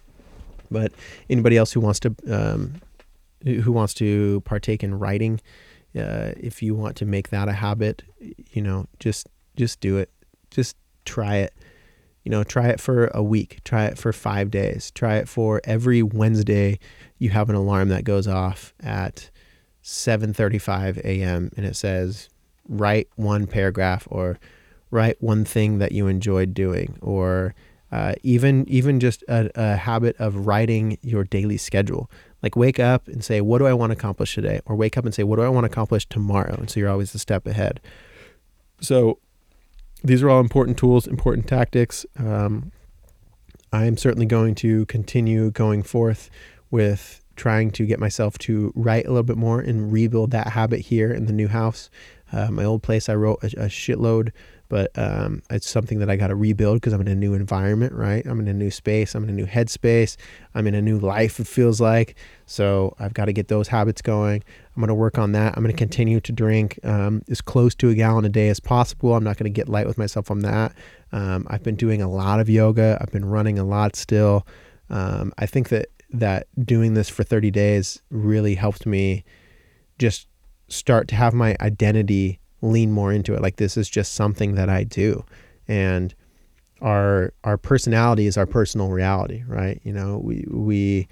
[0.70, 0.92] but
[1.28, 2.80] anybody else who wants to um,
[3.44, 5.40] who wants to partake in writing,
[5.96, 8.02] uh, if you want to make that a habit,
[8.52, 9.26] you know, just
[9.56, 10.10] just do it.
[10.50, 11.54] Just try it.
[12.24, 13.60] You know, try it for a week.
[13.64, 14.90] Try it for five days.
[14.90, 16.78] Try it for every Wednesday.
[17.18, 19.30] You have an alarm that goes off at
[19.82, 21.50] 7:35 a.m.
[21.56, 22.28] and it says
[22.68, 24.38] write one paragraph or
[24.90, 27.54] write one thing that you enjoyed doing or
[27.92, 32.10] uh, even even just a, a habit of writing your daily schedule.
[32.42, 34.60] Like wake up and say, what do I want to accomplish today?
[34.64, 36.54] Or wake up and say, what do I want to accomplish tomorrow?
[36.54, 37.80] And so you're always a step ahead.
[38.80, 39.18] So
[40.02, 42.06] these are all important tools, important tactics.
[42.18, 42.72] Um,
[43.72, 46.30] I am certainly going to continue going forth
[46.70, 50.80] with trying to get myself to write a little bit more and rebuild that habit
[50.80, 51.90] here in the new house.
[52.32, 54.30] Uh, my old place, I wrote a, a shitload
[54.70, 57.92] but um, it's something that I got to rebuild because I'm in a new environment,
[57.92, 58.24] right?
[58.24, 60.16] I'm in a new space, I'm in a new headspace,
[60.54, 62.16] I'm in a new life, it feels like.
[62.46, 64.42] So I've got to get those habits going.
[64.74, 65.56] I'm going to work on that.
[65.56, 68.60] I'm going to continue to drink um, as close to a gallon a day as
[68.60, 69.14] possible.
[69.14, 70.72] I'm not going to get light with myself on that.
[71.10, 74.46] Um, I've been doing a lot of yoga, I've been running a lot still.
[74.88, 79.24] Um, I think that that doing this for 30 days really helped me
[79.98, 80.28] just
[80.68, 83.42] start to have my identity lean more into it.
[83.42, 85.24] Like this is just something that I do.
[85.68, 86.14] And
[86.80, 89.80] our our personality is our personal reality, right?
[89.84, 91.08] You know, we we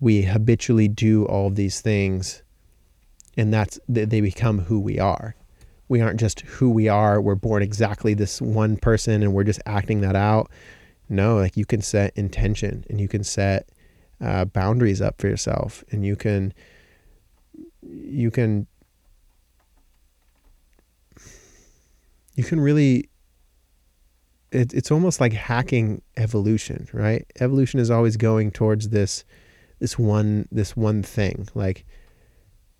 [0.00, 2.42] we habitually do all of these things,
[3.36, 5.34] and that's they become who we are.
[5.88, 7.20] We aren't just who we are.
[7.20, 10.50] We're born exactly this one person, and we're just acting that out.
[11.08, 13.68] No, like you can set intention, and you can set
[14.20, 16.52] uh, boundaries up for yourself, and you can
[17.82, 18.66] you can
[22.36, 23.08] you can really
[24.52, 27.26] it, it's almost like hacking evolution, right?
[27.40, 29.24] Evolution is always going towards this
[29.80, 31.48] this one this one thing.
[31.54, 31.84] Like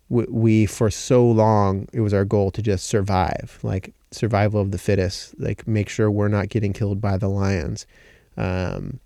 [0.09, 4.71] we, we for so long it was our goal to just survive, like survival of
[4.71, 7.85] the fittest, like make sure we're not getting killed by the lions.
[8.37, 8.99] Um,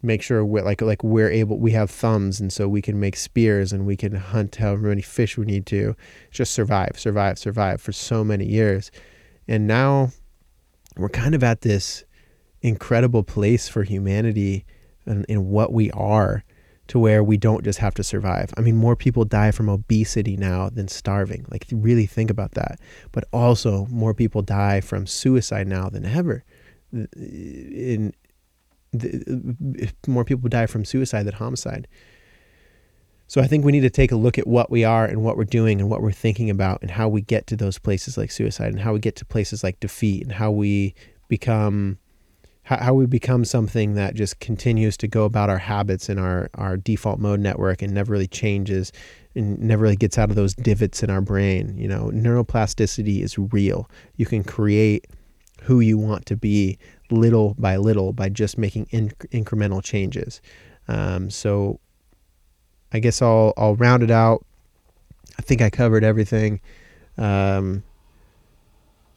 [0.00, 3.16] make sure we're like like we're able we have thumbs and so we can make
[3.16, 5.96] spears and we can hunt however many fish we need to
[6.30, 8.92] just survive survive survive for so many years
[9.48, 10.10] and now
[10.96, 12.04] we're kind of at this
[12.60, 14.64] incredible place for humanity
[15.06, 16.44] and in what we are
[16.88, 18.50] to where we don't just have to survive.
[18.56, 21.44] I mean, more people die from obesity now than starving.
[21.50, 22.80] Like, really think about that.
[23.12, 26.44] But also, more people die from suicide now than ever.
[26.92, 28.14] In
[28.92, 31.86] the, more people die from suicide than homicide.
[33.28, 35.36] So I think we need to take a look at what we are and what
[35.36, 38.30] we're doing and what we're thinking about and how we get to those places like
[38.30, 40.94] suicide and how we get to places like defeat and how we
[41.28, 41.98] become
[42.62, 46.48] how, how we become something that just continues to go about our habits and our
[46.54, 48.92] our default mode network and never really changes
[49.34, 51.76] and never really gets out of those divots in our brain.
[51.76, 53.90] You know, neuroplasticity is real.
[54.16, 55.06] You can create
[55.62, 56.78] who you want to be
[57.10, 60.40] little by little by just making incremental changes.
[60.88, 61.78] Um, so
[62.92, 64.44] I guess I'll I'll round it out.
[65.38, 66.60] I think I covered everything.
[67.16, 67.82] Um,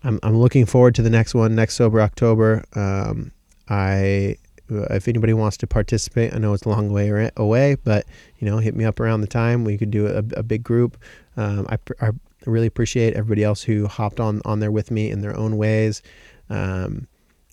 [0.03, 2.63] I'm I'm looking forward to the next one next sober October.
[2.75, 3.31] Um,
[3.69, 4.37] I
[4.69, 8.05] if anybody wants to participate, I know it's a long way away, but
[8.39, 9.65] you know, hit me up around the time.
[9.65, 10.97] We could do a, a big group.
[11.35, 12.11] Um, I, I
[12.45, 16.01] really appreciate everybody else who hopped on on there with me in their own ways.
[16.49, 17.07] Um,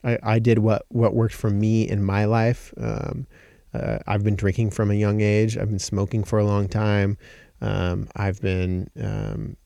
[0.05, 2.73] I, I did what what worked for me in my life.
[2.77, 3.27] Um,
[3.74, 5.57] uh, I've been drinking from a young age.
[5.57, 7.19] I've been smoking for a long time.
[7.61, 9.57] Um, I've been, um,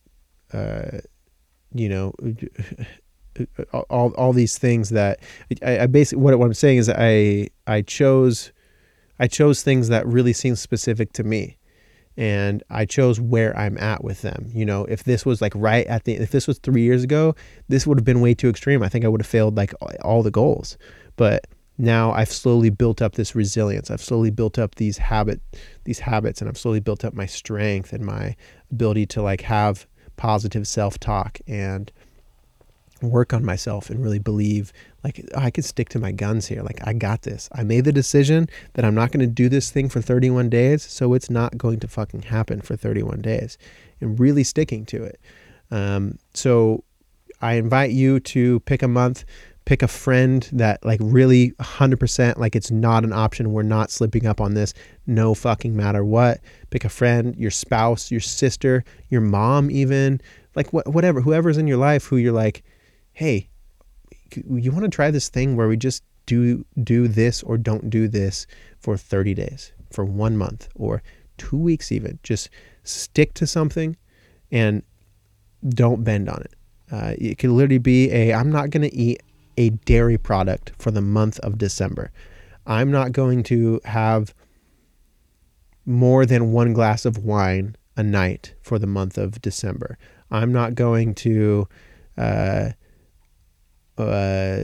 [0.53, 0.99] uh,
[1.75, 2.13] you know,
[3.91, 5.21] all, all these things that
[5.63, 8.53] I, I basically what, what I'm saying is I I chose
[9.19, 11.59] I chose things that really seem specific to me
[12.17, 14.51] and I chose where I'm at with them.
[14.53, 17.35] You know, if this was like right at the if this was 3 years ago,
[17.69, 18.83] this would have been way too extreme.
[18.83, 19.73] I think I would have failed like
[20.03, 20.77] all the goals.
[21.17, 21.47] But
[21.79, 23.91] now I've slowly built up this resilience.
[23.91, 25.41] I've slowly built up these habit
[25.85, 28.37] these habits and I've slowly built up my strength and my
[28.71, 29.87] ability to like have
[30.17, 31.91] positive self-talk and
[33.01, 34.73] work on myself and really believe
[35.03, 36.63] like oh, I can stick to my guns here.
[36.63, 37.49] Like I got this.
[37.53, 40.83] I made the decision that I'm not going to do this thing for 31 days,
[40.83, 43.59] so it's not going to fucking happen for 31 days.
[44.01, 45.21] And really sticking to it.
[45.71, 46.85] Um, so
[47.41, 49.25] I invite you to pick a month
[49.73, 53.55] pick a friend that like really 100% like it's not an option.
[53.55, 54.75] We're not slipping up on this.
[55.07, 56.41] No fucking matter what.
[56.69, 60.21] Pick a friend your spouse your sister your mom even.
[60.55, 62.65] Like wh- whatever whoever's in your life who you're like
[63.15, 63.49] hey
[64.47, 68.09] you want to try this thing where we just do do this or don't do
[68.09, 68.47] this
[68.79, 71.03] for 30 days for one month or
[71.39, 72.19] two weeks even.
[72.23, 72.51] Just
[72.85, 73.97] stick to something
[74.51, 74.83] and
[75.67, 76.53] don't bend on it.
[76.93, 79.23] Uh, it could literally be a i'm not going to eat
[79.57, 82.11] a dairy product for the month of December.
[82.67, 84.35] I'm not going to have
[85.85, 89.99] more than one glass of wine a night for the month of December.
[90.31, 91.69] I'm not going to,
[92.17, 92.71] uh,
[93.99, 94.63] uh,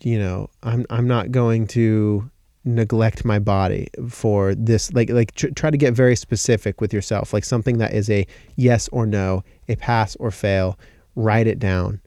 [0.00, 2.30] you know, I'm I'm not going to
[2.64, 4.92] neglect my body for this.
[4.92, 8.26] Like like tr- try to get very specific with yourself, like something that is a
[8.56, 10.78] yes or no, a pass or fail.
[11.14, 12.00] Write it down,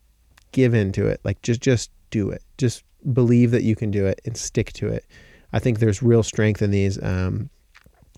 [0.51, 1.21] give into it.
[1.23, 2.41] Like just just do it.
[2.57, 5.05] Just believe that you can do it and stick to it.
[5.51, 7.01] I think there's real strength in these.
[7.03, 7.49] Um,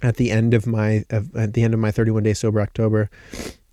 [0.04, 3.10] at the end of my at the end of my 31 day sober October,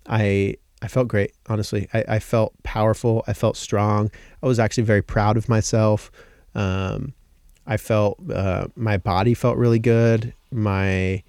[0.07, 1.33] I I felt great.
[1.47, 3.23] Honestly, I, I felt powerful.
[3.27, 4.09] I felt strong.
[4.41, 6.11] I was actually very proud of myself.
[6.55, 7.13] Um,
[7.67, 10.33] I felt uh, my body felt really good.
[10.51, 11.23] My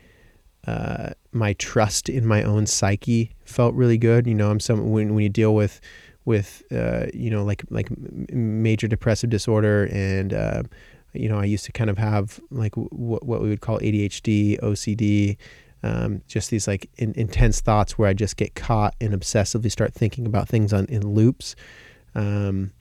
[0.67, 4.27] uh, my trust in my own psyche felt really good.
[4.27, 5.81] You know, I'm some when when you deal with
[6.27, 7.89] with uh, you know like like
[8.31, 10.63] major depressive disorder and uh,
[11.15, 12.91] you know I used to kind of have like w-
[13.23, 15.39] what we would call ADHD, OCD,
[15.83, 19.95] um, just these like in, intense thoughts where I just get caught and obsessively start
[19.95, 21.57] thinking about things on in loops.
[22.15, 22.73] Um,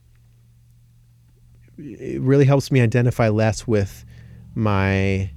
[1.77, 4.05] it really helps me identify less with
[4.55, 5.29] my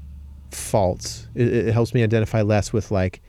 [0.51, 1.29] faults.
[1.35, 3.21] It, it helps me identify less with like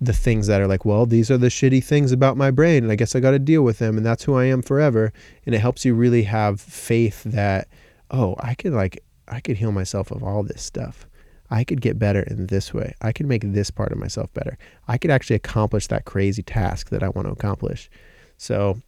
[0.00, 2.92] the things that are like, well, these are the shitty things about my brain, and
[2.92, 5.12] I guess I got to deal with them, and that's who I am forever.
[5.44, 7.68] And it helps you really have faith that,
[8.10, 11.06] oh, I could like, I could heal myself of all this stuff.
[11.50, 12.94] I could get better in this way.
[13.00, 14.58] I could make this part of myself better.
[14.88, 17.88] I could actually accomplish that crazy task that I want to accomplish.
[18.36, 18.80] So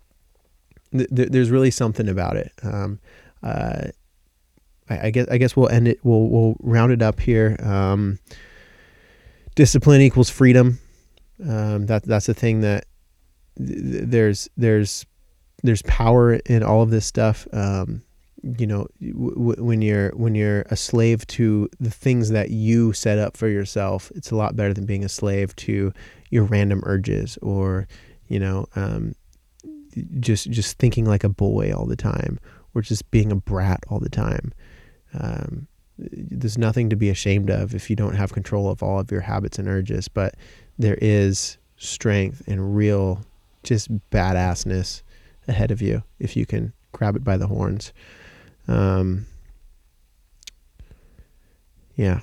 [0.92, 2.52] th- th- there's really something about it.
[2.62, 2.98] Um,
[3.42, 3.88] uh,
[4.90, 6.00] I, I, guess I guess we'll end it.
[6.02, 7.56] We'll we'll round it up here.
[7.62, 8.18] Um,
[9.54, 10.80] discipline equals freedom.
[11.46, 12.86] Um, that that's the thing that
[13.56, 15.06] th- there's there's
[15.62, 17.46] there's power in all of this stuff.
[17.52, 18.02] Um,
[18.42, 23.18] you know, w- when you're when you're a slave to the things that you set
[23.18, 25.92] up for yourself, it's a lot better than being a slave to
[26.30, 27.88] your random urges or
[28.28, 29.14] you know um,
[30.20, 32.38] just just thinking like a boy all the time
[32.74, 34.52] or just being a brat all the time.
[35.18, 35.66] Um,
[35.98, 39.22] there's nothing to be ashamed of if you don't have control of all of your
[39.22, 40.36] habits and urges, but
[40.78, 43.22] there is strength and real
[43.62, 45.02] just badassness
[45.46, 47.92] ahead of you if you can grab it by the horns.
[48.66, 49.26] Um,
[51.96, 52.20] yeah,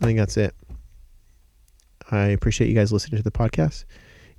[0.00, 0.54] I think that's it.
[2.10, 3.84] I appreciate you guys listening to the podcast.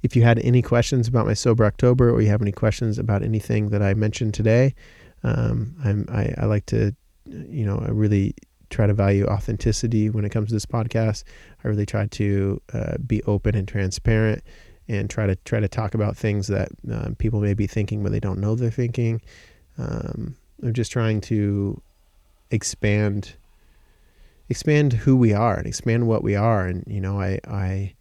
[0.03, 3.23] If you had any questions about my sober October, or you have any questions about
[3.23, 4.75] anything that I mentioned today,
[5.23, 6.95] um, I'm, I, I like to,
[7.25, 8.35] you know, I really
[8.75, 11.23] try to value authenticity when it comes to this podcast.
[11.63, 14.43] I really try to uh, be open and transparent,
[14.87, 18.11] and try to try to talk about things that um, people may be thinking but
[18.11, 19.21] they don't know they're thinking.
[19.77, 21.81] Um, I'm just trying to
[22.51, 23.35] expand
[24.49, 27.95] expand who we are and expand what we are and you know I I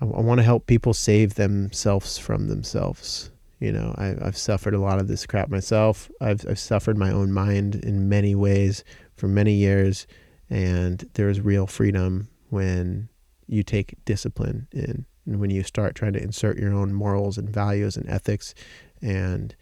[0.00, 3.30] I, want to help people save themselves from themselves
[3.60, 7.10] you know I, I've suffered a lot of this crap myself I've, I've suffered my
[7.10, 8.82] own mind in many ways
[9.22, 10.08] for many years
[10.50, 13.08] and there's real freedom when
[13.46, 17.48] you take discipline in and when you start trying to insert your own morals and
[17.48, 18.52] values and ethics
[19.00, 19.54] and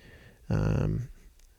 [0.49, 1.11] um,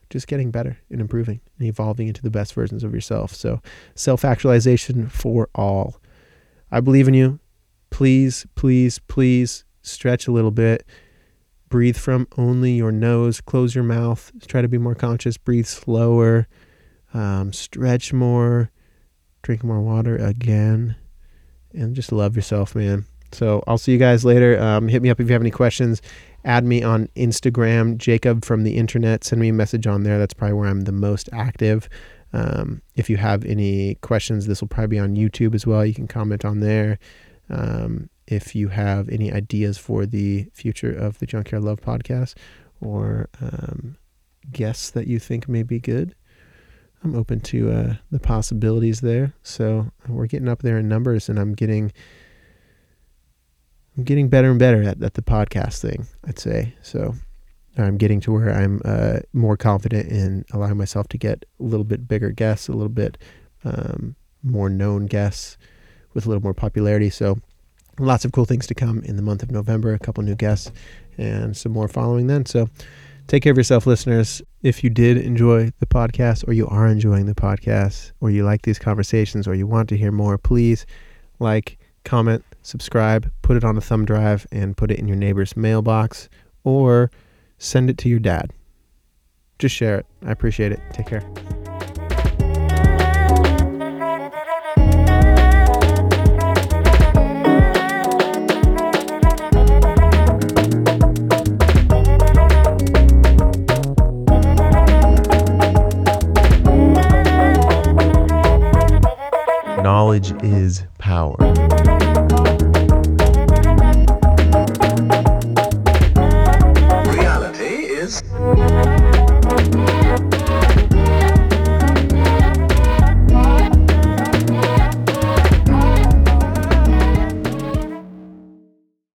[0.09, 3.35] just getting better and improving and evolving into the best versions of yourself.
[3.35, 3.61] So,
[3.93, 6.01] self actualization for all.
[6.71, 7.39] I believe in you.
[7.91, 10.87] Please, please, please stretch a little bit.
[11.69, 13.41] Breathe from only your nose.
[13.41, 14.31] Close your mouth.
[14.47, 15.37] Try to be more conscious.
[15.37, 16.47] Breathe slower.
[17.13, 18.71] Um, stretch more.
[19.41, 20.95] Drink more water again.
[21.73, 23.05] And just love yourself, man.
[23.31, 24.61] So I'll see you guys later.
[24.61, 26.01] Um, hit me up if you have any questions
[26.43, 29.23] add me on Instagram, Jacob from the internet.
[29.23, 30.17] Send me a message on there.
[30.17, 31.87] That's probably where I'm the most active.
[32.33, 35.85] Um, if you have any questions, this will probably be on YouTube as well.
[35.85, 36.97] You can comment on there.
[37.49, 42.35] Um, if you have any ideas for the future of the Junkyard Love podcast
[42.79, 43.97] or um,
[44.51, 46.15] guests that you think may be good,
[47.03, 49.33] I'm open to uh, the possibilities there.
[49.43, 51.91] So we're getting up there in numbers, and I'm getting
[53.97, 56.75] I'm getting better and better at, at the podcast thing, I'd say.
[56.81, 57.15] So
[57.77, 61.83] I'm getting to where I'm uh, more confident in allowing myself to get a little
[61.83, 63.17] bit bigger guests, a little bit
[63.63, 65.57] um, more known guests
[66.13, 67.09] with a little more popularity.
[67.09, 67.39] So
[67.99, 70.71] lots of cool things to come in the month of November, a couple new guests
[71.17, 72.45] and some more following then.
[72.45, 72.69] So
[73.31, 74.41] take care of yourself, listeners.
[74.61, 78.63] If you did enjoy the podcast or you are enjoying the podcast or you like
[78.63, 80.85] these conversations or you want to hear more, please
[81.39, 85.55] like, comment, subscribe, put it on a thumb drive, and put it in your neighbor's
[85.55, 86.27] mailbox
[86.65, 87.09] or
[87.57, 88.51] send it to your dad.
[89.59, 90.05] Just share it.
[90.25, 90.81] I appreciate it.
[90.91, 91.23] Take care.
[109.91, 111.35] Knowledge is power.
[117.07, 118.23] Reality is.